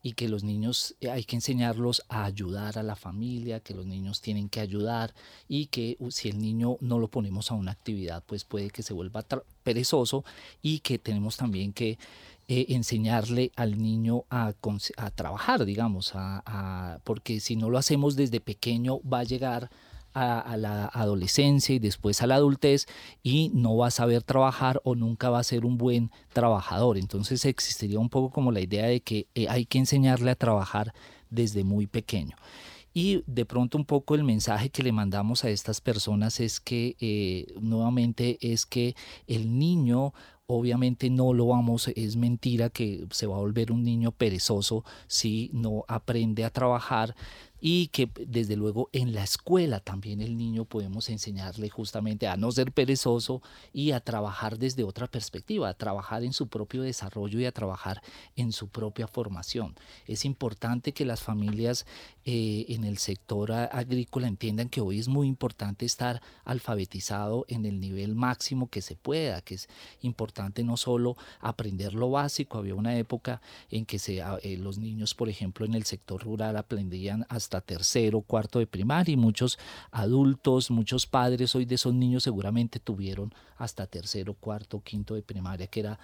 y 0.03 0.13
que 0.13 0.29
los 0.29 0.45
niños 0.45 0.95
eh, 1.01 1.11
hay 1.11 1.25
que 1.25 1.37
enseñarlos 1.37 2.03
a 2.09 2.25
ayudar 2.25 2.79
a 2.79 2.83
la 2.83 2.97
familia, 2.97 3.61
que 3.61 3.75
los 3.75 3.87
niños 3.87 4.21
tienen 4.21 4.49
que 4.49 4.61
ayudar 4.61 5.15
y 5.49 5.67
que 5.67 5.99
si 6.11 6.29
el 6.29 6.39
niño 6.39 6.77
no 6.81 6.99
lo 6.99 7.09
ponemos 7.09 7.51
a 7.51 7.55
una 7.55 7.73
actividad, 7.73 8.23
pues 8.27 8.45
puede 8.45 8.71
que 8.71 8.83
se 8.83 8.95
vuelva 8.95 9.25
perezoso 9.63 10.25
y 10.63 10.81
que 10.81 10.99
tenemos 10.99 11.37
también 11.37 11.73
que 11.73 11.99
eh, 12.49 12.67
enseñarle 12.71 13.53
al 13.55 13.81
niño 13.81 14.25
a, 14.29 14.55
a 14.97 15.11
trabajar, 15.13 15.65
digamos, 15.65 16.13
a, 16.15 16.99
porque 17.05 17.39
si 17.39 17.55
no 17.55 17.71
lo 17.71 17.79
hacemos 17.79 18.17
desde 18.17 18.41
pequeño 18.41 19.01
va 19.03 19.21
a 19.21 19.25
llegar 19.25 19.71
a, 20.15 20.57
la 20.57 20.87
adolescencia 20.87 21.75
y 21.75 21.79
después 21.79 22.23
a 22.23 22.27
la 22.27 22.37
adultez 22.37 22.87
y 23.23 23.51
no 23.55 23.77
va 23.77 23.89
a 23.89 23.91
saber 23.91 24.23
trabajar 24.23 24.81
o 24.85 24.95
nunca 24.95 25.31
va 25.31 25.39
a 25.39 25.45
ser 25.45 25.65
un 25.65 25.79
buen 25.79 26.11
trabajador. 26.33 26.99
Entonces 26.99 27.45
existiría 27.45 27.99
un 27.99 28.09
poco 28.09 28.31
como 28.31 28.53
la 28.53 28.61
idea 28.61 28.87
de 28.87 29.01
que 29.01 29.27
eh, 29.35 29.49
hay 29.49 29.67
que 29.67 29.79
enseñarle 29.79 30.31
a 30.31 30.37
trabajar 30.37 30.93
desde 31.31 31.65
muy 31.65 31.87
pequeño. 31.87 32.37
Y 32.93 33.23
de 33.27 33.45
pronto 33.45 33.79
un 33.79 33.85
poco 33.85 34.17
el 34.17 34.25
mensaje 34.25 34.71
que 34.71 34.83
le 34.83 34.91
mandamos 34.91 35.45
a 35.45 35.51
estas 35.51 35.81
personas 35.81 36.41
es 36.41 36.59
que 36.59 36.97
eh, 37.01 37.47
nuevamente 37.61 38.39
es 38.41 38.67
que 38.67 38.97
el 39.29 39.57
niño 39.59 40.13
obviamente 40.53 41.11
no 41.11 41.33
lo 41.33 41.47
vamos, 41.47 41.89
es 41.95 42.17
mentira 42.17 42.71
que 42.71 43.07
se 43.13 43.27
va 43.27 43.37
a 43.37 43.41
volver 43.41 43.71
un 43.71 43.85
niño 43.85 44.11
perezoso 44.11 44.85
si 45.07 45.49
no 45.53 45.85
aprende 45.87 46.45
a 46.45 46.51
trabajar, 46.51 47.15
y 47.61 47.89
que 47.89 48.11
desde 48.27 48.57
luego 48.57 48.89
en 48.93 49.13
la 49.15 49.23
escuela 49.23 49.81
también 49.81 50.21
el 50.21 50.37
niño 50.37 50.65
podemos 50.65 51.09
enseñarle 51.11 51.69
justamente 51.69 52.27
a 52.27 52.37
no 52.37 52.51
ser 52.53 52.73
perezoso 52.73 53.43
y 53.73 53.93
a 53.93 54.01
trabajar 54.01 54.59
desde 54.59 54.85
otra 54.85 55.07
perspectiva, 55.07 55.69
a 55.69 55.75
trabajar 55.75 56.25
en 56.25 56.33
su 56.33 56.49
propio 56.49 56.83
desarrollo 56.83 57.39
y 57.39 57.45
a 57.45 57.53
trabajar 57.53 58.03
en 58.37 58.53
su 58.53 58.69
propia 58.69 59.07
formación. 59.07 59.75
Es 60.07 60.25
importante 60.25 60.93
que 60.93 61.05
las 61.05 61.23
familias 61.23 61.87
eh, 62.33 62.67
en 62.69 62.85
el 62.85 62.99
sector 62.99 63.51
agrícola 63.51 64.29
entiendan 64.29 64.69
que 64.69 64.81
hoy 64.81 65.01
es 65.01 65.09
muy 65.09 65.27
importante 65.27 65.85
estar 65.85 66.23
alfabetizado 66.45 67.45
en 67.49 67.67
el 67.67 67.81
nivel 67.81 68.15
máximo 68.15 68.71
que 68.71 68.83
se 68.83 68.95
pueda, 68.95 69.41
que 69.41 69.57
es 69.57 69.69
importante 70.03 70.63
no 70.63 70.77
solo 70.77 71.17
aprender 71.41 71.93
lo 71.93 72.09
básico, 72.09 72.59
había 72.59 72.77
una 72.77 72.97
época 72.97 73.43
en 73.69 73.85
que 73.85 73.99
se, 73.99 74.21
eh, 74.21 74.57
los 74.59 74.79
niños, 74.79 75.13
por 75.13 75.29
ejemplo, 75.29 75.67
en 75.67 75.75
el 75.75 75.83
sector 75.83 76.23
rural 76.23 76.57
aprendían 76.57 77.27
hasta 77.29 77.61
tercero, 77.61 78.21
cuarto 78.21 78.61
de 78.61 78.69
primaria 78.69 79.13
y 79.13 79.17
muchos 79.17 79.59
adultos, 79.91 80.71
muchos 80.71 81.09
padres 81.09 81.57
hoy 81.57 81.65
de 81.65 81.75
esos 81.75 81.95
niños 81.95 82.23
seguramente 82.23 82.79
tuvieron 82.79 83.35
hasta 83.57 83.89
tercero, 83.89 84.35
cuarto, 84.35 84.81
quinto 84.85 85.17
de 85.17 85.23
primaria, 85.23 85.67
que 85.67 85.81
era 85.81 85.99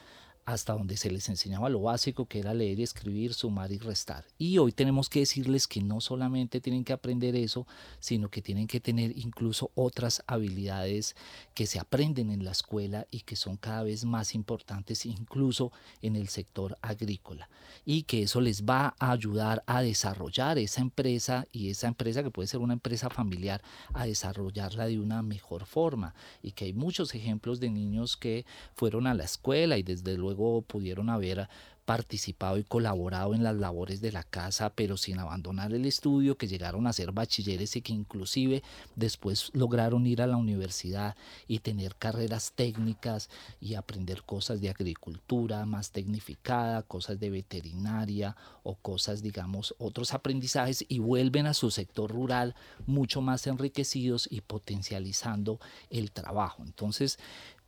hasta 0.47 0.74
donde 0.74 0.97
se 0.97 1.11
les 1.11 1.28
enseñaba 1.28 1.68
lo 1.68 1.82
básico 1.82 2.26
que 2.26 2.38
era 2.38 2.55
leer, 2.55 2.80
escribir, 2.80 3.34
sumar 3.34 3.72
y 3.72 3.78
restar. 3.78 4.24
Y 4.38 4.59
hoy 4.59 4.70
tenemos 4.70 5.11
que 5.11 5.18
decirles 5.18 5.66
que 5.66 5.82
no 5.82 6.01
solamente 6.01 6.61
tienen 6.61 6.84
que 6.84 6.92
aprender 6.92 7.34
eso, 7.34 7.66
sino 7.99 8.30
que 8.30 8.42
tienen 8.42 8.68
que 8.68 8.78
tener 8.78 9.12
incluso 9.18 9.72
otras 9.74 10.22
habilidades 10.28 11.16
que 11.53 11.66
se 11.66 11.80
aprenden 11.80 12.30
en 12.30 12.44
la 12.44 12.53
escuela 12.53 13.09
y 13.11 13.22
que 13.22 13.34
son 13.34 13.57
cada 13.57 13.82
vez 13.82 14.05
más 14.05 14.36
importantes 14.36 15.05
incluso 15.05 15.72
en 16.01 16.14
el 16.14 16.28
sector 16.28 16.78
agrícola. 16.80 17.51
Y 17.84 18.05
que 18.05 18.22
eso 18.22 18.40
les 18.40 18.64
va 18.64 18.94
a 19.01 19.11
ayudar 19.11 19.64
a 19.66 19.82
desarrollar 19.82 20.59
esa 20.59 20.80
empresa 20.80 21.49
y 21.51 21.70
esa 21.70 21.88
empresa 21.88 22.22
que 22.22 22.30
puede 22.30 22.47
ser 22.47 22.61
una 22.61 22.74
empresa 22.74 23.11
familiar, 23.11 23.62
a 23.92 24.07
desarrollarla 24.07 24.86
de 24.86 25.01
una 25.01 25.22
mejor 25.22 25.66
forma. 25.66 26.14
Y 26.40 26.53
que 26.53 26.66
hay 26.66 26.72
muchos 26.72 27.16
ejemplos 27.16 27.59
de 27.59 27.70
niños 27.70 28.16
que 28.16 28.47
fueron 28.76 29.09
a 29.09 29.14
la 29.14 29.24
escuela 29.24 29.76
y 29.76 29.82
desde 29.82 30.16
luego 30.16 30.36
pudieron 30.66 31.11
haber 31.11 31.49
participado 31.87 32.59
y 32.59 32.64
colaborado 32.64 33.34
en 33.34 33.45
las 33.45 33.57
labores 33.57 34.01
de 34.01 34.12
la 34.12 34.24
casa, 34.24 34.70
pero 34.70 34.97
sin 34.97 35.18
abandonar 35.18 35.72
el 35.72 35.87
estudio, 35.87 36.37
que 36.37 36.49
llegaron 36.49 36.87
a 36.87 36.93
ser 36.93 37.12
bachilleres 37.12 37.76
y 37.76 37.80
que 37.80 37.93
inclusive 37.93 38.62
después 38.97 39.51
lograron 39.55 40.07
ir 40.07 40.20
a 40.20 40.26
la 40.26 40.37
universidad 40.37 41.16
y 41.47 41.61
tener 41.61 41.95
carreras 41.95 42.53
técnicas 42.55 43.30
y 43.61 43.74
aprender 43.74 44.24
cosas 44.24 44.61
de 44.61 44.68
agricultura 44.68 45.64
más 45.64 45.93
tecnificada, 45.93 46.82
cosas 46.82 47.20
de 47.20 47.30
veterinaria 47.30 48.37
o 48.64 48.74
cosas, 48.74 49.22
digamos, 49.22 49.74
otros 49.78 50.12
aprendizajes 50.12 50.84
y 50.89 50.99
vuelven 50.99 51.47
a 51.47 51.55
su 51.55 51.70
sector 51.70 52.11
rural 52.11 52.57
mucho 52.87 53.20
más 53.20 53.47
enriquecidos 53.47 54.28
y 54.30 54.41
potencializando 54.41 55.61
el 55.91 56.11
trabajo. 56.11 56.64
Entonces, 56.64 57.18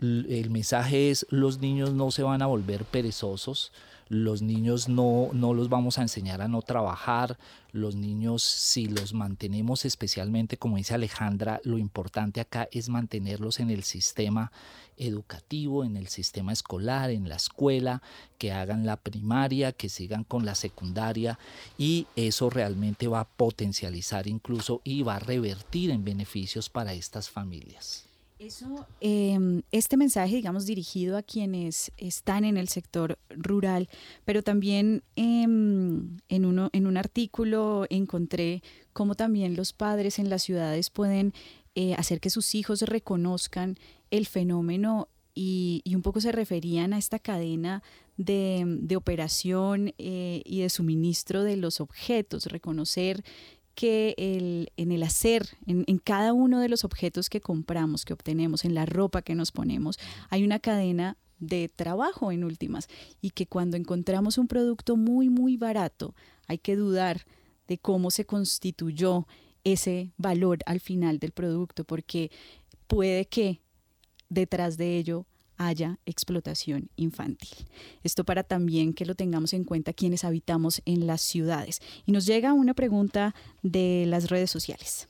el 0.01 0.51
mensaje 0.51 1.11
es 1.11 1.27
los 1.31 1.59
niños 1.59 1.93
no 1.93 2.11
se 2.11 2.23
van 2.23 2.43
a 2.43 2.47
volver 2.47 2.85
perezosos, 2.85 3.73
los 4.09 4.43
niños 4.43 4.89
no, 4.89 5.31
no 5.33 5.55
los 5.55 5.69
vamos 5.69 5.99
a 5.99 6.03
enseñar 6.03 6.41
a 6.41 6.49
no 6.49 6.63
trabajar, 6.63 7.39
los 7.73 7.95
niños 7.95 8.43
si 8.43 8.87
los 8.87 9.13
mantenemos 9.13 9.85
especialmente, 9.85 10.57
como 10.57 10.77
dice 10.77 10.95
Alejandra, 10.95 11.61
lo 11.65 11.79
importante 11.79 12.41
acá 12.41 12.69
es 12.73 12.89
mantenerlos 12.89 13.61
en 13.61 13.71
el 13.71 13.85
sistema 13.85 14.51
educativo, 14.97 15.85
en 15.85 15.97
el 15.97 16.09
sistema 16.09 16.53
escolar, 16.53 17.11
en 17.11 17.29
la 17.29 17.37
escuela, 17.37 18.03
que 18.39 18.53
hagan 18.53 18.87
la 18.87 18.97
primaria, 18.97 19.73
que 19.73 19.89
sigan 19.89 20.25
con 20.25 20.45
la 20.45 20.55
secundaria 20.55 21.39
y 21.77 22.07
eso 22.17 22.51
realmente 22.51 23.07
va 23.07 23.21
a 23.21 23.29
potencializar 23.29 24.27
incluso 24.27 24.81
y 24.85 25.03
va 25.03 25.17
a 25.17 25.21
revertir 25.21 25.91
en 25.91 26.05
beneficios 26.05 26.69
para 26.69 26.95
estas 26.95 27.29
familias. 27.29 28.08
Eso, 28.39 28.87
em, 29.01 29.63
este 29.73 29.97
mensaje, 29.97 30.37
digamos, 30.37 30.65
dirigido 30.65 31.17
a 31.17 31.23
quienes 31.23 31.91
están 31.97 32.45
en 32.45 32.57
el 32.57 32.69
sector 32.69 33.19
rural, 33.31 33.89
pero 34.25 34.43
también 34.43 35.03
em, 35.17 36.19
en, 36.29 36.45
uno, 36.45 36.71
en 36.73 36.87
un 36.87 36.97
artículo 36.97 37.87
encontré 37.91 38.63
cómo 38.93 39.17
también 39.17 39.57
los 39.57 39.73
padres 39.73 40.21
en 40.21 40.31
las 40.31 40.45
ciudades 40.45 40.89
pueden 40.89 41.35
eh, 41.75 41.95
hacer 41.95 42.21
que 42.21 42.31
sus 42.31 42.55
hijos 42.55 42.83
reconozcan 42.83 43.77
el 44.11 44.27
fenómeno 44.27 45.09
y, 45.35 45.83
un 45.95 46.03
poco 46.03 46.21
se 46.21 46.33
referían 46.33 46.93
a 46.93 46.99
esta 46.99 47.21
cadena 47.21 47.83
de, 48.17 48.97
operación 48.97 49.95
eh, 49.99 50.43
y 50.45 50.61
de 50.61 50.71
suministro 50.71 51.45
de 51.45 51.57
los 51.57 51.81
objetos, 51.81 52.47
reconocer 52.47 53.23
que 53.79 54.17
el, 54.19 54.73
en 54.77 54.91
el 54.91 55.05
hacer, 55.05 55.51
en, 55.65 55.99
cada 55.99 56.33
uno 56.33 56.59
de 56.59 56.69
los 56.69 56.83
objetos 56.85 57.31
que 57.31 57.41
compramos, 57.41 58.05
que 58.05 58.13
obtenemos, 58.13 58.65
en 58.65 58.75
la 58.75 58.87
ropa 58.87 59.23
que 59.23 59.37
nos 59.37 59.53
ponemos, 59.53 60.01
hay 60.31 60.43
una 60.43 60.59
cadena 60.59 61.17
de 61.39 61.69
trabajo 61.69 62.33
en 62.33 62.43
últimas 62.43 62.89
y 63.21 63.31
que 63.31 63.47
cuando 63.47 63.77
encontramos 63.77 64.37
un 64.37 64.49
producto 64.49 64.97
muy, 64.97 65.29
muy 65.29 65.57
barato, 65.57 66.17
hay 66.49 66.59
que 66.59 66.75
dudar 66.75 67.25
de 67.69 67.79
cómo 67.79 68.11
se 68.11 68.25
constituyó 68.25 69.29
ese 69.63 70.11
valor 70.17 70.59
al 70.67 70.81
final 70.81 71.21
del 71.21 71.31
producto, 71.31 71.85
porque 71.85 72.33
puede 72.89 73.27
que 73.27 73.61
detrás 74.29 74.77
de 74.77 74.97
ello 74.97 75.25
haya 75.59 75.99
explotación 76.07 76.89
infantil. 76.97 77.51
Esto 78.03 78.25
para 78.25 78.43
también 78.43 78.95
que 78.95 79.05
lo 79.05 79.15
tengamos 79.15 79.53
en 79.53 79.65
cuenta 79.65 79.93
quienes 79.93 80.25
habitamos 80.25 80.81
en 80.87 81.07
las 81.07 81.21
ciudades. 81.21 81.81
Y 82.07 82.13
nos 82.13 82.27
llega 82.27 82.53
una 82.53 82.75
pregunta 82.75 83.35
de 83.63 84.05
las 84.07 84.31
redes 84.31 84.51
sociales. 84.51 85.09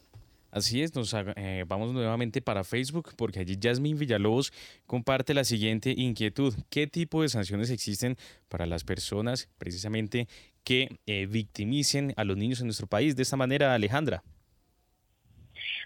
Así 0.51 0.83
es, 0.83 0.95
nos 0.95 1.15
eh, 1.15 1.65
vamos 1.69 1.93
nuevamente 1.93 2.41
para 2.41 2.65
Facebook 2.65 3.11
porque 3.17 3.41
allí 3.41 3.59
Jasmine 3.63 3.99
Villalobos 3.99 4.51
comparte 4.87 5.35
la 5.35 5.45
siguiente 5.45 5.95
inquietud. 5.95 6.55
¿Qué 6.71 6.87
tipo 6.87 7.21
de 7.21 7.29
sanciones 7.29 7.69
existen 7.69 8.17
para 8.49 8.65
las 8.65 8.83
personas 8.83 9.51
precisamente 9.59 10.27
que 10.65 10.89
eh, 11.07 11.27
victimicen 11.27 12.15
a 12.17 12.25
los 12.25 12.39
niños 12.39 12.61
en 12.61 12.67
nuestro 12.67 12.87
país? 12.87 13.15
De 13.15 13.23
esta 13.23 13.37
manera, 13.37 13.75
Alejandra. 13.75 14.25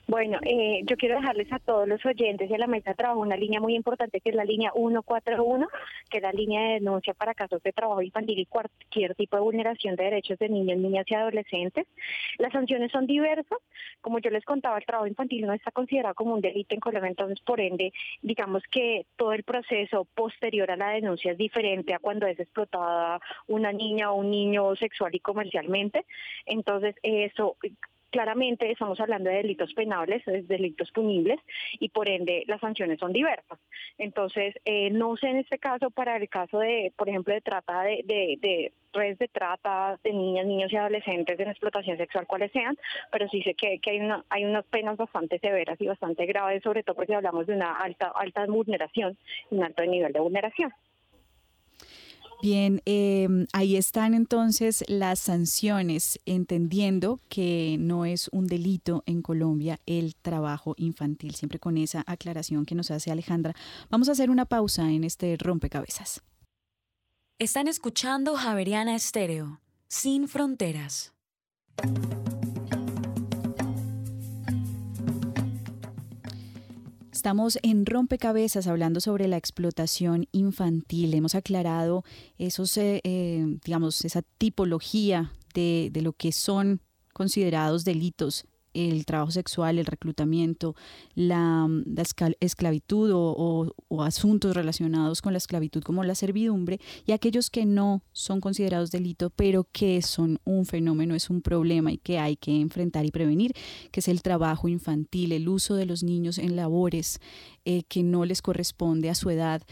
Bueno, 0.09 0.39
eh, 0.43 0.81
yo 0.85 0.97
quiero 0.97 1.15
dejarles 1.15 1.53
a 1.53 1.61
todos 1.61 1.87
los 1.87 2.05
oyentes 2.05 2.51
a 2.51 2.59
la 2.59 2.67
mesa 2.67 2.91
de 2.91 2.97
trabajo 2.97 3.21
una 3.21 3.37
línea 3.37 3.61
muy 3.61 3.77
importante 3.77 4.21
que 4.21 4.31
es 4.31 4.35
la 4.35 4.45
línea 4.45 4.73
141, 4.75 5.69
que 6.11 6.17
es 6.19 6.23
la 6.23 6.33
línea 6.33 6.61
de 6.63 6.75
denuncia 6.75 7.15
para 7.15 7.35
casos 7.35 7.63
de 7.63 7.73
trabajo 7.73 8.03
infantil 8.03 8.39
y 8.41 8.47
cualquier 8.47 9.15
tipo 9.15 9.37
de 9.37 9.43
vulneración 9.43 9.95
de 9.95 10.05
derechos 10.05 10.39
de 10.41 10.49
niños, 10.49 10.79
niñas 10.79 11.07
y 11.09 11.15
adolescentes. 11.15 11.87
Las 12.39 12.53
sanciones 12.53 12.91
son 12.91 13.07
diversas. 13.07 13.59
Como 14.01 14.19
yo 14.19 14.31
les 14.31 14.45
contaba, 14.45 14.77
el 14.77 14.85
trabajo 14.85 15.07
infantil 15.07 15.47
no 15.47 15.53
está 15.53 15.71
considerado 15.71 16.15
como 16.17 16.35
un 16.35 16.41
delito 16.41 16.75
en 16.75 16.81
Colombia, 16.81 17.09
entonces 17.09 17.41
por 17.41 17.61
ende, 17.61 17.93
digamos 18.23 18.65
que 18.71 19.07
todo 19.17 19.33
el 19.33 19.45
proceso 19.45 20.05
posterior 20.17 20.71
a 20.73 20.77
la 20.77 20.91
denuncia 20.91 21.33
es 21.33 21.39
diferente 21.39 21.95
a 21.95 22.01
cuando 22.01 22.27
es 22.27 22.39
explotada 22.41 23.21
una 23.47 23.73
niña 23.73 24.11
o 24.11 24.17
un 24.17 24.31
niño 24.31 24.75
sexual 24.77 25.15
y 25.15 25.21
comercialmente. 25.21 26.05
Entonces, 26.45 26.97
eso 27.03 27.57
claramente 28.13 28.71
estamos 28.71 29.01
hablando 29.01 29.31
de 29.31 29.37
delitos 29.37 29.73
penales, 29.75 30.25
de 30.25 30.43
delitos 30.43 30.93
punibles 30.93 31.41
y 31.81 31.89
por 31.89 32.09
ende 32.09 32.45
las 32.47 32.61
sanciones 32.61 33.01
son 33.01 33.13
diversas. 33.13 33.59
Entonces, 33.99 34.55
eh, 34.65 34.91
no 34.91 35.17
sé 35.17 35.29
en 35.29 35.39
este 35.39 35.59
caso 35.59 35.91
para 35.91 36.17
el 36.17 36.29
caso 36.29 36.59
de, 36.61 36.93
por 36.97 37.09
ejemplo, 37.09 37.35
de 37.35 37.41
trata 37.41 37.83
de, 37.83 38.05
de, 38.07 38.73
redes 38.93 39.19
de 39.19 39.29
trata 39.29 39.99
de 40.05 40.13
niñas, 40.13 40.47
niños 40.47 40.71
y 40.71 40.77
adolescentes 40.77 41.41
en 41.41 41.49
explotación 41.49 41.97
sexual, 41.97 42.27
cuáles 42.27 42.53
sean, 42.53 42.77
pero 43.11 43.27
sí 43.29 43.43
sé 43.43 43.55
que, 43.55 43.81
hay, 43.85 44.01
una, 44.01 44.23
hay 44.29 44.45
unas 44.45 44.67
penas 44.67 44.99
bastante 44.99 45.39
severas 45.39 45.81
y 45.81 45.87
bastante 45.87 46.27
graves, 46.27 46.63
sobre 46.63 46.83
todo 46.83 46.95
porque 46.95 47.15
hablamos 47.15 47.47
de 47.47 47.55
una 47.55 47.73
alta, 47.73 48.13
alta 48.15 48.45
vulneración, 48.47 49.17
un 49.51 49.65
alto 49.65 49.85
nivel 49.87 50.13
de 50.13 50.21
vulneración. 50.21 50.73
Bien, 52.43 52.83
em, 52.87 53.47
ahí 53.53 53.77
están 53.77 54.15
entonces 54.15 54.83
las 54.89 55.21
sanciones, 55.21 56.19
entendiendo 56.27 57.21
que 57.29 57.77
no 57.79 58.05
es 58.05 58.27
un 58.33 58.49
delito 58.49 59.05
en 59.07 59.23
Colombia 59.23 59.79
el 59.87 60.17
trabajo 60.17 60.75
infantil, 60.77 61.37
siempre 61.37 61.61
con 61.61 61.79
esa 61.79 62.03
aclaración 62.05 62.67
que 62.67 62.75
nos 62.75 62.91
hace 62.91 63.13
Alejandra. 63.13 63.55
Vamos 63.91 64.09
a 64.09 64.13
hacer 64.13 64.29
una 64.29 64.45
pausa 64.45 64.91
en 64.91 65.05
este 65.05 65.37
rompecabezas. 65.39 66.21
Están 67.39 67.69
escuchando 67.69 68.35
Javeriana 68.35 68.97
Estéreo, 68.97 69.61
sin 69.87 70.27
fronteras. 70.27 71.13
Estamos 77.23 77.57
en 77.63 77.87
Rompecabezas 77.87 78.67
hablando 78.67 79.01
sobre 79.01 79.29
la 79.29 79.37
explotación 79.37 80.27
infantil. 80.33 81.15
Hemos 81.15 81.37
aclarado 81.37 82.03
esos, 82.37 82.77
eh, 82.77 83.01
eh, 83.05 83.59
digamos, 83.65 84.05
esa 84.05 84.23
tipología 84.39 85.33
de, 85.55 85.91
de 85.93 86.03
lo 86.03 86.15
que 86.15 86.33
son 86.33 86.81
considerados 87.13 87.85
delitos 87.85 88.45
el 88.75 89.05
trabajo 89.05 89.31
sexual, 89.31 89.79
el 89.79 89.87
reclutamiento, 89.87 90.75
la, 91.15 91.69
esclavitud 92.41 93.11
o, 93.15 94.03
asuntos 94.03 94.55
relacionados 94.55 95.23
con 95.23 95.33
la 95.33 95.39
esclavitud 95.39 95.83
como 95.83 96.03
la 96.05 96.15
servidumbre 96.15 96.81
y 97.07 97.13
aquellos 97.13 97.51
que 97.51 97.67
no 97.67 98.03
son 98.13 98.41
considerados 98.41 98.91
delito 98.91 99.31
pero 99.31 99.67
que 99.71 100.03
son 100.03 100.39
un 100.45 100.67
fenómeno, 100.67 101.15
es 101.15 101.31
un 101.31 101.43
problema 101.43 101.93
y 101.93 101.99
que 101.99 102.19
hay 102.19 102.37
que 102.37 102.61
enfrentar 102.61 103.05
y 103.05 103.11
prevenir, 103.11 103.53
que 103.91 104.01
es 104.01 104.09
el 104.09 104.23
trabajo 104.23 104.69
infantil, 104.69 105.33
el 105.33 105.49
uso 105.49 105.75
de 105.75 105.87
los 105.87 106.03
niños 106.03 106.39
en 106.39 106.57
labores 106.57 107.21
eh, 107.65 107.83
que 107.85 108.03
no 108.03 108.25
les 108.25 108.43
corresponde 108.43 109.11
a 109.11 109.15
su 109.15 109.31
edad 109.31 109.63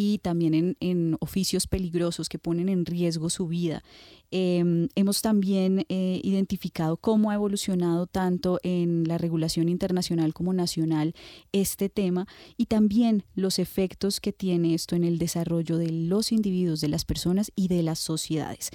y 0.00 0.18
también 0.18 0.76
en, 0.78 1.16
oficios 1.18 1.66
peligrosos 1.66 2.28
que 2.28 2.38
ponen 2.38 2.68
en 2.68 2.86
riesgo 2.86 3.30
su 3.30 3.48
vida. 3.48 3.82
Em, 4.30 4.88
hemos 4.94 5.22
también 5.22 5.86
eh, 5.88 6.20
identificado 6.22 6.98
cómo 6.98 7.32
ha 7.32 7.34
evolucionado 7.34 8.06
tanto 8.06 8.60
en 8.62 9.08
la 9.08 9.18
regulación 9.18 9.68
internacional 9.68 10.34
como 10.34 10.52
nacional 10.52 11.14
este 11.50 11.88
tema 11.88 12.28
y 12.56 12.66
también 12.66 13.24
los 13.34 13.58
efectos 13.58 14.20
que 14.20 14.32
tiene 14.32 14.72
esto 14.74 14.94
en 14.94 15.02
el 15.02 15.18
desarrollo 15.18 15.78
de 15.78 15.90
los 15.90 16.30
individuos, 16.30 16.80
de 16.80 16.88
las 16.88 17.04
personas 17.04 17.50
y 17.56 17.66
de 17.66 17.82
las 17.82 17.98
sociedades. 17.98 18.70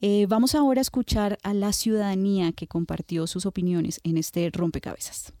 Eh, 0.00 0.26
vamos 0.28 0.54
ahora 0.54 0.80
a 0.80 0.82
escuchar 0.82 1.38
a 1.42 1.54
la 1.54 1.72
ciudadanía 1.72 2.52
que 2.52 2.68
compartió 2.68 3.26
sus 3.26 3.46
opiniones 3.46 4.00
en 4.04 4.16
este 4.16 4.48
rompecabezas. 4.50 5.32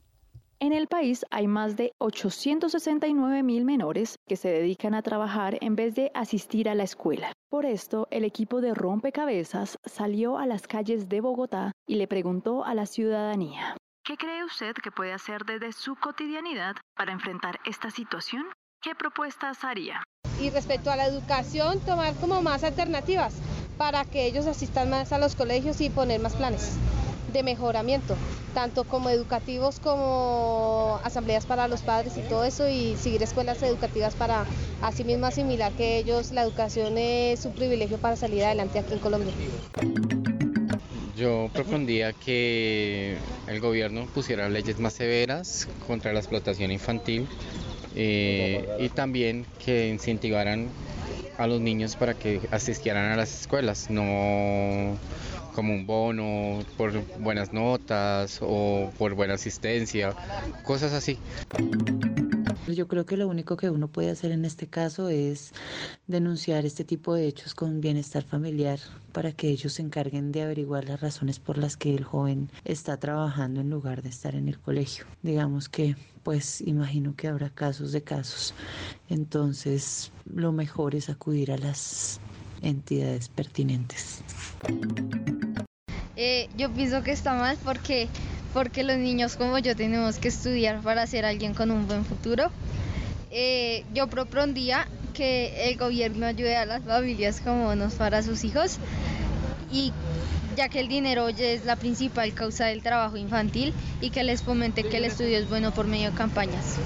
En 0.60 0.72
el 0.72 0.88
país 0.88 1.24
hay 1.30 1.46
más 1.46 1.76
de 1.76 1.92
869 1.98 3.44
mil 3.44 3.64
menores 3.64 4.18
que 4.26 4.34
se 4.34 4.48
dedican 4.48 4.92
a 4.92 5.02
trabajar 5.02 5.56
en 5.60 5.76
vez 5.76 5.94
de 5.94 6.10
asistir 6.14 6.68
a 6.68 6.74
la 6.74 6.82
escuela. 6.82 7.32
Por 7.48 7.64
esto, 7.64 8.08
el 8.10 8.24
equipo 8.24 8.60
de 8.60 8.74
Rompecabezas 8.74 9.78
salió 9.84 10.36
a 10.36 10.46
las 10.46 10.66
calles 10.66 11.08
de 11.08 11.20
Bogotá 11.20 11.70
y 11.86 11.94
le 11.94 12.08
preguntó 12.08 12.64
a 12.64 12.74
la 12.74 12.86
ciudadanía. 12.86 13.76
¿Qué 14.04 14.16
cree 14.16 14.44
usted 14.44 14.74
que 14.74 14.90
puede 14.90 15.12
hacer 15.12 15.44
desde 15.44 15.72
su 15.72 15.94
cotidianidad 15.94 16.74
para 16.96 17.12
enfrentar 17.12 17.60
esta 17.64 17.92
situación? 17.92 18.44
¿Qué 18.82 18.96
propuestas 18.96 19.62
haría? 19.62 20.02
Y 20.40 20.50
respecto 20.50 20.90
a 20.90 20.96
la 20.96 21.06
educación, 21.06 21.78
tomar 21.86 22.14
como 22.16 22.42
más 22.42 22.64
alternativas 22.64 23.40
para 23.76 24.04
que 24.04 24.26
ellos 24.26 24.48
asistan 24.48 24.90
más 24.90 25.12
a 25.12 25.18
los 25.18 25.36
colegios 25.36 25.80
y 25.80 25.88
poner 25.88 26.20
más 26.20 26.34
planes 26.34 26.76
de 27.32 27.42
mejoramiento, 27.42 28.16
tanto 28.54 28.84
como 28.84 29.10
educativos 29.10 29.80
como 29.80 31.00
asambleas 31.04 31.46
para 31.46 31.68
los 31.68 31.82
padres 31.82 32.16
y 32.16 32.22
todo 32.22 32.44
eso, 32.44 32.68
y 32.68 32.96
seguir 32.96 33.22
escuelas 33.22 33.62
educativas 33.62 34.14
para 34.14 34.46
asimismo 34.82 35.26
asimilar 35.26 35.72
que 35.72 35.98
ellos 35.98 36.32
la 36.32 36.42
educación 36.42 36.98
es 36.98 37.44
un 37.44 37.54
privilegio 37.54 37.98
para 37.98 38.16
salir 38.16 38.44
adelante 38.44 38.78
aquí 38.78 38.94
en 38.94 39.00
Colombia. 39.00 39.34
Yo 41.14 41.50
propondría 41.52 42.12
que 42.12 43.18
el 43.48 43.60
gobierno 43.60 44.06
pusiera 44.06 44.48
leyes 44.48 44.78
más 44.78 44.92
severas 44.92 45.68
contra 45.86 46.12
la 46.12 46.20
explotación 46.20 46.70
infantil 46.70 47.28
eh, 47.94 48.68
y 48.78 48.88
también 48.90 49.46
que 49.58 49.88
incentivaran 49.88 50.70
a 51.38 51.46
los 51.46 51.60
niños 51.60 51.96
para 51.96 52.14
que 52.14 52.40
asistieran 52.52 53.12
a 53.12 53.16
las 53.16 53.40
escuelas, 53.40 53.90
no 53.90 54.98
como 55.58 55.74
un 55.74 55.88
bono 55.88 56.64
por 56.76 56.92
buenas 57.18 57.52
notas 57.52 58.38
o 58.40 58.92
por 58.96 59.14
buena 59.14 59.34
asistencia, 59.34 60.14
cosas 60.62 60.92
así. 60.92 61.18
Yo 62.68 62.86
creo 62.86 63.04
que 63.04 63.16
lo 63.16 63.26
único 63.26 63.56
que 63.56 63.68
uno 63.68 63.88
puede 63.88 64.10
hacer 64.10 64.30
en 64.30 64.44
este 64.44 64.68
caso 64.68 65.08
es 65.08 65.52
denunciar 66.06 66.64
este 66.64 66.84
tipo 66.84 67.12
de 67.12 67.26
hechos 67.26 67.56
con 67.56 67.80
bienestar 67.80 68.22
familiar 68.22 68.78
para 69.10 69.32
que 69.32 69.48
ellos 69.48 69.72
se 69.72 69.82
encarguen 69.82 70.30
de 70.30 70.42
averiguar 70.42 70.84
las 70.84 71.00
razones 71.00 71.40
por 71.40 71.58
las 71.58 71.76
que 71.76 71.92
el 71.92 72.04
joven 72.04 72.50
está 72.64 72.96
trabajando 72.98 73.60
en 73.60 73.68
lugar 73.68 74.02
de 74.02 74.10
estar 74.10 74.36
en 74.36 74.46
el 74.46 74.60
colegio. 74.60 75.06
Digamos 75.24 75.68
que 75.68 75.96
pues 76.22 76.60
imagino 76.60 77.16
que 77.16 77.26
habrá 77.26 77.50
casos 77.50 77.90
de 77.90 78.04
casos. 78.04 78.54
Entonces 79.08 80.12
lo 80.32 80.52
mejor 80.52 80.94
es 80.94 81.10
acudir 81.10 81.50
a 81.50 81.58
las 81.58 82.20
entidades 82.62 83.28
pertinentes. 83.28 84.22
Eh, 86.20 86.48
yo 86.56 86.68
pienso 86.70 87.04
que 87.04 87.12
está 87.12 87.34
mal 87.34 87.56
porque, 87.64 88.08
porque 88.52 88.82
los 88.82 88.96
niños 88.96 89.36
como 89.36 89.56
yo 89.60 89.76
tenemos 89.76 90.18
que 90.18 90.26
estudiar 90.26 90.80
para 90.80 91.06
ser 91.06 91.24
alguien 91.24 91.54
con 91.54 91.70
un 91.70 91.86
buen 91.86 92.04
futuro. 92.04 92.50
Eh, 93.30 93.84
yo 93.94 94.08
propondría 94.08 94.88
que 95.14 95.70
el 95.70 95.78
gobierno 95.78 96.26
ayude 96.26 96.56
a 96.56 96.66
las 96.66 96.82
familias 96.82 97.40
como 97.40 97.72
nos 97.76 97.94
para 97.94 98.24
sus 98.24 98.42
hijos 98.42 98.78
y 99.70 99.92
ya 100.56 100.68
que 100.68 100.80
el 100.80 100.88
dinero 100.88 101.28
es 101.28 101.64
la 101.64 101.76
principal 101.76 102.34
causa 102.34 102.66
del 102.66 102.82
trabajo 102.82 103.16
infantil 103.16 103.72
y 104.00 104.10
que 104.10 104.24
les 104.24 104.42
fomente 104.42 104.82
que 104.82 104.96
el 104.96 105.04
estudio 105.04 105.38
es 105.38 105.48
bueno 105.48 105.72
por 105.72 105.86
medio 105.86 106.10
de 106.10 106.16
campañas. 106.16 106.80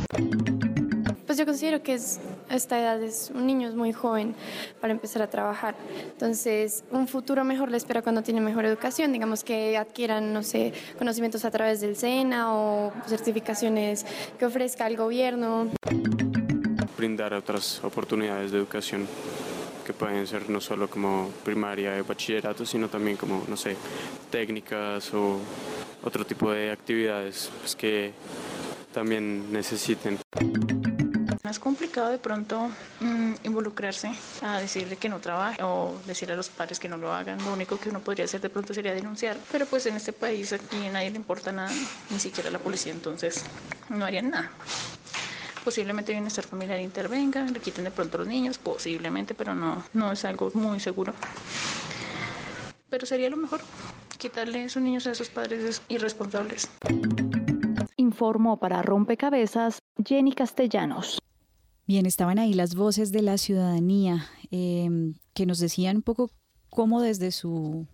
Pues 1.33 1.39
yo 1.39 1.47
considero 1.47 1.83
que 1.83 1.95
es, 1.95 2.21
esta 2.51 2.79
edad 2.79 3.03
es 3.03 3.33
un 3.35 3.47
niño 3.47 3.67
es 3.67 3.75
muy 3.75 3.95
joven 3.95 4.35
para 4.83 4.93
empezar 4.93 5.23
a 5.23 5.31
trabajar. 5.31 5.75
Entonces, 6.05 6.85
un 6.91 7.09
futuro 7.09 7.43
mejor 7.43 7.71
le 7.71 7.79
espera 7.79 8.03
cuando 8.03 8.23
tiene 8.23 8.43
mejor 8.43 8.67
educación, 8.67 9.15
digamos 9.15 9.43
que 9.43 9.79
adquieran, 9.79 10.35
no 10.35 10.43
sé, 10.43 10.75
conocimientos 10.99 11.47
a 11.47 11.51
través 11.51 11.81
del 11.81 11.97
SENA 11.97 12.55
o 12.55 12.93
certificaciones 13.07 14.05
que 14.39 14.45
ofrezca 14.45 14.87
el 14.87 14.99
gobierno. 14.99 15.71
Brindar 16.99 17.33
otras 17.33 17.83
oportunidades 17.83 18.53
de 18.53 18.59
educación 18.59 19.09
que 19.87 19.95
pueden 19.95 20.27
ser 20.27 20.51
no 20.51 20.61
solo 20.61 20.91
como 20.91 21.31
primaria 21.47 21.97
y 21.97 22.03
bachillerato, 22.03 22.67
sino 22.67 22.89
también 22.89 23.17
como, 23.17 23.43
no 23.49 23.57
sé, 23.57 23.75
técnicas 24.31 25.15
o 25.15 25.39
otro 26.05 26.27
tipo 26.27 26.53
de 26.53 26.71
actividades 26.71 27.51
pues, 27.63 27.75
que 27.75 28.13
también 28.93 29.51
necesiten 29.51 30.19
es 31.51 31.59
complicado 31.59 32.09
de 32.11 32.19
pronto 32.19 32.71
mm, 33.01 33.33
involucrarse 33.43 34.13
a 34.43 34.61
decirle 34.61 34.97
que 34.97 35.09
no 35.09 35.19
trabaje 35.19 35.61
o 35.63 35.95
decirle 36.07 36.35
a 36.35 36.37
los 36.37 36.49
padres 36.49 36.79
que 36.79 36.89
no 36.89 36.97
lo 36.97 37.13
hagan. 37.13 37.43
Lo 37.45 37.53
único 37.53 37.79
que 37.79 37.89
uno 37.89 37.99
podría 37.99 38.27
hacer 38.27 38.41
de 38.41 38.49
pronto 38.49 38.73
sería 38.73 38.95
denunciar. 38.95 39.37
Pero 39.51 39.67
pues 39.67 39.85
en 39.87 39.97
este 39.97 40.13
país 40.13 40.53
aquí 40.53 40.87
a 40.87 40.93
nadie 40.93 41.11
le 41.11 41.17
importa 41.17 41.51
nada, 41.51 41.73
ni 42.11 42.21
siquiera 42.21 42.49
a 42.49 42.53
la 42.53 42.61
policía, 42.61 42.93
entonces 42.93 43.45
no 43.89 44.05
harían 44.05 44.31
nada. 44.31 44.53
Posiblemente 45.65 46.13
bienestar 46.13 46.45
familiar 46.45 46.79
intervenga, 46.81 47.45
le 47.45 47.59
quiten 47.59 47.85
de 47.85 47.91
pronto 47.91 48.19
a 48.19 48.21
los 48.21 48.29
niños, 48.29 48.59
posiblemente, 48.59 49.35
pero 49.35 49.55
no, 49.55 49.85
no 49.95 50.13
es 50.13 50.25
algo 50.25 50.51
muy 50.55 50.79
seguro. 50.79 51.13
Pero 52.89 53.05
sería 53.05 53.29
lo 53.31 53.37
mejor, 53.37 53.61
quitarle 54.17 54.65
esos 54.65 54.83
niños 54.83 55.07
a 55.09 55.13
esos 55.13 55.29
padres 55.29 55.83
irresponsables. 55.89 56.69
Informó 57.97 58.59
para 58.59 58.83
Rompecabezas 58.83 59.81
Jenny 60.05 60.33
Castellanos. 60.33 61.19
Bien, 61.87 62.07
estaban 62.07 62.39
ahí 62.39 62.55
las 62.55 62.75
voces 62.75 63.11
de 63.11 63.23
la 63.23 63.39
ciudadanía 63.39 64.27
em, 64.51 65.15
que 65.35 65.47
nos 65.47 65.59
decían 65.59 65.97
un 65.97 66.03
poco 66.03 66.31
cómo 66.71 67.03
desde 67.03 67.33
su 67.33 67.87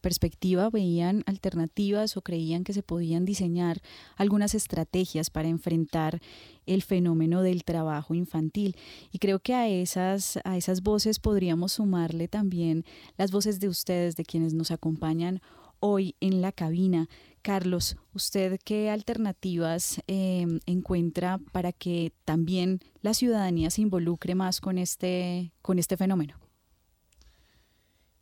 perspectiva 0.00 0.68
veían 0.68 1.22
alternativas 1.26 2.16
o 2.16 2.22
creían 2.22 2.64
que 2.64 2.72
se 2.72 2.82
podían 2.82 3.24
diseñar 3.24 3.80
algunas 4.16 4.54
estrategias 4.54 5.30
para 5.30 5.48
enfrentar 5.48 6.20
el 6.66 6.82
fenómeno 6.82 7.42
del 7.42 7.64
trabajo 7.64 8.14
infantil. 8.14 8.76
Y 9.10 9.18
creo 9.18 9.38
que 9.38 9.54
a 9.54 9.68
esas, 9.68 10.38
a 10.44 10.56
esas 10.56 10.82
voces 10.82 11.18
podríamos 11.18 11.72
sumarle 11.72 12.28
también 12.28 12.84
las 13.16 13.30
voces 13.30 13.60
de 13.60 13.68
ustedes, 13.68 14.16
de 14.16 14.24
quienes 14.24 14.54
nos 14.54 14.70
acompañan 14.70 15.40
hoy 15.82 16.14
en 16.20 16.40
la 16.40 16.52
cabina. 16.52 17.08
Carlos, 17.42 17.96
¿usted 18.14 18.58
qué 18.64 18.88
alternativas 18.88 20.00
em, 20.06 20.60
encuentra 20.64 21.38
para 21.50 21.72
que 21.72 22.12
también 22.24 22.80
la 23.02 23.14
ciudadanía 23.14 23.68
se 23.68 23.82
involucre 23.82 24.36
más 24.36 24.60
con 24.60 24.78
este, 24.78 25.52
con 25.60 25.80
este 25.80 25.96
fenómeno? 25.96 26.38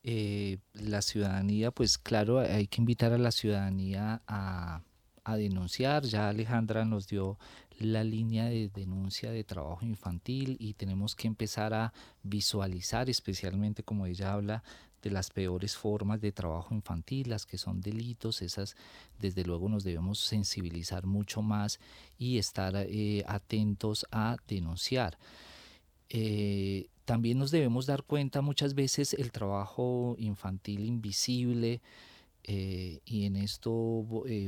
Eh, 0.02 0.56
la 0.72 1.02
ciudadanía, 1.02 1.70
pues 1.70 1.98
claro, 1.98 2.40
hay 2.40 2.66
que 2.66 2.80
invitar 2.80 3.12
a 3.12 3.18
la 3.18 3.30
ciudadanía 3.30 4.22
a, 4.26 4.80
a 5.22 5.36
denunciar. 5.36 6.04
Ya 6.04 6.30
Alejandra 6.30 6.86
nos 6.86 7.06
dio 7.06 7.38
la 7.78 8.04
línea 8.04 8.46
de 8.46 8.70
denuncia 8.70 9.30
de 9.30 9.44
trabajo 9.44 9.84
infantil 9.84 10.56
y 10.58 10.74
tenemos 10.74 11.14
que 11.14 11.28
empezar 11.28 11.74
a 11.74 11.92
visualizar, 12.22 13.10
especialmente 13.10 13.82
como 13.82 14.06
ella 14.06 14.32
habla 14.32 14.62
de 15.02 15.10
las 15.10 15.30
peores 15.30 15.76
formas 15.76 16.20
de 16.20 16.32
trabajo 16.32 16.74
infantil, 16.74 17.30
las 17.30 17.46
que 17.46 17.58
son 17.58 17.80
delitos, 17.80 18.42
esas 18.42 18.76
desde 19.18 19.44
luego 19.44 19.68
nos 19.68 19.84
debemos 19.84 20.18
sensibilizar 20.18 21.06
mucho 21.06 21.42
más 21.42 21.80
y 22.18 22.38
estar 22.38 22.74
eh, 22.76 23.24
atentos 23.26 24.06
a 24.10 24.36
denunciar. 24.46 25.18
Eh, 26.08 26.88
también 27.04 27.38
nos 27.38 27.50
debemos 27.50 27.86
dar 27.86 28.02
cuenta 28.02 28.40
muchas 28.40 28.74
veces 28.74 29.14
el 29.14 29.32
trabajo 29.32 30.16
infantil 30.18 30.84
invisible 30.84 31.80
Eh, 32.44 33.00
y 33.04 33.26
en 33.26 33.36
esto 33.36 33.70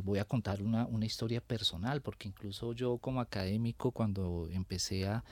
voy 0.03 0.19
a 0.19 0.25
contar 0.25 0.63
una, 0.63 0.87
una, 0.87 1.05
historia 1.05 1.43
personal, 1.43 2.01
porque 2.01 2.27
incluso 2.27 2.73
yo 2.73 2.97
como 2.97 3.21
académico, 3.21 3.91
cuando 3.91 4.49
empecé 4.51 5.07
a, 5.07 5.23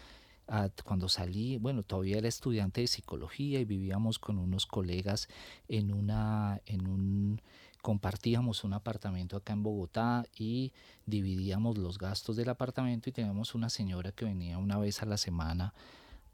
cuando 0.84 1.08
salí, 1.08 1.58
bueno, 1.58 1.84
todavía 1.84 2.18
era 2.18 2.28
estudiante 2.28 2.80
de 2.80 2.88
psicología 2.88 3.60
y 3.60 3.64
vivíamos 3.64 4.18
con 4.18 4.38
unos 4.38 4.66
colegas 4.66 5.28
en 5.68 5.92
una, 5.92 6.60
en 6.66 6.88
un, 6.88 7.40
compartíamos 7.82 8.64
un 8.64 8.72
apartamento 8.72 9.36
acá 9.36 9.52
en 9.52 9.62
Bogotá 9.62 10.26
y 10.36 10.72
dividíamos 11.06 11.78
los 11.78 11.98
gastos 11.98 12.36
del 12.36 12.48
apartamento 12.48 13.08
y 13.08 13.12
teníamos 13.12 13.54
una 13.54 13.70
señora 13.70 14.10
que 14.10 14.24
venía 14.24 14.58
una 14.58 14.76
vez 14.78 15.02
a 15.02 15.06
la 15.06 15.18
semana 15.18 15.72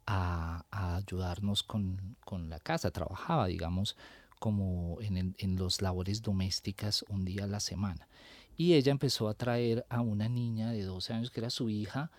a, 0.07 0.65
ayudarnos 0.71 1.63
con, 1.63 2.17
con, 2.25 2.49
la 2.49 2.59
casa, 2.59 2.91
trabajaba, 2.93 3.47
digamos, 3.47 3.97
como 4.39 4.99
en, 5.03 5.35
en 5.37 5.57
los 5.57 5.83
labores 5.83 6.23
domésticas 6.23 7.05
un 7.09 7.27
día 7.27 7.45
a 7.45 7.49
la 7.49 7.61
semana. 7.61 8.09
Y 8.57 8.75
ella 8.75 8.93
empezó 8.93 9.29
a 9.29 9.35
traer 9.35 9.85
a 9.91 10.01
una 10.01 10.31
niña 10.31 10.71
de 10.71 10.85
12 10.85 11.13
años 11.13 11.31
que 11.31 11.41
era 11.41 11.51
su 11.51 11.69
hija 11.69 12.11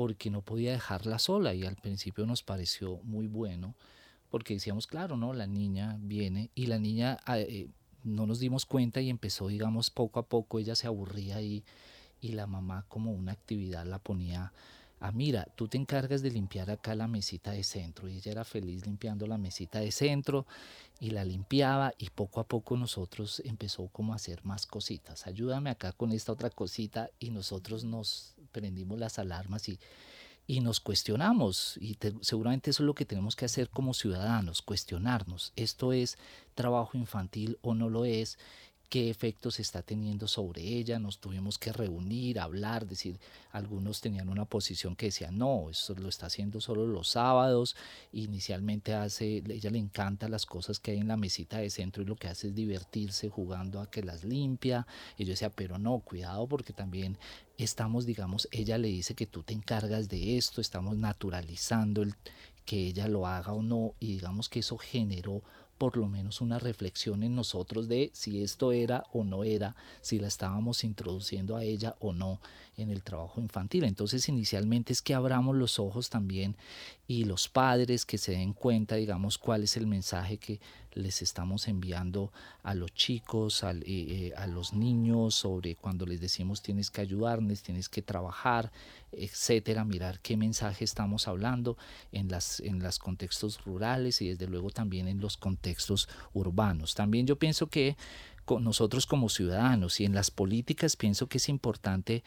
porque 0.00 0.30
no 0.30 0.40
podía 0.40 0.72
dejarla 0.72 1.18
sola 1.18 1.52
y 1.52 1.66
al 1.66 1.76
principio 1.76 2.24
nos 2.24 2.42
pareció 2.42 3.02
muy 3.02 3.26
bueno 3.26 3.74
porque 4.30 4.54
decíamos, 4.54 4.86
claro, 4.86 5.18
¿no? 5.18 5.34
La 5.34 5.46
niña 5.46 5.98
viene 6.00 6.48
y 6.54 6.68
la 6.68 6.78
niña 6.78 7.18
ah, 7.26 7.38
eh, 7.38 7.68
no 8.02 8.24
nos 8.26 8.38
dimos 8.38 8.64
cuenta 8.64 9.02
y 9.02 9.10
empezó, 9.10 9.48
digamos, 9.48 9.90
poco 9.90 10.18
a 10.18 10.26
poco, 10.26 10.58
ella 10.58 10.74
se 10.74 10.86
aburría 10.86 11.42
y, 11.42 11.64
y 12.18 12.28
la 12.28 12.46
mamá 12.46 12.86
como 12.88 13.12
una 13.12 13.32
actividad 13.32 13.84
la 13.84 13.98
ponía 13.98 14.54
ah, 15.00 15.12
mira, 15.12 15.46
tú 15.56 15.66
te 15.66 15.78
encargas 15.78 16.22
de 16.22 16.30
limpiar 16.30 16.70
acá 16.70 16.94
la 16.94 17.08
mesita 17.08 17.52
de 17.52 17.64
centro. 17.64 18.08
Y 18.08 18.16
ella 18.16 18.32
era 18.32 18.44
feliz 18.44 18.86
limpiando 18.86 19.26
la 19.26 19.38
mesita 19.38 19.80
de 19.80 19.90
centro 19.90 20.46
y 21.00 21.10
la 21.10 21.24
limpiaba 21.24 21.94
y 21.98 22.10
poco 22.10 22.40
a 22.40 22.44
poco 22.44 22.76
nosotros 22.76 23.42
empezó 23.44 23.88
como 23.88 24.12
a 24.12 24.16
hacer 24.16 24.44
más 24.44 24.66
cositas. 24.66 25.26
Ayúdame 25.26 25.70
acá 25.70 25.92
con 25.92 26.12
esta 26.12 26.32
otra 26.32 26.50
cosita 26.50 27.10
y 27.18 27.30
nosotros 27.30 27.84
nos 27.84 28.34
prendimos 28.52 28.98
las 28.98 29.18
alarmas 29.18 29.68
y, 29.68 29.78
y 30.46 30.60
nos 30.60 30.80
cuestionamos. 30.80 31.78
Y 31.80 31.96
seguramente 32.20 32.70
eso 32.70 32.82
es 32.82 32.86
lo 32.86 32.94
que 32.94 33.06
tenemos 33.06 33.36
que 33.36 33.46
hacer 33.46 33.70
como 33.70 33.94
ciudadanos, 33.94 34.60
cuestionarnos. 34.60 35.52
¿Esto 35.56 35.92
es 35.92 36.18
trabajo 36.54 36.98
infantil 36.98 37.58
o 37.62 37.74
no 37.74 37.88
lo 37.88 38.04
es? 38.04 38.38
Qué 38.90 39.08
efectos 39.08 39.60
está 39.60 39.82
teniendo 39.82 40.26
sobre 40.26 40.62
ella, 40.62 40.98
nos 40.98 41.20
tuvimos 41.20 41.58
que 41.58 41.72
reunir, 41.72 42.40
hablar, 42.40 42.88
decir, 42.88 43.20
algunos 43.52 44.00
tenían 44.00 44.28
una 44.28 44.46
posición 44.46 44.96
que 44.96 45.06
decía, 45.06 45.30
no, 45.30 45.70
eso 45.70 45.94
lo 45.94 46.08
está 46.08 46.26
haciendo 46.26 46.60
solo 46.60 46.88
los 46.88 47.10
sábados, 47.10 47.76
inicialmente 48.12 48.92
hace, 48.92 49.44
ella 49.48 49.70
le 49.70 49.78
encanta 49.78 50.28
las 50.28 50.44
cosas 50.44 50.80
que 50.80 50.90
hay 50.90 50.98
en 50.98 51.06
la 51.06 51.16
mesita 51.16 51.58
de 51.58 51.70
centro 51.70 52.02
y 52.02 52.06
lo 52.06 52.16
que 52.16 52.26
hace 52.26 52.48
es 52.48 52.54
divertirse 52.56 53.28
jugando 53.28 53.80
a 53.80 53.88
que 53.88 54.02
las 54.02 54.24
limpia, 54.24 54.88
y 55.16 55.24
yo 55.24 55.30
decía, 55.30 55.50
pero 55.50 55.78
no, 55.78 56.00
cuidado 56.00 56.48
porque 56.48 56.72
también 56.72 57.16
estamos, 57.58 58.06
digamos, 58.06 58.48
ella 58.50 58.76
le 58.76 58.88
dice 58.88 59.14
que 59.14 59.26
tú 59.26 59.44
te 59.44 59.54
encargas 59.54 60.08
de 60.08 60.36
esto, 60.36 60.60
estamos 60.60 60.96
naturalizando 60.96 62.04
que 62.64 62.88
ella 62.88 63.06
lo 63.06 63.28
haga 63.28 63.52
o 63.52 63.62
no, 63.62 63.94
y 64.00 64.14
digamos 64.14 64.48
que 64.48 64.58
eso 64.58 64.76
generó 64.78 65.44
por 65.80 65.96
lo 65.96 66.08
menos 66.08 66.42
una 66.42 66.58
reflexión 66.58 67.22
en 67.22 67.34
nosotros 67.34 67.88
de 67.88 68.10
si 68.12 68.42
esto 68.42 68.70
era 68.70 69.06
o 69.14 69.24
no 69.24 69.44
era, 69.44 69.74
si 70.02 70.18
la 70.18 70.28
estábamos 70.28 70.84
introduciendo 70.84 71.56
a 71.56 71.64
ella 71.64 71.96
o 72.00 72.12
no 72.12 72.38
en 72.76 72.90
el 72.90 73.02
trabajo 73.02 73.40
infantil. 73.40 73.84
Entonces 73.84 74.28
inicialmente 74.28 74.92
es 74.92 75.00
que 75.00 75.14
abramos 75.14 75.56
los 75.56 75.78
ojos 75.78 76.10
también 76.10 76.54
y 77.10 77.24
los 77.24 77.48
padres 77.48 78.06
que 78.06 78.18
se 78.18 78.30
den 78.30 78.52
cuenta, 78.52 78.94
digamos, 78.94 79.36
cuál 79.36 79.64
es 79.64 79.76
el 79.76 79.88
mensaje 79.88 80.38
que 80.38 80.60
les 80.92 81.22
estamos 81.22 81.66
enviando 81.66 82.32
a 82.62 82.72
los 82.72 82.94
chicos, 82.94 83.64
a, 83.64 83.72
eh, 83.72 83.82
eh, 83.84 84.32
a 84.36 84.46
los 84.46 84.74
niños, 84.74 85.34
sobre 85.34 85.74
cuando 85.74 86.06
les 86.06 86.20
decimos 86.20 86.62
tienes 86.62 86.88
que 86.88 87.00
ayudarles, 87.00 87.64
tienes 87.64 87.88
que 87.88 88.00
trabajar, 88.00 88.70
etcétera, 89.10 89.84
mirar 89.84 90.20
qué 90.20 90.36
mensaje 90.36 90.84
estamos 90.84 91.26
hablando 91.26 91.76
en 92.12 92.28
las 92.28 92.60
en 92.60 92.80
los 92.80 93.00
contextos 93.00 93.64
rurales 93.64 94.22
y 94.22 94.28
desde 94.28 94.46
luego 94.46 94.70
también 94.70 95.08
en 95.08 95.20
los 95.20 95.36
contextos 95.36 96.08
urbanos. 96.32 96.94
También 96.94 97.26
yo 97.26 97.40
pienso 97.40 97.66
que 97.66 97.96
con 98.44 98.62
nosotros 98.62 99.06
como 99.06 99.28
ciudadanos 99.28 99.98
y 99.98 100.04
en 100.04 100.14
las 100.14 100.30
políticas 100.30 100.94
pienso 100.94 101.28
que 101.28 101.38
es 101.38 101.48
importante 101.48 102.22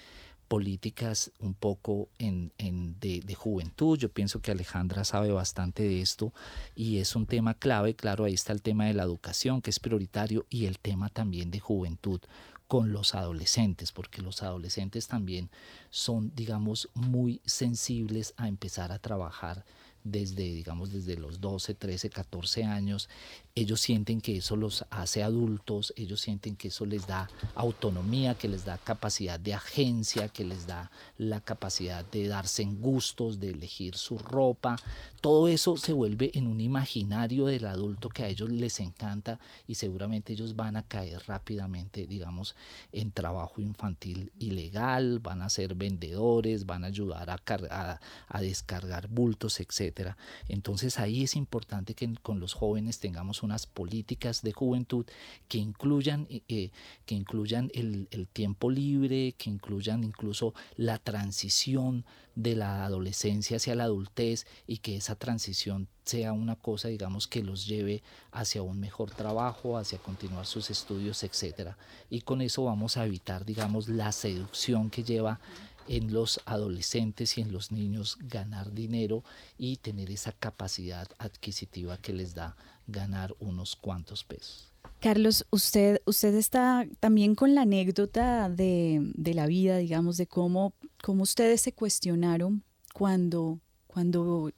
políticas 0.48 1.32
un 1.40 1.54
poco 1.54 2.10
en, 2.20 2.52
en 2.58 3.00
de, 3.00 3.22
de, 3.22 3.36
juventud. 3.36 3.98
Yo 3.98 4.10
pienso 4.10 4.42
que 4.42 4.52
Alejandra 4.52 5.04
sabe 5.04 5.32
bastante 5.32 5.84
de 5.84 6.02
esto 6.02 6.34
y 6.76 6.98
es 6.98 7.16
un 7.16 7.26
tema 7.26 7.54
clave. 7.54 7.96
Claro, 7.96 8.26
ahí 8.26 8.34
está 8.34 8.54
el 8.54 8.62
tema 8.62 8.86
de 8.86 8.94
la 8.94 9.04
educación, 9.04 9.62
que 9.62 9.70
es 9.70 9.80
prioritario, 9.80 10.46
y 10.50 10.66
el 10.66 10.80
tema 10.80 11.10
también 11.10 11.52
de 11.52 11.60
juventud 11.60 12.22
con 12.68 12.92
los 12.92 13.14
adolescentes, 13.14 13.92
porque 13.92 14.22
los 14.22 14.42
adolescentes 14.42 15.08
también 15.08 15.50
son, 15.90 16.32
digamos, 16.36 16.90
muy 16.94 17.42
sensibles 17.46 18.34
a 18.38 18.48
empezar 18.48 18.92
a 18.92 19.00
trabajar 19.00 19.66
desde, 20.04 20.44
digamos, 20.44 20.92
desde 20.92 21.18
los 21.18 21.40
12, 21.40 21.76
13, 21.76 22.10
14 22.10 22.64
años, 22.64 23.10
ellos 23.56 23.82
sienten 23.82 24.20
que 24.20 24.38
eso 24.38 24.56
los 24.56 24.84
hace 24.90 25.22
adultos, 25.22 25.94
ellos 25.96 26.22
sienten 26.22 26.56
que 26.56 26.70
eso 26.70 26.88
les 26.88 27.06
da 27.06 27.30
autonomía, 27.54 28.34
que 28.34 28.48
les 28.48 28.66
da 28.66 28.80
capacidad 28.80 29.40
de 29.40 29.54
agencia, 29.54 30.28
que 30.28 30.44
les 30.44 30.66
da 30.66 30.90
la 31.20 31.40
capacidad 31.40 32.04
de 32.04 32.28
darse 32.28 32.64
en 32.64 32.82
gustos, 32.82 33.40
de 33.40 33.52
elegir 33.52 33.96
su 33.96 34.18
ropa. 34.18 34.78
Todo 35.22 35.48
eso 35.48 35.78
se 35.78 35.94
vuelve 35.94 36.32
en 36.34 36.48
un 36.48 36.62
imaginario 36.62 37.46
del 37.46 37.68
adulto 37.68 38.10
que 38.10 38.24
a 38.24 38.28
ellos 38.28 38.50
les 38.50 38.80
encanta 38.80 39.40
y 39.68 39.76
seguramente 39.76 40.34
ellos 40.34 40.56
van 40.56 40.76
a 40.76 40.88
caer 40.88 41.22
rápidamente, 41.28 42.08
digamos, 42.08 42.56
en 42.92 43.12
trabajo 43.12 43.62
infantil 43.62 44.32
ilegal, 44.40 45.20
van 45.20 45.44
a 45.44 45.50
ser 45.50 45.76
vendedores, 45.76 46.66
van 46.66 46.86
a 46.86 46.88
ayudar 46.88 47.30
a, 47.30 48.00
a, 48.28 48.42
descargar 48.42 49.08
bultos, 49.10 49.60
etc 49.60 50.16
entonces 50.48 51.00
ahí 51.00 51.24
es 51.24 51.36
importante 51.36 51.94
que 51.94 52.12
con 52.22 52.40
los 52.40 52.54
jóvenes 52.54 53.00
tengamos 53.00 53.43
unas 53.44 53.66
políticas 53.66 54.42
de 54.42 54.54
juventud 54.54 55.06
que 55.48 55.58
incluyan, 55.58 56.28
eh, 56.30 56.42
eh, 56.48 56.72
que 57.06 57.16
incluyan 57.16 57.72
el, 57.74 58.08
tiempo 58.34 58.70
libre, 58.70 59.34
que 59.38 59.50
incluyan 59.50 60.04
incluso 60.04 60.54
la 60.78 60.98
transición 60.98 62.06
de 62.36 62.56
la 62.56 62.86
adolescencia 62.86 63.58
hacia 63.58 63.76
la 63.76 63.84
adultez 63.84 64.48
y 64.66 64.78
que 64.78 64.98
esa 64.98 65.16
transición 65.16 65.88
sea 66.04 66.34
una 66.34 66.56
cosa, 66.56 66.88
digamos, 66.88 67.28
que 67.28 67.44
los 67.44 67.68
lleve 67.68 68.02
hacia 68.32 68.62
un 68.62 68.80
mejor 68.80 69.12
trabajo, 69.12 69.78
hacia 69.78 70.00
continuar 70.00 70.46
sus 70.46 70.70
estudios, 70.70 71.24
etcétera. 71.24 71.78
Y 72.10 72.22
con 72.22 72.42
eso 72.42 72.64
vamos 72.64 72.98
a 72.98 73.06
evitar, 73.06 73.46
digamos, 73.46 73.88
la 73.88 74.12
seducción 74.12 74.90
que 74.90 75.04
lleva 75.04 75.40
en 75.88 76.14
los 76.14 76.40
adolescentes 76.46 77.38
y 77.38 77.42
en 77.42 77.52
los 77.52 77.72
niños 77.72 78.18
ganar 78.22 78.74
dinero 78.74 79.24
y 79.58 79.78
tener 79.78 80.12
esa 80.12 80.32
capacidad 80.32 81.08
adquisitiva 81.18 81.98
que 81.98 82.14
les 82.14 82.34
da 82.34 82.56
ganar 82.88 83.36
unos 83.40 83.76
cuantos 83.76 84.24
pesos. 84.24 84.74
Carlos, 85.00 85.46
usted, 85.50 86.02
usted 86.06 86.34
está 86.36 86.88
también 87.00 87.36
con 87.36 87.56
la 87.56 87.62
anécdota 87.62 88.50
de, 88.50 89.00
de 89.16 89.34
la 89.34 89.48
vida, 89.48 89.78
digamos, 89.78 90.18
de 90.18 90.28
cómo, 90.28 90.74
cómo 91.02 91.24
ustedes 91.24 91.62
se 91.62 91.74
cuestionaron 91.74 92.64
cuando, 92.94 93.60
cuando 93.88 94.52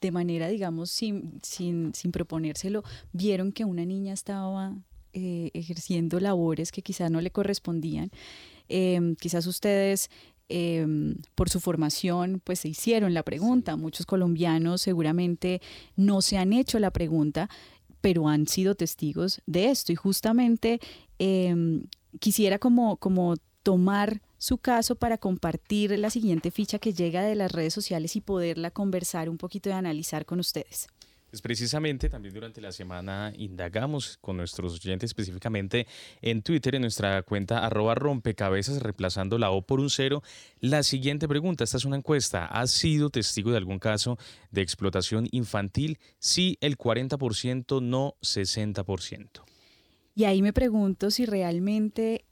de 0.00 0.10
manera, 0.12 0.48
digamos, 0.48 0.90
sin, 0.90 1.40
sin, 1.42 1.94
sin 1.94 2.12
proponérselo, 2.12 2.84
vieron 3.12 3.50
que 3.52 3.64
una 3.64 3.84
niña 3.84 4.12
estaba 4.12 4.76
eh, 5.12 5.50
ejerciendo 5.54 6.20
labores 6.20 6.70
que 6.70 6.82
quizás 6.82 7.10
no 7.10 7.20
le 7.20 7.30
correspondían. 7.30 8.10
Em, 8.68 9.16
quizás 9.16 9.46
ustedes 9.46 10.10
Em, 10.48 11.16
por 11.34 11.50
su 11.50 11.58
formación, 11.58 12.40
pues 12.44 12.60
se 12.60 12.68
hicieron 12.68 13.14
la 13.14 13.24
pregunta. 13.24 13.76
Muchos 13.76 14.06
colombianos 14.06 14.80
seguramente 14.80 15.60
no 15.96 16.22
se 16.22 16.38
han 16.38 16.52
hecho 16.52 16.78
la 16.78 16.92
pregunta, 16.92 17.50
pero 18.00 18.28
han 18.28 18.46
sido 18.46 18.76
testigos 18.76 19.42
de 19.46 19.70
esto. 19.70 19.90
Y 19.92 19.96
justamente 19.96 20.80
em, 21.18 21.86
quisiera 22.20 22.60
como, 22.60 22.96
como 22.98 23.34
tomar 23.64 24.22
su 24.38 24.58
caso 24.58 24.94
para 24.94 25.18
compartir 25.18 25.98
la 25.98 26.10
siguiente 26.10 26.52
ficha 26.52 26.78
que 26.78 26.92
llega 26.92 27.22
de 27.22 27.34
las 27.34 27.50
redes 27.50 27.74
sociales 27.74 28.14
y 28.14 28.20
poderla 28.20 28.70
conversar 28.70 29.28
un 29.28 29.38
poquito 29.38 29.70
y 29.70 29.72
analizar 29.72 30.26
con 30.26 30.38
ustedes. 30.38 30.86
Pues 31.30 31.42
precisamente 31.42 32.08
también 32.08 32.34
durante 32.34 32.60
la 32.60 32.70
semana 32.70 33.32
indagamos 33.36 34.16
con 34.20 34.36
nuestros 34.36 34.74
oyentes 34.74 35.10
específicamente 35.10 35.86
en 36.22 36.42
Twitter, 36.42 36.76
en 36.76 36.82
nuestra 36.82 37.22
cuenta 37.22 37.66
arroba 37.66 37.94
rompecabezas, 37.94 38.80
reemplazando 38.80 39.36
la 39.36 39.50
O 39.50 39.62
por 39.62 39.80
un 39.80 39.90
cero. 39.90 40.22
La 40.60 40.82
siguiente 40.82 41.26
pregunta, 41.26 41.64
esta 41.64 41.78
es 41.78 41.84
una 41.84 41.96
encuesta. 41.96 42.46
¿Has 42.46 42.70
sido 42.70 43.10
testigo 43.10 43.50
de 43.50 43.56
algún 43.56 43.80
caso 43.80 44.18
de 44.52 44.62
explotación 44.62 45.26
infantil? 45.32 45.98
Sí, 46.18 46.58
el 46.60 46.78
40%, 46.78 47.82
no 47.82 48.14
60%. 48.22 49.42
Y 50.14 50.24
ahí 50.24 50.42
me 50.42 50.52
pregunto 50.52 51.10
si 51.10 51.26
realmente 51.26 52.24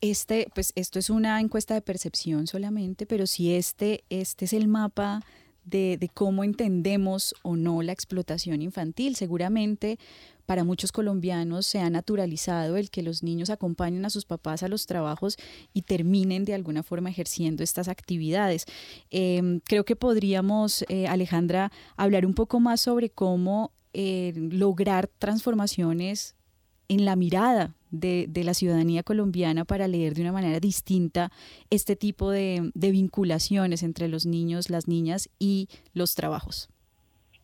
este, 0.00 0.48
pues 0.54 0.72
esto 0.76 0.98
es 0.98 1.10
una 1.10 1.40
encuesta 1.40 1.74
de 1.74 1.82
percepción 1.82 2.46
solamente, 2.46 3.06
pero 3.06 3.26
si 3.26 3.54
este, 3.54 4.04
este 4.08 4.46
es 4.46 4.52
el 4.52 4.68
mapa 4.68 5.22
de, 5.64 6.10
cómo 6.14 6.44
entendemos 6.44 7.34
o 7.42 7.56
no 7.56 7.82
la 7.82 7.92
explotación 7.92 8.62
infantil. 8.62 9.16
Seguramente 9.16 9.98
para 10.46 10.64
muchos 10.64 10.90
colombianos 10.90 11.66
se 11.66 11.78
ha 11.78 11.88
naturalizado 11.90 12.76
el 12.76 12.90
que 12.90 13.02
los 13.02 13.22
niños 13.22 13.50
acompañen 13.50 14.04
a 14.04 14.10
sus 14.10 14.24
papás 14.24 14.62
a 14.62 14.68
los 14.68 14.86
trabajos 14.86 15.36
y 15.72 15.82
terminen 15.82 16.44
de 16.44 16.54
alguna 16.54 16.82
forma 16.82 17.10
ejerciendo 17.10 17.62
estas 17.62 17.86
actividades. 17.86 18.66
Eh, 19.10 19.60
creo 19.64 19.84
que 19.84 19.94
podríamos, 19.94 20.84
eh, 20.88 21.06
Alejandra, 21.06 21.70
hablar 21.96 22.26
un 22.26 22.34
poco 22.34 22.58
más 22.58 22.80
sobre 22.80 23.10
cómo 23.10 23.72
eh, 23.92 24.32
lograr 24.36 25.08
transformaciones 25.18 26.34
en 26.88 27.04
la 27.04 27.14
mirada 27.14 27.76
de, 27.90 28.30
la 28.44 28.54
ciudadanía 28.54 29.02
colombiana 29.02 29.64
para 29.64 29.88
leer 29.88 30.14
de 30.14 30.22
una 30.22 30.32
manera 30.32 30.60
distinta 30.60 31.30
este 31.70 31.96
tipo 31.96 32.30
de 32.30 32.70
vinculaciones 32.74 33.82
entre 33.82 34.08
los 34.08 34.26
niños, 34.26 34.70
las 34.70 34.88
niñas 34.88 35.28
y 35.38 35.68
los 35.92 36.14
trabajos. 36.14 36.70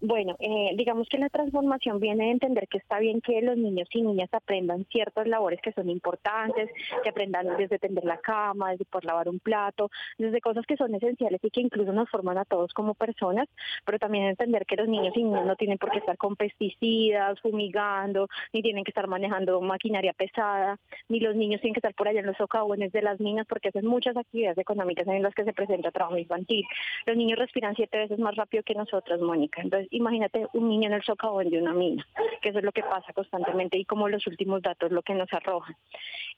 Bueno, 0.09 0.37
eh, 0.39 0.71
digamos 0.77 1.09
que 1.09 1.19
la 1.19 1.29
transformación 1.31 1.99
viene 1.99 2.27
de 2.27 2.31
entender 2.31 2.69
que 2.69 2.79
está 2.79 3.01
bien 3.01 3.21
que 3.21 3.43
los 3.43 3.57
niños 3.57 3.89
y 3.91 4.03
niñas 4.03 4.29
aprendan 4.33 4.85
ciertas 4.85 5.27
labores 5.27 5.61
que 5.61 5.73
son 5.73 5.91
importantes, 5.91 6.71
que 7.03 7.09
aprendan 7.09 7.57
desde 7.57 7.81
tender 7.81 8.05
la 8.05 8.19
cama, 8.19 8.71
desde 8.71 8.85
por 8.85 9.05
lavar 9.05 9.29
un 9.29 9.41
plato, 9.41 9.91
desde 10.17 10.41
cosas 10.41 10.65
que 10.65 10.77
son 10.77 10.95
esenciales 10.95 11.41
y 11.43 11.51
que 11.51 11.61
incluso 11.61 11.93
nos 11.93 12.09
forman 12.09 12.39
a 12.39 12.45
todos 12.45 12.73
como 12.73 12.95
personas, 12.95 13.49
pero 13.85 13.99
también 13.99 14.27
entender 14.27 14.65
que 14.65 14.77
los 14.77 14.87
niños 14.87 15.13
y 15.17 15.25
niñas 15.25 15.45
no 15.45 15.57
tienen 15.57 15.77
por 15.77 15.91
qué 15.91 15.99
estar 15.99 16.17
con 16.17 16.37
pesticidas, 16.37 17.41
fumigando, 17.41 18.29
ni 18.53 18.63
tienen 18.63 18.85
que 18.85 18.93
estar 18.93 19.09
manejando 19.09 19.61
maquinaria 19.61 20.13
pesada, 20.13 20.79
ni 21.09 21.19
los 21.19 21.35
niños 21.35 21.61
tienen 21.61 21.75
que 21.75 21.81
estar 21.81 21.95
por 21.95 22.07
allá 22.07 22.21
en 22.21 22.27
los 22.27 22.37
socavones 22.37 22.93
de 22.93 23.03
las 23.03 23.19
minas 23.19 23.45
porque 23.49 23.71
hacen 23.71 23.85
muchas 23.85 24.17
actividades 24.17 24.59
económicas 24.59 25.09
en 25.09 25.25
las 25.25 25.35
que 25.35 25.43
se 25.43 25.53
presenta 25.53 25.91
trabajo 25.91 26.17
infantil. 26.17 26.65
Los 27.07 27.17
niños 27.17 27.41
respiran 27.41 27.75
siete 27.75 27.99
veces 27.99 28.21
más 28.21 28.37
rápido 28.37 28.63
que 28.63 28.77
nosotros, 28.77 29.21
Mónica. 29.21 29.63
Entonces, 29.63 29.89
imagínate 29.97 30.47
un 30.53 30.69
niño 30.69 30.89
en 30.89 30.95
el 30.95 31.03
socavón 31.03 31.49
de 31.51 31.61
una 31.61 31.73
mina, 31.73 32.07
que 32.41 32.51
eso 32.51 32.59
es 32.59 32.65
lo 32.65 32.73
que 32.73 32.83
pasa 32.83 33.13
constantemente 33.13 33.79
y 33.79 33.85
como 33.85 34.09
los 34.09 34.27
últimos 34.27 34.63
datos 34.63 34.93
lo 34.93 35.03
que 35.03 35.15
nos 35.15 35.33
arrojan. 35.33 35.77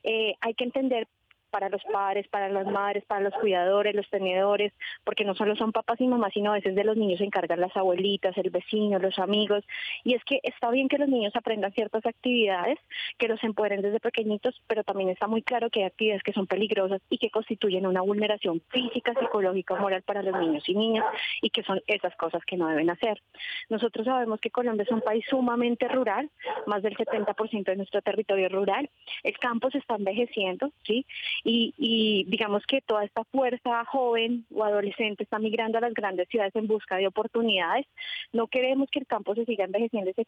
Eh, 0.03 0.35
hay 0.41 0.55
que 0.55 0.65
entender 0.65 1.09
para 1.49 1.69
los 1.69 1.83
padres, 1.85 2.29
para 2.29 2.49
las 2.49 2.67
madres, 2.67 3.05
para 3.05 3.21
los 3.21 3.35
cuidadores, 3.35 3.95
los 3.95 4.09
tenedores, 4.11 4.73
porque 5.05 5.25
no 5.25 5.35
solo 5.35 5.57
son 5.57 5.73
papás 5.73 6.01
y 6.01 6.07
mamás, 6.07 6.33
sino 6.33 6.51
a 6.51 6.55
veces 6.55 6.75
de 6.75 6.85
los 6.85 6.97
niños 6.97 7.19
se 7.19 7.25
encargan 7.25 7.61
las 7.61 7.77
abuelitas, 7.77 8.37
el 8.37 8.51
vecino, 8.51 8.99
los 8.99 9.19
amigos. 9.19 9.65
Y 10.05 10.15
es 10.15 10.25
que 10.25 10.41
está 10.43 10.71
bien 10.71 10.89
que 10.89 10.99
los 10.99 11.09
niños 11.09 11.35
aprendan 11.37 11.73
ciertas 11.73 12.05
actividades, 12.07 12.79
que 13.19 13.29
los 13.29 13.43
empoderen 13.45 13.83
desde 13.83 14.01
pequeñitos, 14.01 14.61
pero 14.67 14.85
también 14.85 15.11
está 15.11 15.27
muy 15.27 15.43
claro 15.43 15.71
que 15.71 15.81
hay 15.81 15.87
actividades 15.87 16.23
que 16.23 16.33
son 16.33 16.47
peligrosas 16.47 17.01
y 17.11 17.19
que 17.19 17.31
constituyen 17.31 17.87
una 17.87 18.01
vulneración 18.01 18.63
física, 18.69 19.15
psicológica, 19.19 19.75
moral 19.77 20.03
para 20.03 20.23
los 20.23 20.39
niños 20.41 20.69
y 20.69 20.75
niñas 20.75 21.05
y 21.43 21.51
que 21.51 21.63
son 21.63 21.81
esas 21.87 22.15
cosas 22.17 22.45
que 22.45 22.57
no 22.57 22.69
deben 22.69 22.91
hacer. 22.91 23.23
Nosotros 23.69 24.07
sabemos 24.07 24.41
que 24.41 24.51
Colombia 24.51 24.85
es 24.85 24.91
un 24.91 25.01
país 25.01 25.25
sumamente 25.29 25.89
rural, 25.89 26.31
más 26.67 26.83
del 26.83 26.97
70% 26.97 27.65
de 27.65 27.77
nuestro 27.77 28.03
territorio 28.03 28.47
es 28.47 28.53
rural. 28.53 28.91
El 29.23 29.39
campo 29.39 29.71
se 29.71 29.79
está 29.79 29.97
envejeciendo, 29.97 30.73
¿sí? 30.85 31.07
Y, 31.45 32.25
digamos 32.29 32.65
que 32.67 32.81
toda 32.81 33.05
esta 33.05 33.25
fuerza 33.25 33.85
joven 33.85 34.47
o 34.55 34.65
adolescente 34.65 35.23
está 35.23 35.39
migrando 35.39 35.79
a 35.79 35.81
las 35.81 35.95
grandes 35.95 36.29
ciudades 36.29 36.55
en 36.57 36.67
busca 36.67 36.97
de 36.97 37.07
oportunidades. 37.07 37.87
No 38.33 38.47
queremos 38.49 38.89
que 38.91 39.01
el 39.01 39.07
campo 39.07 39.35
se 39.35 39.45
siga 39.45 39.65
envejeciendo 39.65 40.11
y 40.11 40.15
se, 40.15 40.27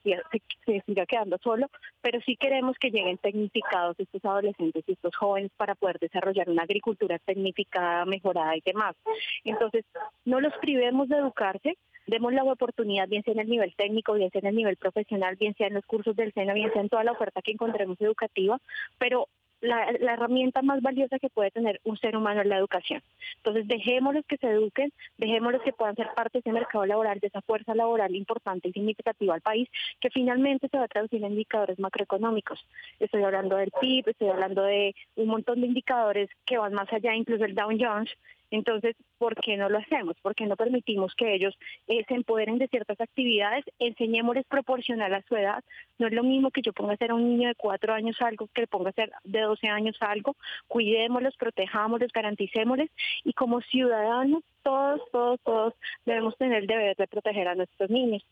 se, 0.67 0.83
siga 0.87 1.07
quedando 1.07 1.39
solo, 1.43 1.69
pero 2.01 2.21
sí 2.23 2.37
queremos 2.37 2.77
que 2.79 2.91
lleguen 2.91 3.19
tecnificados 3.19 3.99
estos 3.99 4.25
adolescentes 4.25 4.85
y 4.87 4.93
estos 4.93 5.15
jóvenes 5.17 5.51
para 5.57 5.75
poder 5.75 5.99
desarrollar 5.99 6.49
una 6.49 6.63
agricultura 6.63 7.19
tecnificada, 7.19 8.05
mejorada 8.05 8.57
y 8.57 8.63
demás. 8.65 8.97
Entonces, 9.45 9.85
no 10.25 10.41
los 10.41 10.53
privemos 10.59 11.09
de 11.09 11.17
educarse, 11.17 11.77
demos 12.07 12.33
la 12.33 12.45
oportunidad, 12.45 13.09
bien 13.09 13.23
sea 13.23 13.35
en 13.35 13.41
el 13.41 13.49
nivel 13.49 13.75
técnico, 13.77 14.15
bien 14.15 14.31
sea 14.31 14.41
en 14.41 14.49
el 14.49 14.57
nivel 14.57 14.77
profesional, 14.77 15.37
bien 15.37 15.55
sea 15.55 15.69
en 15.69 15.75
los 15.75 15.87
cursos 15.87 16.17
del 16.17 16.33
SENA, 16.33 16.55
bien 16.55 16.73
sea 16.73 16.83
en 16.83 16.89
toda 16.89 17.05
la 17.05 17.13
oferta 17.13 17.43
que 17.43 17.53
encontremos 17.53 18.01
educativa, 18.01 18.59
pero 18.99 19.29
la, 19.61 19.91
herramienta 19.91 20.63
más 20.63 20.81
valiosa 20.83 21.19
que 21.19 21.29
puede 21.29 21.51
tener 21.51 21.81
un 21.85 21.97
ser 21.99 22.17
humano 22.17 22.41
es 22.41 22.47
la 22.47 22.57
educación. 22.57 23.03
Entonces, 23.37 23.69
dejémoslos 23.69 24.25
que 24.27 24.37
se 24.37 24.49
eduquen, 24.49 24.93
dejémoslos 25.19 25.63
que 25.63 25.73
puedan 25.73 25.97
ser 25.97 26.09
parte 26.15 26.39
de 26.39 26.41
ese 26.41 26.53
mercado 26.53 26.87
laboral, 26.87 27.21
de 27.21 27.29
esa 27.29 27.43
fuerza 27.43 27.75
laboral 27.75 28.15
importante 28.15 28.69
y 28.69 28.73
significativa 28.73 29.35
al 29.35 29.41
país, 29.41 29.69
que 30.01 30.11
finalmente 30.11 30.69
se 30.69 30.79
va 30.79 30.85
a 30.85 30.89
traducir 30.89 31.23
en 31.23 31.33
indicadores 31.33 31.79
macroeconómicos. 31.79 32.65
Estoy 32.99 33.23
hablando 33.23 33.57
del 33.57 33.73
PIB, 33.81 34.09
estoy 34.09 34.29
hablando 34.29 34.63
de 34.63 34.95
un 35.17 35.29
montón 35.29 35.61
de 35.61 35.67
indicadores 35.67 36.31
que 36.45 36.59
van 36.59 36.75
más 36.75 36.93
allá, 36.93 37.15
incluso 37.15 37.45
el 37.45 37.55
Dow 37.55 37.71
Jones, 37.79 38.11
entonces, 38.51 38.97
¿por 39.19 39.35
qué 39.37 39.57
no 39.57 39.69
lo 39.69 39.79
hacemos? 39.79 40.17
¿Por 40.21 40.35
qué 40.35 40.47
no 40.47 40.57
permitimos 40.57 41.15
que 41.15 41.35
ellos 41.35 41.57
eh, 41.87 42.05
se 42.09 42.15
empoderen 42.15 42.59
de 42.59 42.69
ciertas 42.69 43.01
actividades? 43.01 43.65
Enseñémosles 43.79 44.47
proporcional 44.47 45.15
a 45.15 45.23
su 45.23 45.37
edad. 45.37 45.63
No 45.99 46.09
es 46.09 46.13
lo 46.13 46.25
mismo 46.25 46.51
que 46.51 46.63
yo 46.63 46.73
ponga 46.73 46.93
a 46.93 46.95
hacer 46.95 47.13
a 47.13 47.15
un 47.15 47.29
niño 47.29 47.49
de 47.49 47.55
cuatro 47.55 47.93
años 47.93 48.21
algo 48.21 48.49
que 48.53 48.63
le 48.63 48.67
ponga 48.67 48.89
a 48.89 48.91
hacer 48.91 49.13
de 49.25 49.41
12 49.41 49.69
años 49.69 49.97
algo. 50.01 50.37
Cuidémoslos, 50.69 51.37
protejámoslos, 51.37 52.13
garanticémosles 52.13 52.91
y 53.25 53.33
como 53.33 53.61
ciudadanos, 53.61 54.43
todos, 54.63 55.01
todos, 55.13 55.41
todos 55.41 55.75
debemos 56.05 56.37
tener 56.37 56.63
el 56.63 56.67
deber 56.67 56.97
de 56.97 57.07
proteger 57.07 57.49
a 57.49 57.55
nuestros 57.55 57.89
niños. 57.91 58.25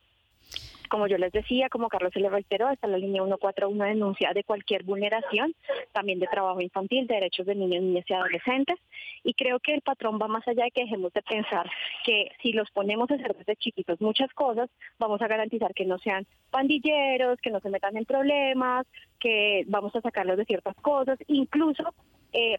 Como 0.89 1.07
yo 1.07 1.19
les 1.19 1.33
decía, 1.33 1.69
como 1.69 1.89
Carlos 1.89 2.13
se 2.13 2.21
le 2.21 2.29
reiteró, 2.29 2.71
está 2.71 2.87
la 2.87 2.99
línea 2.99 3.23
141 3.23 3.85
denuncia 3.85 4.33
de 4.33 4.45
cualquier 4.45 4.83
vulneración, 4.85 5.55
también 5.93 6.19
de 6.19 6.27
trabajo 6.27 6.61
infantil, 6.61 7.07
de 7.07 7.15
derechos 7.15 7.47
de 7.47 7.55
niños, 7.55 7.83
niñas 7.83 8.05
y 8.09 8.15
adolescentes. 8.15 8.79
Y 9.25 9.35
creo 9.35 9.61
que 9.61 9.75
el 9.75 9.83
patrón 9.83 10.19
va 10.21 10.29
más 10.29 10.47
allá 10.49 10.65
de 10.65 10.71
que 10.71 10.83
dejemos 10.83 11.13
de 11.13 11.23
pensar 11.23 11.71
que 12.05 12.31
si 12.43 12.53
los 12.53 12.71
ponemos 12.71 13.11
a 13.11 13.15
hacer 13.15 13.37
desde 13.37 13.57
chiquitos 13.57 14.01
muchas 14.01 14.33
cosas, 14.33 14.71
vamos 14.99 15.21
a 15.23 15.29
garantizar 15.29 15.75
que 15.75 15.85
no 15.85 15.99
sean 15.99 16.27
pandilleros, 16.51 17.41
que 17.41 17.51
no 17.51 17.61
se 17.61 17.71
metan 17.71 17.97
en 17.97 18.05
problemas, 18.05 18.87
que 19.19 19.65
vamos 19.67 19.95
a 19.97 20.01
sacarlos 20.01 20.37
de 20.37 20.45
ciertas 20.45 20.77
cosas, 20.77 21.19
incluso 21.27 21.95
eh, 22.33 22.59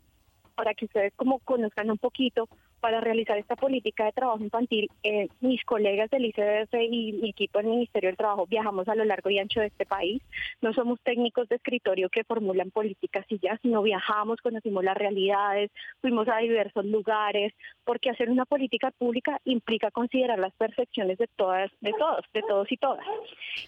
para 0.56 0.74
que 0.74 0.86
ustedes 0.86 1.14
como 1.16 1.40
conozcan 1.40 1.90
un 1.90 1.98
poquito, 1.98 2.50
para 2.80 3.02
realizar 3.02 3.38
esta 3.38 3.56
política 3.56 4.06
de 4.06 4.12
trabajo 4.12 4.44
infantil, 4.44 4.90
eh, 5.04 5.28
mis 5.42 5.64
colegas 5.66 6.10
del 6.10 6.26
ICDF 6.26 6.74
y 6.74 7.14
mi 7.14 7.30
equipo 7.30 7.60
del 7.60 7.68
Ministerio 7.68 8.10
del 8.10 8.18
Trabajo 8.18 8.48
viajamos 8.48 8.88
a 8.88 8.96
lo 8.96 9.06
largo 9.06 9.30
y 9.30 9.40
ancho 9.40 9.60
de 9.60 9.68
este 9.68 9.86
país. 9.86 10.22
No 10.62 10.74
somos 10.74 11.00
técnicos 11.02 11.48
de 11.50 11.56
escritorio 11.58 12.10
que 12.10 12.24
formulan 12.24 12.72
políticas 12.72 13.26
y 13.30 13.40
ya, 13.40 13.58
sino 13.62 13.82
viajamos, 13.82 14.42
conocimos 14.42 14.84
las 14.84 14.98
realidades, 14.98 15.72
fuimos 16.02 16.28
a 16.28 16.38
diversos 16.38 16.86
lugares, 16.86 17.54
porque 17.84 18.10
hacer 18.10 18.30
una 18.30 18.46
política 18.46 18.92
pública 18.92 19.40
implica 19.46 19.92
considerar 19.92 20.40
las 20.40 20.54
percepciones 20.54 21.18
de 21.18 21.28
todas, 21.36 21.72
de 21.82 21.94
todos, 21.94 22.26
de 22.34 22.42
todos 22.42 22.72
y 22.72 22.78
todas. 22.78 23.06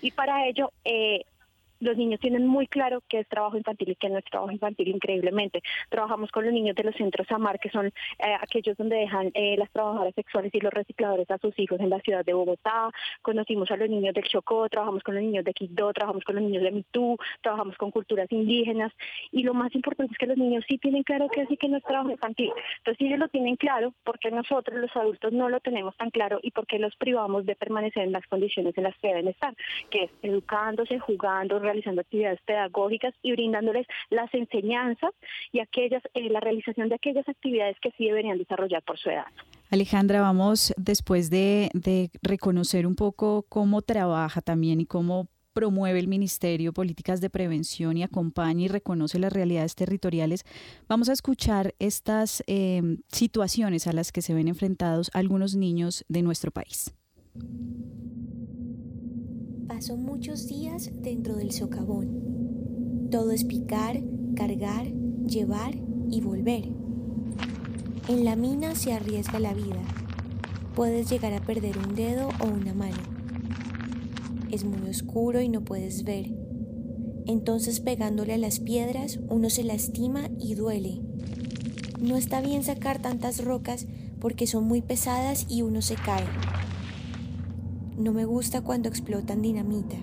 Y 0.02 0.12
para 0.12 0.48
ello, 0.48 0.72
eh, 0.86 1.24
los 1.82 1.98
niños 1.98 2.20
tienen 2.20 2.48
muy 2.48 2.68
claro 2.68 3.02
qué 3.10 3.20
es 3.20 3.28
trabajo 3.28 3.58
infantil 3.58 3.90
y 3.90 3.96
qué 3.96 4.10
no 4.10 4.20
es 4.20 4.26
trabajo 4.26 4.52
infantil 4.52 4.88
increíblemente. 4.88 5.62
Trabajamos 5.90 6.32
con 6.32 6.46
los 6.46 6.54
niños 6.54 6.76
de 6.76 6.84
los 6.84 6.96
centros 6.96 7.30
AMAR, 7.32 7.60
que 7.60 7.70
son 7.70 7.88
eh, 7.88 7.92
aquellos 8.40 8.78
donde 8.78 8.96
dejan 8.96 9.32
eh, 9.34 9.56
las 9.58 9.70
trabajadoras 9.72 10.16
sexuales 10.16 10.54
y 10.54 10.60
los 10.60 10.74
recicladores 10.74 11.30
a 11.30 11.38
sus 11.40 11.58
hijos 11.60 11.80
en 11.80 11.90
la 11.90 12.00
ciudad 12.00 12.24
de 12.24 12.34
Bogotá. 12.34 12.90
Conocimos 13.22 13.70
a 13.72 13.78
los 13.78 13.90
niños 13.90 14.14
del 14.14 14.24
Chocó, 14.26 14.70
trabajamos 14.70 15.04
con 15.04 15.16
los 15.16 15.24
niños 15.24 15.44
de 15.44 15.54
Quito, 15.54 15.92
trabajamos 15.94 16.24
con 16.24 16.36
los 16.36 16.44
niños 16.44 16.64
de 16.64 16.72
Mitú, 16.72 17.18
trabajamos 17.42 17.76
con 17.78 17.92
culturas 17.92 18.32
indígenas. 18.32 18.94
Y 19.32 19.44
lo 19.44 19.54
más 19.54 19.74
importante 19.76 20.14
es 20.14 20.18
que 20.18 20.28
los 20.28 20.38
niños 20.38 20.64
sí 20.68 20.78
tienen 20.78 21.04
claro 21.04 21.28
que 21.30 21.42
así 21.42 21.58
que 21.58 21.68
no 21.68 21.78
es 21.78 21.84
trabajo 21.84 22.12
infantil. 22.12 22.52
Entonces, 22.78 23.06
ellos 23.06 23.20
lo 23.20 23.28
tienen 23.30 23.56
claro, 23.56 23.94
porque 24.04 24.30
nosotros 24.32 24.80
los 24.80 24.96
adultos 24.96 25.34
no 25.34 25.50
lo 25.50 25.60
tenemos 25.60 25.96
tan 25.98 26.12
claro 26.12 26.40
y 26.42 26.52
porque 26.52 26.80
los 26.80 26.96
privamos 26.96 27.46
de 27.46 27.56
permanecer 27.56 28.04
en 28.04 28.12
las 28.12 28.26
condiciones 28.28 28.78
en 28.78 28.84
las 28.84 28.98
que 28.98 29.08
deben 29.08 29.28
estar, 29.28 29.56
que 29.90 30.04
es 30.04 30.12
educándose, 30.22 31.00
jugando, 31.00 31.60
realizando 31.72 32.02
actividades 32.02 32.40
pedagógicas 32.46 33.14
y 33.22 33.32
brindándoles 33.32 33.88
las 34.10 34.32
enseñanzas 34.34 35.12
y 35.52 35.60
aquellas, 35.60 36.04
eh, 36.14 36.30
la 36.30 36.40
realización 36.40 36.90
de 36.90 36.96
aquellas 36.96 37.28
actividades 37.28 37.78
que 37.82 37.92
sí 37.98 38.06
deberían 38.06 38.38
desarrollar 38.38 38.84
por 38.84 38.98
su 38.98 39.10
edad. 39.10 39.26
Alejandra, 39.70 40.22
vamos 40.22 40.74
después 40.78 41.30
de, 41.30 41.70
reconocer 42.22 42.86
un 42.86 42.96
poco 42.96 43.46
cómo 43.48 43.82
trabaja 43.82 44.42
también 44.42 44.82
y 44.82 44.86
cómo 44.86 45.28
promueve 45.54 46.00
el 46.00 46.08
Ministerio 46.08 46.74
políticas 46.74 47.20
de 47.22 47.30
prevención 47.30 47.98
y 47.98 48.04
acompaña 48.04 48.66
y 48.66 48.68
reconoce 48.68 49.20
las 49.20 49.34
realidades 49.34 49.76
territoriales, 49.76 50.46
vamos 50.88 51.10
a 51.10 51.14
escuchar 51.14 51.74
estas 51.80 52.42
eh, 52.48 52.82
situaciones 53.10 53.88
a 53.88 53.94
las 53.94 54.12
que 54.12 54.22
se 54.22 54.34
ven 54.34 54.48
enfrentados 54.48 55.10
algunos 55.14 55.56
niños 55.56 56.06
de 56.08 56.22
nuestro 56.22 56.52
país. 56.52 56.94
Paso 59.68 59.98
muchos 59.98 60.48
días 60.48 60.92
dentro 61.02 61.36
del 61.36 61.52
socavón. 61.52 63.08
Todo 63.10 63.32
es 63.32 63.44
picar, 63.44 64.02
cargar, 64.36 64.88
llevar 65.28 65.76
y 66.10 66.22
volver. 66.22 66.70
En 68.08 68.26
la 68.26 68.36
mina 68.36 68.76
se 68.76 68.94
arriesga 68.94 69.40
la 69.40 69.54
vida. 69.54 69.82
Puedes 70.76 71.10
llegar 71.10 71.34
a 71.34 71.42
perder 71.42 71.78
un 71.78 71.96
dedo 71.96 72.30
o 72.40 72.48
una 72.48 72.74
mano. 72.74 72.98
Es 74.52 74.66
muy 74.66 74.90
oscuro 74.90 75.42
y 75.42 75.50
no 75.50 75.62
puedes 75.62 76.04
ver. 76.04 76.28
Entonces 77.26 77.80
pegándole 77.80 78.34
a 78.34 78.38
las 78.38 78.60
piedras 78.60 79.20
uno 79.30 79.50
se 79.50 79.64
lastima 79.64 80.30
y 80.40 80.56
duele. 80.56 81.02
No 82.00 82.18
está 82.18 82.42
bien 82.42 82.64
sacar 82.64 83.02
tantas 83.02 83.44
rocas 83.44 83.86
porque 84.20 84.48
son 84.48 84.66
muy 84.66 84.82
pesadas 84.82 85.46
y 85.50 85.62
uno 85.62 85.82
se 85.82 85.96
cae. 85.96 86.26
No 88.02 88.12
me 88.12 88.26
gusta 88.26 88.62
cuando 88.62 88.90
explotan 88.90 89.44
dinamita. 89.44 89.96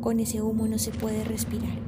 Con 0.00 0.20
ese 0.20 0.40
humo 0.40 0.68
no 0.68 0.78
se 0.78 0.92
puede 0.92 1.24
respirar. 1.24 1.80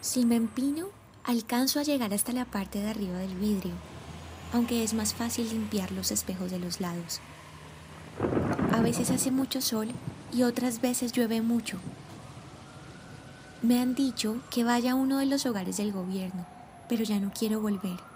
Si 0.00 0.26
me 0.26 0.34
empino, 0.34 0.88
alcanzo 1.22 1.78
a 1.78 1.84
llegar 1.84 2.12
hasta 2.12 2.32
la 2.32 2.44
parte 2.44 2.80
de 2.80 2.90
arriba 2.90 3.16
del 3.18 3.36
vidrio, 3.36 3.74
aunque 4.52 4.82
es 4.82 4.92
más 4.92 5.14
fácil 5.14 5.48
limpiar 5.48 5.92
los 5.92 6.10
espejos 6.10 6.50
de 6.50 6.58
los 6.58 6.80
lados. 6.80 7.20
A 8.72 8.80
veces 8.80 9.12
hace 9.12 9.30
mucho 9.30 9.60
sol 9.60 9.86
y 10.32 10.42
otras 10.42 10.80
veces 10.80 11.12
llueve 11.12 11.42
mucho. 11.42 11.78
Me 13.62 13.80
han 13.80 13.94
dicho 13.94 14.40
que 14.50 14.64
vaya 14.64 14.92
a 14.92 14.96
uno 14.96 15.18
de 15.18 15.26
los 15.26 15.46
hogares 15.46 15.76
del 15.76 15.92
gobierno, 15.92 16.44
pero 16.88 17.04
ya 17.04 17.20
no 17.20 17.30
quiero 17.32 17.60
volver. 17.60 18.11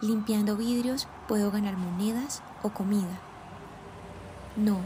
Limpiando 0.00 0.56
vidrios 0.56 1.08
puedo 1.26 1.50
ganar 1.50 1.76
monedas 1.76 2.42
o 2.62 2.70
comida. 2.70 3.20
No, 4.56 4.78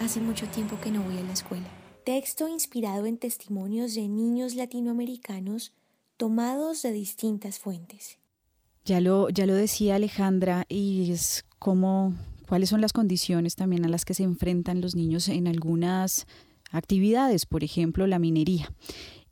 hace 0.00 0.20
mucho 0.20 0.46
tiempo 0.46 0.78
que 0.80 0.90
no 0.90 1.02
voy 1.02 1.18
a 1.18 1.22
la 1.22 1.32
escuela. 1.32 1.66
Texto 2.04 2.48
inspirado 2.48 3.06
en 3.06 3.18
testimonios 3.18 3.94
de 3.94 4.08
niños 4.08 4.54
latinoamericanos 4.54 5.72
tomados 6.16 6.82
de 6.82 6.92
distintas 6.92 7.58
fuentes. 7.58 8.18
Ya 8.84 9.00
lo, 9.00 9.28
ya 9.30 9.46
lo 9.46 9.54
decía 9.54 9.96
Alejandra, 9.96 10.64
y 10.68 11.10
es 11.10 11.44
como 11.58 12.14
cuáles 12.46 12.68
son 12.68 12.80
las 12.80 12.92
condiciones 12.92 13.56
también 13.56 13.84
a 13.84 13.88
las 13.88 14.04
que 14.04 14.14
se 14.14 14.22
enfrentan 14.22 14.80
los 14.80 14.94
niños 14.94 15.28
en 15.28 15.48
algunas 15.48 16.26
actividades, 16.70 17.46
por 17.46 17.64
ejemplo, 17.64 18.06
la 18.06 18.18
minería. 18.18 18.70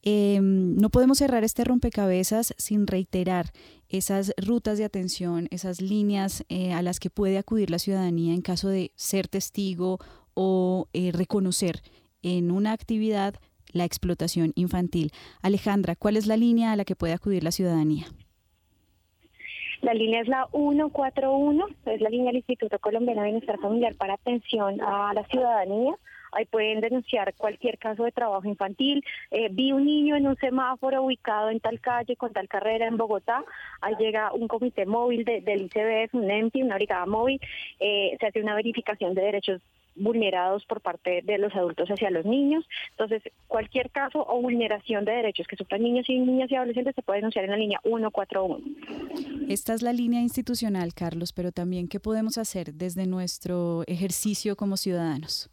Em, 0.05 0.75
no 0.75 0.91
podemos 0.91 1.19
cerrar 1.19 1.45
este 1.45 1.63
rompecabezas 1.63 2.55
sin 2.59 2.89
reiterar 2.89 3.47
esas 3.89 4.35
rutas 4.37 4.79
de 4.79 4.85
atención, 4.85 5.47
esas 5.51 5.81
líneas 5.81 6.45
eh, 6.49 6.73
a 6.73 6.83
las 6.83 6.99
que 6.99 7.09
puede 7.09 7.39
acudir 7.39 7.71
la 7.71 7.79
ciudadanía 7.79 8.35
en 8.35 8.43
caso 8.43 8.69
de 8.69 8.91
ser 8.97 9.29
testigo 9.29 9.99
o 10.35 10.89
eh, 10.93 11.13
reconocer 11.13 11.83
en 12.23 12.51
una 12.51 12.73
actividad 12.73 13.35
la 13.73 13.85
explotación 13.85 14.53
infantil. 14.57 15.13
Alejandra, 15.41 15.95
¿cuál 15.95 16.17
es 16.17 16.27
la 16.27 16.37
línea 16.37 16.73
a 16.73 16.77
la 16.77 16.85
que 16.85 16.97
puede 16.97 17.13
acudir 17.13 17.45
la 17.45 17.53
ciudadanía? 17.53 18.07
La 19.83 19.95
línea 19.95 20.21
es 20.21 20.29
la 20.29 20.49
141, 20.53 21.67
es 21.87 22.01
la 22.01 22.09
línea 22.09 22.27
del 22.27 22.37
Instituto 22.37 22.79
Colombiano 22.79 23.23
de 23.23 23.31
Bienestar 23.31 23.59
Familiar 23.59 23.95
para 23.97 24.15
atención 24.15 24.81
a 24.81 25.13
la 25.13 25.25
ciudadanía. 25.27 25.95
Ahí 26.33 26.47
pueden 26.47 26.81
denunciar 26.81 27.35
cualquier 27.35 27.79
caso 27.79 28.05
de 28.05 28.13
trabajo 28.13 28.49
infantil. 28.49 29.05
Eh, 29.31 29.49
vi 29.51 29.73
un 29.73 29.85
niño 29.85 30.17
en 30.17 30.27
un 30.27 30.37
semáforo 30.37 31.03
ubicado 31.03 31.51
en 31.51 31.61
tal 31.61 31.81
calle 31.81 32.17
con 32.17 32.33
tal 32.33 32.49
carrera 32.49 32.87
en 32.87 32.97
Bogotá. 32.97 33.45
Ahí 33.81 33.95
llega 33.99 34.33
un 34.33 34.49
comité 34.49 34.87
móvil 34.87 35.25
del 35.25 35.63
ICBF, 35.63 36.15
un 36.15 36.31
EMTI, 36.31 36.63
una 36.63 36.77
brigada 36.77 37.07
móvil. 37.07 37.41
Eh, 37.81 38.17
se 38.19 38.27
hace 38.27 38.41
una 38.41 38.55
verificación 38.55 39.15
de 39.15 39.23
derechos 39.23 39.61
vulnerados 39.95 40.65
por 40.67 40.81
parte 40.81 41.23
de 41.23 41.39
los 41.39 41.55
adultos 41.55 41.89
hacia 41.89 42.11
los 42.11 42.25
niños. 42.25 42.65
Entonces, 42.91 43.23
cualquier 43.47 43.91
caso 43.91 44.25
o 44.27 44.41
vulneración 44.41 45.05
de 45.05 45.13
derechos 45.13 45.47
que 45.47 45.57
sufran 45.57 45.83
niños 45.83 46.09
y 46.09 46.19
niñas 46.19 46.51
y 46.51 46.57
adolescentes 46.57 46.95
se 46.95 47.03
puede 47.03 47.19
denunciar 47.19 47.45
en 47.45 47.51
la 47.51 47.57
línea 47.57 47.81
141. 47.83 48.59
Esta 49.49 49.75
es 49.75 49.83
la 49.83 49.93
línea 49.93 50.21
institucional, 50.21 50.95
Carlos, 50.95 51.33
pero 51.33 51.53
también 51.53 51.89
qué 51.89 52.01
podemos 52.01 52.39
hacer 52.39 52.73
desde 52.75 53.07
nuestro 53.07 53.83
ejercicio 53.87 54.57
como 54.57 54.77
ciudadanos. 54.77 55.52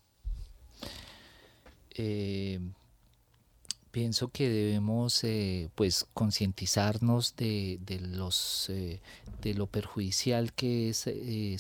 Eh, 2.02 2.62
pienso 3.92 4.30
que 4.30 4.48
debemos 4.48 5.22
eh, 5.26 5.70
pues 5.76 6.08
concientizarnos 6.14 7.36
de, 7.36 7.78
los 8.00 8.70
eh, 8.70 9.02
de 9.42 9.54
lo 9.54 9.68
perjudicial 9.68 10.54
que 10.54 10.90
es 10.90 11.10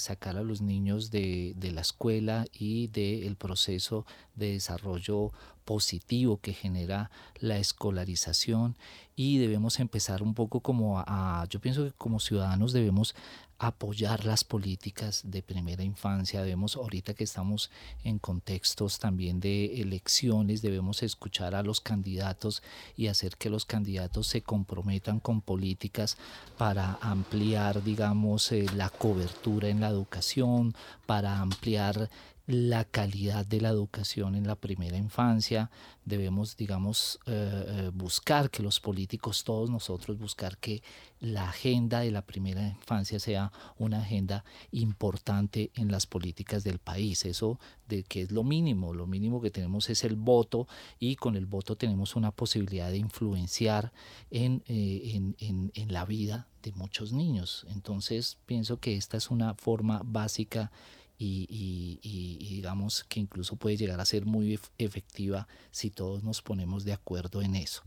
sacar 0.02 0.38
a 0.38 0.44
los 0.44 0.62
niños 0.62 1.12
de, 1.12 1.56
la 1.74 1.82
escuela 1.82 2.46
y 2.54 2.88
del 2.88 3.36
proceso 3.36 4.06
de 4.36 4.54
desarrollo 4.54 5.34
positivo 5.66 6.38
que 6.38 6.54
genera 6.54 7.12
la 7.40 7.58
escolarización. 7.58 8.78
Y 9.18 9.40
debemos 9.40 9.82
empezar 9.82 10.24
un 10.24 10.36
poco 10.36 10.62
como 10.62 11.00
a, 11.00 11.46
yo 11.50 11.60
pienso 11.60 11.84
que 11.84 11.92
como 11.92 12.22
ciudadanos 12.22 12.72
debemos 12.72 13.14
apoyar 13.60 14.26
las 14.26 14.46
políticas 14.46 15.22
de 15.26 15.44
primera 15.44 15.84
infancia. 15.84 16.42
Debemos, 16.42 16.78
ahorita 16.78 17.14
que 17.14 17.26
estamos 17.26 17.70
en 18.06 18.18
contextos 18.18 19.00
también 19.00 19.42
de 19.42 19.82
elecciones, 19.82 20.62
debemos 20.62 21.04
escuchar 21.04 21.54
a 21.54 21.62
los 21.62 21.82
candidatos 21.82 22.64
y 22.96 23.08
hacer 23.08 23.36
que 23.36 23.50
los 23.50 23.66
candidatos 23.66 24.28
se 24.28 24.42
comprometan 24.42 25.20
con 25.20 25.42
políticas 25.42 26.18
para 26.58 26.98
ampliar, 27.02 27.84
digamos, 27.84 28.52
eh, 28.54 28.66
la 28.76 28.90
cobertura 28.90 29.68
en 29.68 29.82
la 29.82 29.90
educación, 29.90 30.74
para 31.06 31.40
ampliar 31.40 32.10
la 32.50 32.84
calidad 32.84 33.46
de 33.46 33.62
la 33.62 33.70
educación 33.70 34.34
en 34.34 34.48
la 34.48 34.56
primera 34.56 34.98
infancia. 34.98 35.70
Debemos, 36.04 36.58
digamos, 36.58 37.20
eh, 37.28 37.66
eh, 37.68 37.92
buscar 37.94 38.50
que 38.50 38.64
los 38.64 38.80
políticos, 38.80 39.44
todos 39.44 39.70
nosotros, 39.70 40.18
buscar 40.18 40.58
que 40.58 40.82
la 41.20 41.48
agenda 41.48 42.00
de 42.00 42.10
la 42.10 42.24
primera 42.24 42.68
infancia 42.68 43.20
sea 43.20 43.52
una 43.78 44.02
agenda 44.02 44.44
importante 44.72 45.70
en 45.76 45.92
las 45.92 46.08
políticas 46.08 46.64
del 46.64 46.80
país. 46.80 47.24
Eso 47.26 47.60
de 47.88 48.02
que 48.02 48.24
es 48.24 48.32
lo 48.32 48.44
mínimo, 48.44 48.96
lo 48.96 49.06
mínimo 49.06 49.42
que 49.42 49.52
tenemos 49.52 49.88
es 49.92 50.04
el 50.04 50.16
voto 50.16 50.68
y 50.98 51.18
con 51.18 51.36
el 51.36 51.46
voto 51.46 51.76
tenemos 51.76 52.16
una 52.16 52.32
posibilidad 52.32 52.90
de 52.90 52.98
influenciar 52.98 53.94
en, 54.32 54.64
eh, 54.66 55.36
en, 55.38 55.72
en 55.76 55.94
la 55.94 56.04
vida 56.04 56.48
de 56.64 56.72
muchos 56.72 57.14
niños. 57.14 57.68
Entonces 57.70 58.40
pienso 58.48 58.80
que 58.80 58.96
esta 58.96 59.18
es 59.18 59.30
una 59.30 59.54
forma 59.54 60.02
básica 60.04 60.72
y, 61.22 62.00
digamos 62.40 63.04
que 63.04 63.20
incluso 63.20 63.58
puede 63.58 63.78
llegar 63.78 64.00
a 64.00 64.06
ser 64.06 64.26
muy 64.26 64.60
efectiva 64.78 65.48
si 65.72 65.90
todos 65.90 66.24
nos 66.24 66.42
ponemos 66.42 66.86
de 66.86 66.94
acuerdo 66.94 67.42
en 67.42 67.56
eso 67.56 67.84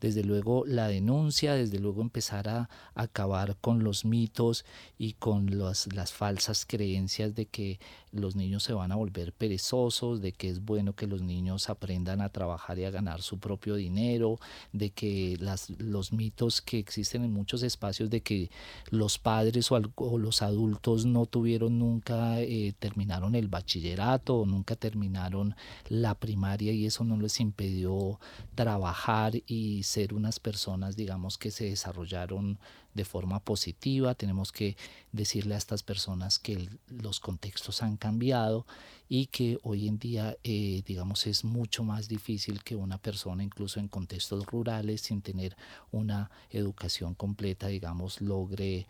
desde 0.00 0.24
luego 0.24 0.64
la 0.66 0.88
denuncia, 0.88 1.54
desde 1.54 1.78
luego 1.78 2.02
empezar 2.02 2.48
a, 2.48 2.68
acabar 2.94 3.56
con 3.60 3.82
los 3.82 4.04
mitos 4.04 4.64
y 4.98 5.14
con 5.14 5.58
las 5.58 6.12
falsas 6.12 6.64
creencias 6.66 7.34
de 7.34 7.46
que 7.46 7.80
los 8.12 8.36
niños 8.36 8.62
se 8.62 8.72
van 8.72 8.92
a 8.92 8.96
volver 8.96 9.32
perezosos, 9.32 10.20
de 10.20 10.32
que 10.32 10.48
es 10.48 10.64
bueno 10.64 10.94
que 10.94 11.06
los 11.06 11.22
niños 11.22 11.68
aprendan 11.68 12.20
a 12.20 12.28
trabajar 12.28 12.78
y 12.78 12.84
a 12.84 12.90
ganar 12.90 13.22
su 13.22 13.38
propio 13.38 13.74
dinero, 13.74 14.38
de 14.72 14.90
que 14.90 15.36
las, 15.40 15.70
los 15.70 16.12
mitos 16.12 16.60
que 16.60 16.78
existen 16.78 17.24
en 17.24 17.32
muchos 17.32 17.62
espacios 17.62 18.10
de 18.10 18.22
que 18.22 18.50
los 18.90 19.18
padres 19.18 19.70
o, 19.72 20.18
los 20.18 20.42
adultos 20.42 21.06
no 21.06 21.26
tuvieron 21.26 21.78
nunca, 21.78 22.40
eh, 22.40 22.74
terminaron 22.78 23.34
el 23.34 23.48
bachillerato 23.48 24.36
o 24.36 24.46
nunca 24.46 24.76
terminaron 24.76 25.56
la 25.88 26.14
primaria 26.14 26.72
y 26.72 26.86
eso 26.86 27.04
no 27.04 27.16
les 27.18 27.40
impidió 27.40 28.20
trabajar 28.54 29.32
y 29.46 29.82
ser 29.84 30.14
unas 30.14 30.40
personas, 30.40 30.96
digamos, 30.96 31.38
que 31.38 31.50
se 31.50 31.66
desarrollaron 31.66 32.58
de 32.94 33.04
forma 33.04 33.40
positiva. 33.40 34.14
Tenemos 34.14 34.50
que 34.50 34.76
decirle 35.12 35.54
a 35.54 35.58
estas 35.58 35.82
personas 35.82 36.38
que 36.38 36.68
los 36.88 37.20
contextos 37.20 37.82
han 37.82 37.96
cambiado 37.96 38.66
y 39.08 39.26
que 39.26 39.58
hoy 39.62 39.86
en 39.86 39.98
día, 39.98 40.36
eh, 40.42 40.82
digamos, 40.86 41.26
es 41.26 41.44
mucho 41.44 41.84
más 41.84 42.08
difícil 42.08 42.62
que 42.64 42.76
una 42.76 42.98
persona, 42.98 43.44
incluso 43.44 43.78
en 43.78 43.88
contextos 43.88 44.46
rurales, 44.46 45.02
sin 45.02 45.22
tener 45.22 45.56
una 45.92 46.30
educación 46.50 47.14
completa, 47.14 47.68
digamos, 47.68 48.20
logre 48.20 48.86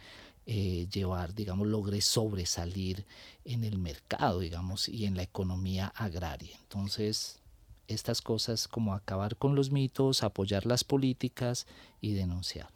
eh, 0.46 0.86
llevar, 0.92 1.34
digamos, 1.34 1.66
logre 1.66 2.02
sobresalir 2.02 3.06
en 3.46 3.64
el 3.64 3.78
mercado, 3.78 4.40
digamos, 4.40 4.90
y 4.90 5.06
en 5.06 5.16
la 5.16 5.22
economía 5.22 5.88
agraria. 5.96 6.54
Entonces, 6.60 7.40
estas 7.88 8.22
cosas 8.22 8.68
como 8.68 8.94
acabar 8.94 9.36
con 9.36 9.54
los 9.54 9.70
mitos, 9.70 10.22
apoyar 10.22 10.66
las 10.66 10.84
políticas 10.84 11.66
y 12.00 12.14
denunciar. 12.14 12.68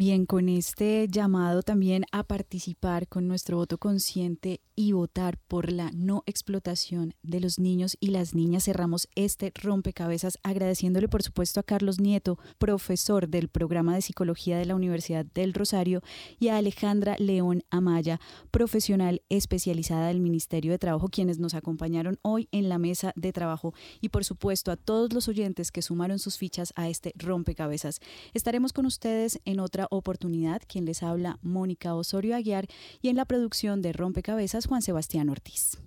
Bien, 0.00 0.24
con 0.24 0.48
este 0.48 1.08
llamado 1.10 1.62
también 1.62 2.06
a 2.10 2.24
participar 2.24 3.06
con 3.06 3.28
nuestro 3.28 3.58
voto 3.58 3.76
consciente 3.76 4.62
y 4.74 4.92
votar 4.92 5.36
por 5.36 5.70
la 5.70 5.90
no 5.92 6.22
explotación 6.24 7.12
de 7.22 7.38
los 7.38 7.58
niños 7.58 7.98
y 8.00 8.06
las 8.06 8.34
niñas, 8.34 8.64
cerramos 8.64 9.10
este 9.14 9.52
rompecabezas 9.54 10.38
agradeciéndole 10.42 11.06
por 11.06 11.22
supuesto 11.22 11.60
a 11.60 11.64
Carlos 11.64 12.00
Nieto, 12.00 12.38
profesor 12.56 13.28
del 13.28 13.48
programa 13.48 13.94
de 13.94 14.00
psicología 14.00 14.56
de 14.56 14.64
la 14.64 14.74
Universidad 14.74 15.26
del 15.26 15.52
Rosario, 15.52 16.00
y 16.38 16.48
a 16.48 16.56
Alejandra 16.56 17.16
León 17.18 17.62
Amaya, 17.68 18.20
profesional 18.50 19.20
especializada 19.28 20.08
del 20.08 20.20
Ministerio 20.20 20.72
de 20.72 20.78
Trabajo, 20.78 21.10
quienes 21.10 21.38
nos 21.38 21.52
acompañaron 21.52 22.18
hoy 22.22 22.48
en 22.52 22.70
la 22.70 22.78
mesa 22.78 23.12
de 23.16 23.34
trabajo, 23.34 23.74
y 24.00 24.08
por 24.08 24.24
supuesto 24.24 24.72
a 24.72 24.76
todos 24.76 25.12
los 25.12 25.28
oyentes 25.28 25.70
que 25.70 25.82
sumaron 25.82 26.18
sus 26.18 26.38
fichas 26.38 26.72
a 26.74 26.88
este 26.88 27.12
rompecabezas. 27.16 28.00
Estaremos 28.32 28.72
con 28.72 28.86
ustedes 28.86 29.40
en 29.44 29.60
otra 29.60 29.89
oportunidad. 29.90 30.62
Quien 30.66 30.86
les 30.86 31.02
habla, 31.02 31.38
Mónica 31.42 31.94
Osorio 31.94 32.34
Aguiar, 32.34 32.66
y 33.02 33.08
en 33.08 33.16
la 33.16 33.26
producción 33.26 33.82
de 33.82 33.92
Rompecabezas, 33.92 34.66
Juan 34.66 34.82
Sebastián 34.82 35.28
Ortiz. 35.28 35.78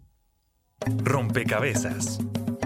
Rompecabezas, 0.97 2.20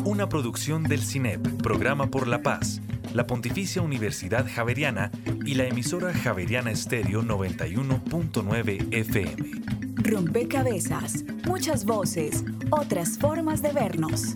una 0.04 0.28
producción 0.28 0.84
del 0.84 1.02
CINEP, 1.02 1.62
Programa 1.62 2.08
por 2.08 2.28
la 2.28 2.42
Paz, 2.42 2.82
la 3.14 3.28
Pontificia 3.28 3.82
Universidad 3.82 4.48
Javeriana 4.52 5.12
y 5.46 5.54
la 5.54 5.66
emisora 5.66 6.14
Javeriana 6.14 6.72
Estéreo 6.72 7.22
91.9 7.22 8.94
FM. 8.94 9.52
Rompecabezas, 9.98 11.26
muchas 11.46 11.86
voces, 11.86 12.44
otras 12.72 13.18
formas 13.20 13.62
de 13.62 13.72
vernos. 13.72 14.36